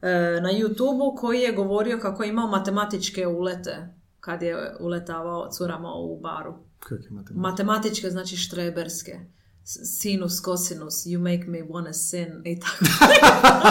e, 0.01 0.41
na 0.41 0.49
YouTube-u 0.49 1.15
koji 1.15 1.39
je 1.39 1.51
govorio 1.51 1.99
kako 2.01 2.23
je 2.23 2.29
imao 2.29 2.47
matematičke 2.47 3.27
ulete 3.27 3.89
kad 4.19 4.41
je 4.41 4.75
uletavao 4.79 5.49
curama 5.51 5.93
u 5.93 6.19
baru. 6.19 6.53
Kako 6.79 7.03
imate? 7.09 7.33
Matematičke, 7.33 8.09
znači 8.09 8.37
štreberske. 8.37 9.19
Sinus, 9.65 10.39
kosinus, 10.39 11.05
you 11.05 11.19
make 11.19 11.47
me 11.47 11.61
wanna 11.61 11.93
sin 11.93 12.41
i 12.45 12.59
tako. 12.59 12.85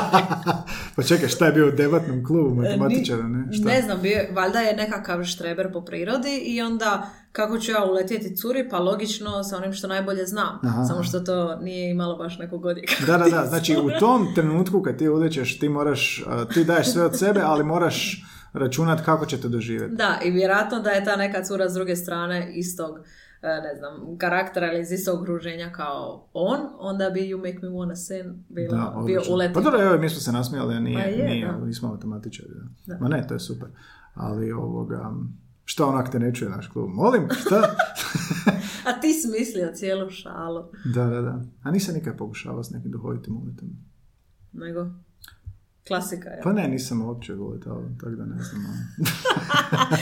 pa 0.97 1.03
čekaj, 1.03 1.29
šta 1.29 1.47
je 1.47 1.53
bio 1.53 1.69
u 1.69 1.71
debatnom 1.71 2.25
klubu 2.27 2.55
matematičara, 2.55 3.29
ne? 3.29 3.53
Šta? 3.53 3.69
Ne 3.69 3.83
znam, 3.83 4.03
bio, 4.03 4.19
valjda 4.31 4.59
je 4.59 4.77
nekakav 4.77 5.25
štreber 5.25 5.73
po 5.73 5.85
prirodi 5.85 6.37
i 6.45 6.63
onda 6.63 7.11
kako 7.33 7.59
ću 7.59 7.71
ja 7.71 7.85
uletjeti 7.85 8.37
curi, 8.37 8.69
pa 8.69 8.79
logično 8.79 9.45
sa 9.45 9.57
onim 9.57 9.73
što 9.73 9.89
najbolje 9.89 10.27
znam. 10.27 10.61
Aha. 10.63 10.85
Samo 10.85 11.03
što 11.03 11.21
to 11.21 11.57
nije 11.57 11.91
imalo 11.91 12.17
baš 12.17 12.39
nekog 12.39 12.65
odjeka. 12.65 12.95
Da, 13.07 13.19
da, 13.19 13.29
da. 13.29 13.47
Znači, 13.53 13.77
u 13.77 13.91
tom 14.01 14.35
trenutku 14.35 14.83
kad 14.83 14.99
ti 14.99 15.09
ulećeš, 15.09 15.59
ti 15.59 15.69
moraš, 15.69 16.25
ti 16.55 16.65
daješ 16.65 16.93
sve 16.93 17.05
od 17.05 17.19
sebe, 17.19 17.41
ali 17.45 17.65
moraš 17.65 18.25
računat 18.53 19.05
kako 19.05 19.27
će 19.27 19.41
te 19.41 19.49
doživjeti. 19.49 19.95
Da, 19.95 20.19
i 20.25 20.31
vjerojatno 20.31 20.81
da 20.81 20.91
je 20.91 21.05
ta 21.05 21.17
neka 21.17 21.45
cura 21.45 21.69
s 21.69 21.75
druge 21.75 21.97
strane 21.97 22.53
istog 22.55 22.99
e, 22.99 23.22
ne 23.43 23.75
znam, 23.77 24.19
karaktera 24.19 24.73
ili 24.73 24.81
iz 24.81 24.93
istog 24.93 25.21
okruženja 25.21 25.73
kao 25.73 26.29
on, 26.33 26.59
onda 26.79 27.11
bi 27.11 27.21
You 27.21 27.37
Make 27.39 27.59
Me 27.63 27.69
Wanna 27.69 27.97
Sin 27.97 28.45
bila, 28.49 28.77
Da, 28.77 28.91
bio 28.97 29.19
odlično. 29.19 29.35
ulet. 29.35 29.55
Pa 29.55 29.61
dobro, 29.61 29.81
evo, 29.83 29.99
mi 29.99 30.09
smo 30.09 30.21
se 30.21 30.33
nasmijali, 30.33 30.81
nije, 30.81 30.99
Pa 30.99 31.05
je, 31.05 31.29
nije 31.29 31.47
da. 31.47 31.59
nismo 31.59 31.89
matematičari. 31.89 32.49
Da. 32.87 32.95
Da. 32.95 33.01
Ma 33.01 33.09
ne, 33.09 33.27
to 33.29 33.35
je 33.35 33.41
super. 33.41 33.69
Ali 34.15 34.53
ovoga, 34.53 35.13
šta 35.65 35.87
onak 35.87 36.11
te 36.11 36.19
ne 36.19 36.35
čuje 36.35 36.51
naš 36.51 36.69
klub? 36.69 36.91
Molim, 36.91 37.29
šta? 37.37 37.63
A 38.89 39.01
ti 39.01 39.13
smislio 39.15 39.73
cijelu 39.75 40.11
šalu. 40.11 40.63
da, 40.95 41.05
da, 41.05 41.21
da. 41.21 41.41
A 41.63 41.71
nisam 41.71 41.95
nikad 41.95 42.17
pokušavao 42.17 42.65
s 42.65 42.71
nekim 42.71 42.91
duhovitim 42.91 43.37
uletom. 43.37 43.69
Nego, 44.53 44.87
klasika 45.89 46.29
je. 46.29 46.41
Pa 46.43 46.53
ne, 46.53 46.69
nisam 46.69 47.03
uopće 47.03 47.35
uletao, 47.35 47.83
tako 48.01 48.13
da 48.13 48.25
ne 48.25 48.43
znam. 48.43 48.65
ono. 48.65 49.07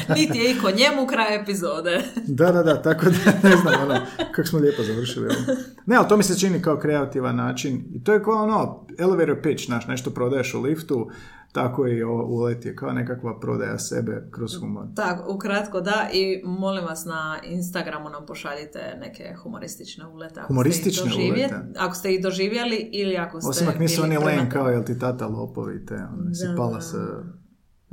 Niti 0.21 0.39
je 0.39 0.51
i 0.51 0.61
ko 0.61 0.71
njemu 0.71 1.07
kraj 1.07 1.43
epizode. 1.43 2.03
Da, 2.41 2.53
da, 2.53 2.63
da, 2.63 2.83
tako 2.83 3.05
da 3.05 3.49
ne 3.49 3.57
znam, 3.57 3.83
ono, 3.83 4.01
kako 4.33 4.49
smo 4.49 4.59
lijepo 4.59 4.83
završili 4.83 5.27
ovo. 5.27 5.59
Ne, 5.87 5.97
ali 5.97 6.09
to 6.09 6.17
mi 6.17 6.23
se 6.23 6.39
čini 6.39 6.63
kao 6.63 6.79
kreativan 6.79 7.37
način. 7.37 7.85
I 7.95 8.05
to 8.05 8.13
je 8.13 8.23
kao 8.23 8.43
ono, 8.43 8.87
elevator 8.99 9.43
pitch, 9.43 9.67
znaš, 9.67 9.87
nešto 9.87 10.11
prodaješ 10.11 10.55
u 10.55 10.61
liftu, 10.61 11.11
tako 11.53 11.87
i 11.87 12.03
ovo 12.03 12.27
ulet 12.27 12.65
je 12.65 12.77
kao 12.77 12.93
nekakva 12.93 13.41
prodaja 13.41 13.79
sebe 13.79 14.29
kroz 14.31 14.61
humor. 14.61 14.87
Tako, 14.97 15.35
ukratko 15.35 15.81
da 15.81 16.09
i 16.13 16.43
molim 16.45 16.85
vas 16.85 17.05
na 17.05 17.39
Instagramu 17.45 18.09
nam 18.09 18.27
pošaljite 18.27 18.97
neke 19.01 19.35
humoristične 19.43 20.07
ulete. 20.07 20.41
ako 20.41 20.49
Humoristične 20.49 21.11
ste 21.11 21.23
ulete? 21.23 21.55
Ako 21.79 21.95
ste 21.95 22.15
ih 22.15 22.23
doživjeli 22.23 22.91
ili 22.93 23.17
ako 23.17 23.41
ste 23.41 23.51
Osim 23.51 23.69
ako 23.69 23.79
nisu 23.79 24.03
oni 24.03 24.19
len 24.19 24.51
kao, 24.51 24.69
jel 24.69 24.85
ti 24.85 24.99
tata 24.99 25.27
lopovi, 25.27 25.87
te, 25.87 25.95
ono, 25.95 26.35
si 26.35 26.47
pala 26.57 26.81
sa, 26.81 26.99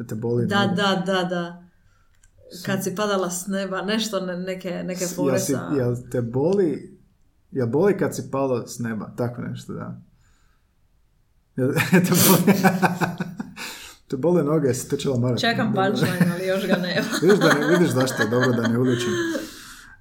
te 0.09 0.15
boli. 0.15 0.45
Da, 0.47 0.73
da, 0.75 1.03
da, 1.05 1.23
da. 1.23 1.63
Kad 2.65 2.83
si 2.83 2.95
padala 2.95 3.29
s 3.29 3.47
neba, 3.47 3.81
nešto, 3.81 4.19
ne- 4.19 4.37
neke, 4.37 4.83
neke 4.83 5.05
fore 5.05 5.39
sa... 5.39 5.71
jel 5.77 5.95
te 6.11 6.21
boli, 6.21 6.99
jel 7.51 7.67
boli 7.67 7.97
kad 7.97 8.15
si 8.15 8.31
palo 8.31 8.67
s 8.67 8.79
neba, 8.79 9.13
tako 9.17 9.41
nešto, 9.41 9.73
da. 9.73 10.01
Jel, 11.55 11.73
te 12.07 12.13
boli, 12.27 12.59
te 14.07 14.17
bole 14.17 14.43
noge, 14.43 14.67
jesi 14.67 14.89
trčala 14.89 15.19
maraton. 15.19 15.37
Čekam 15.49 15.73
punchline, 15.73 16.31
ali 16.35 16.47
još 16.47 16.67
ga 16.67 16.75
nema. 16.87 17.07
vidiš, 17.21 17.39
da 17.39 17.53
ne, 17.53 17.67
vidiš 17.67 17.89
zašto 17.93 18.23
je 18.23 18.29
dobro 18.29 18.51
da 18.51 18.67
ne 18.67 18.79
uličim. 18.79 19.09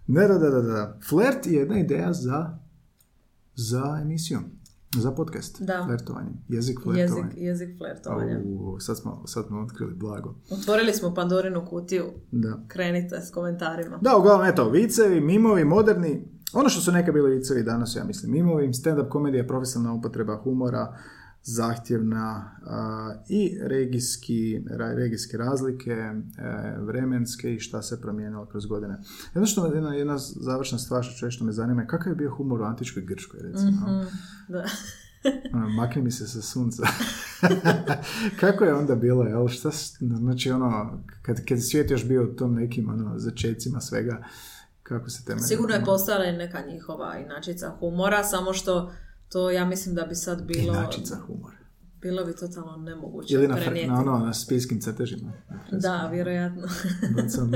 Ne, 0.07 0.29
da, 0.29 0.39
da, 0.39 0.51
da, 0.51 0.63
da. 0.63 0.99
Flert 1.09 1.47
je 1.47 1.53
jedna 1.53 1.79
ideja 1.79 2.13
za, 2.13 2.59
za 3.55 3.99
emisiju, 4.03 4.39
za 4.99 5.11
podcast. 5.11 5.63
Da. 5.63 5.85
Flertovanje. 5.87 6.31
Jezik 6.49 6.79
Jezik, 6.79 6.83
flertovanja. 6.83 7.33
jezik 7.37 7.79
flertovanja. 7.79 8.39
Au, 8.61 8.81
sad 8.81 8.99
smo, 8.99 9.23
sad 9.27 9.47
smo 9.47 9.61
otkrili 9.61 9.95
blago. 9.95 10.35
Otvorili 10.51 10.93
smo 10.93 11.15
Pandorinu 11.15 11.67
kutiju. 11.67 12.05
Da. 12.33 12.59
Krenite 12.69 13.21
s 13.21 13.31
komentarima. 13.31 13.99
Da, 14.03 14.17
uglavnom, 14.17 14.47
eto, 14.47 14.71
vicevi, 14.71 15.21
mimovi, 15.21 15.65
moderni, 15.65 16.29
ono 16.53 16.69
što 16.69 16.81
su 16.81 16.93
neka 16.93 17.13
bili 17.13 17.37
vicevi 17.37 17.63
danas, 17.63 17.97
ja 17.97 18.05
mislim, 18.05 18.33
mimovi, 18.33 18.69
stand-up 18.69 19.09
komedija 19.09 19.47
profesionalna 19.47 19.99
upotreba 19.99 20.37
humora, 20.37 20.97
zahtjevna 21.47 22.51
i 23.29 23.59
regijski, 23.61 24.63
ra- 24.71 24.95
regijske 24.95 25.37
razlike, 25.37 25.91
e, 25.93 26.15
vremenske 26.79 27.55
i 27.55 27.61
šta 27.61 27.83
se 27.83 28.01
promijenilo 28.01 28.47
kroz 28.47 28.67
godine. 28.67 28.99
Jedno 29.35 29.47
što 29.47 29.75
jedna, 29.75 29.95
jedna 29.95 30.19
završna 30.19 30.79
stvar 30.79 31.05
što 31.05 31.19
često 31.19 31.45
me 31.45 31.53
zanima 31.53 31.83
je 31.83 31.87
kakav 31.87 32.13
je 32.13 32.17
bio 32.17 32.31
humor 32.31 32.61
u 32.61 32.65
antičkoj 32.65 33.03
Grčkoj, 33.03 33.41
recimo. 33.43 33.71
Mhm, 33.71 34.07
da. 34.49 34.65
Ono, 35.55 35.69
makni 35.69 36.03
mi 36.03 36.11
se 36.11 36.27
sa 36.27 36.43
sunca. 36.43 36.83
Kako 38.41 38.65
je 38.65 38.75
onda 38.75 38.95
bilo, 38.95 39.23
jel? 39.25 39.49
Šta, 39.49 39.71
znači, 40.01 40.51
ono, 40.51 41.03
kad, 41.23 41.37
kad 41.37 41.59
je 41.59 41.63
svijet 41.63 41.91
još 41.91 42.05
bio 42.09 42.25
u 42.25 42.35
tom 42.37 42.55
nekim, 42.55 42.89
ono, 42.91 43.19
začecima 43.19 43.81
svega, 43.81 44.25
kako 44.83 45.11
se 45.11 45.25
temelje? 45.25 45.47
Sigurno 45.47 45.75
je 45.75 45.85
postojala 45.85 46.33
neka 46.33 46.63
njihova 46.73 47.19
inačica 47.19 47.71
humora, 47.79 48.25
samo 48.25 48.53
što 48.53 48.93
to 49.29 49.51
ja 49.51 49.65
mislim 49.65 49.95
da 49.95 50.03
bi 50.05 50.15
sad 50.15 50.43
bilo... 50.43 50.75
Inačica 50.75 51.17
humora. 51.27 51.57
Bilo 52.03 52.25
bi 52.25 52.37
totalno 52.37 52.77
nemoguće 52.77 53.35
Ili 53.35 53.49
na, 53.49 53.57
na, 53.87 54.01
ono, 54.01 54.19
na 54.19 54.35
spijskim 54.35 54.81
crtežima. 54.81 55.33
Da, 55.73 56.09
vjerojatno. 56.13 56.63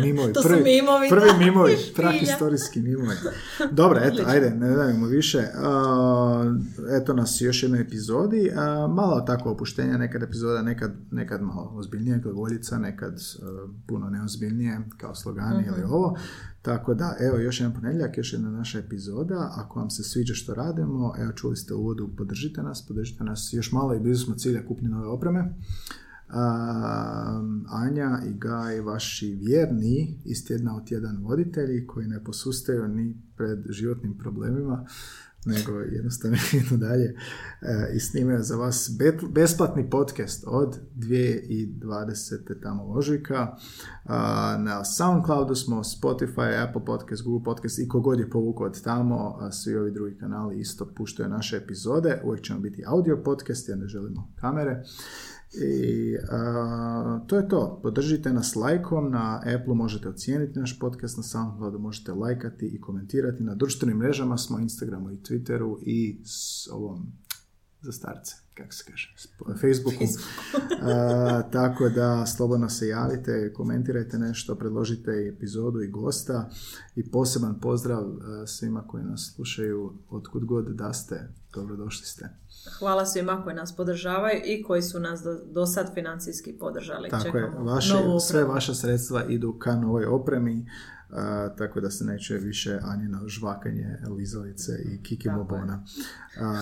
Mimovi. 0.03 0.33
To 0.35 0.43
su 0.43 0.49
prvi, 0.49 0.63
mimovi, 0.63 1.09
Prvi 1.09 1.45
mimovi, 1.45 1.77
prahistorijski 1.97 2.81
mimovi. 2.81 3.17
Dobro, 3.71 4.01
eto, 4.03 4.23
ajde, 4.27 4.51
ne 4.51 4.71
davimo 4.77 5.07
više. 5.07 5.39
A, 5.55 6.55
eto 7.01 7.15
nas 7.15 7.41
još 7.41 7.63
jednoj 7.63 7.81
epizodi. 7.81 8.53
A, 8.57 8.87
malo 8.87 9.21
tako 9.21 9.51
opuštenja, 9.51 9.97
nekad 9.99 10.23
epizoda, 10.23 10.63
nekad, 10.63 10.93
nekad 11.11 11.43
malo 11.43 11.73
ozbiljnije, 11.75 12.19
glagoljica, 12.19 12.79
nekad 12.79 13.15
a, 13.43 13.67
puno 13.89 14.11
neozbiljnije, 14.11 14.81
kao 14.99 15.15
slogani 15.15 15.65
ili 15.67 15.81
Mhm. 15.81 15.93
ovo. 15.93 16.17
Tako 16.63 16.95
da, 16.95 17.17
evo, 17.21 17.39
još 17.39 17.61
jedan 17.61 17.75
ponedjeljak, 17.75 18.19
još 18.19 18.33
jedna 18.33 18.51
naša 18.51 18.79
epizoda. 18.79 19.53
Ako 19.57 19.81
vam 19.81 19.91
se 19.91 20.03
sviđa 20.03 20.35
što 20.35 20.55
radimo, 20.55 21.15
evo, 21.19 21.33
čuli 21.33 21.57
ste 21.57 21.75
u 21.75 21.81
uvodu, 21.81 22.11
podržite 22.17 22.63
nas, 22.63 22.87
podržite 22.89 23.25
nas 23.25 23.51
još 23.53 23.73
malo 23.73 23.95
i 23.95 24.01
blizu 24.01 24.25
smo 24.25 24.35
cilja 24.35 24.67
kupnje 24.67 24.89
nove 24.89 25.07
opreme. 25.07 25.41
Um, 25.41 27.67
Anja 27.69 28.19
i 28.27 28.39
Gaj, 28.39 28.81
vaši 28.81 29.39
vjerni 29.41 30.21
iz 30.25 30.47
tjedna 30.47 30.77
u 30.77 30.85
tjedan 30.85 31.23
voditelji 31.23 31.87
koji 31.87 32.07
ne 32.07 32.25
posustaju 32.25 32.89
ni 32.89 33.17
pred 33.37 33.59
životnim 33.69 34.19
problemima, 34.19 34.87
nego 35.45 35.73
jednostavno 35.73 36.37
idu 36.61 36.77
dalje 36.77 37.05
e, 37.05 37.93
i 37.95 38.01
snimaju 38.01 38.43
za 38.43 38.57
vas 38.57 38.91
besplatni 39.31 39.91
podcast 39.91 40.45
od 40.47 40.79
2020. 40.97 42.63
tamo 42.63 42.85
ožujka. 42.85 43.57
A, 44.05 44.57
na 44.61 44.85
Soundcloudu 44.85 45.55
smo, 45.55 45.83
Spotify, 45.85 46.69
Apple 46.69 46.85
Podcast, 46.85 47.23
Google 47.25 47.45
Podcast 47.45 47.79
i 47.79 47.89
kogod 47.89 48.21
je 48.21 48.31
povukao 48.31 48.67
od 48.67 48.83
tamo, 48.83 49.51
svi 49.53 49.77
ovi 49.77 49.91
drugi 49.91 50.19
kanali 50.19 50.61
isto 50.61 50.95
puštaju 50.97 51.29
naše 51.29 51.57
epizode. 51.57 52.21
Uvijek 52.25 52.45
ćemo 52.45 52.61
biti 52.61 52.85
audio 52.87 53.23
podcast 53.25 53.69
jer 53.69 53.79
ne 53.79 53.87
želimo 53.87 54.33
kamere. 54.41 54.83
I 55.53 56.17
a, 56.31 57.21
to 57.27 57.37
je 57.37 57.49
to. 57.49 57.81
Podržite 57.83 58.33
nas 58.33 58.57
lajkom, 58.57 59.11
na 59.11 59.43
Apple 59.57 59.75
možete 59.75 60.09
ocijeniti 60.09 60.59
naš 60.59 60.79
podcast, 60.79 61.17
na 61.17 61.23
SoundCloudu 61.23 61.79
možete 61.79 62.13
lajkati 62.13 62.67
i 62.67 62.81
komentirati. 62.81 63.43
Na 63.43 63.55
društvenim 63.55 63.97
mrežama 63.97 64.39
smo, 64.39 64.59
Instagramu 64.59 65.11
i 65.11 65.17
Twitteru 65.17 65.79
i 65.83 66.21
s 66.25 66.69
ovom 66.73 67.13
za 67.81 67.93
starce, 67.93 68.35
kako 68.61 68.73
se 68.73 68.85
kaže, 68.91 69.15
Facebooku. 69.61 70.05
A, 70.83 71.43
tako 71.53 71.89
da 71.89 72.27
slobodno 72.27 72.69
se 72.69 72.89
javite, 72.89 73.53
komentirajte 73.53 74.19
nešto, 74.19 74.55
predložite 74.55 75.11
i 75.11 75.29
epizodu 75.29 75.83
i 75.83 75.89
gosta 75.89 76.51
i 76.97 77.11
poseban 77.11 77.61
pozdrav 77.61 78.05
a, 78.05 78.47
svima 78.47 78.87
koji 78.87 79.05
nas 79.05 79.33
slušaju 79.35 79.93
otkud 80.11 80.45
god 80.45 80.69
da 80.69 80.93
ste, 80.93 81.29
dobrodošli 81.55 82.07
ste. 82.07 82.29
Hvala 82.79 83.07
svima 83.07 83.43
koji 83.45 83.57
nas 83.57 83.77
podržavaju 83.77 84.41
i 84.45 84.63
koji 84.63 84.83
su 84.83 85.01
nas 85.01 85.21
do, 85.23 85.39
do 85.45 85.67
sad 85.67 85.95
financijski 85.95 86.59
podržali. 86.59 87.09
Tako 87.09 87.39
je, 87.39 87.45
Čekamo 87.45 87.65
vaše, 87.65 87.95
novu 87.95 88.21
sve 88.21 88.45
vaša 88.45 88.75
sredstva 88.75 89.25
idu 89.25 89.53
ka 89.59 89.77
novoj 89.77 90.05
opremi, 90.05 90.67
a, 91.13 91.49
tako 91.59 91.81
da 91.81 91.91
se 91.91 92.05
neće 92.05 92.35
više 92.35 92.79
Anjina 92.83 93.21
žvakanje 93.27 93.99
Lizalice 94.19 94.73
i 94.85 95.03
Kiki 95.03 95.29
Tako 95.29 95.39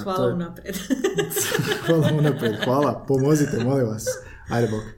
Hvala 0.02 0.28
je- 0.28 0.34
unaprijed. 0.34 0.76
hvala 1.86 2.08
unaprijed, 2.18 2.56
hvala, 2.64 3.04
pomozite, 3.08 3.64
molim 3.64 3.86
vas. 3.86 4.04
Ajde, 4.50 4.68
bok. 4.68 4.97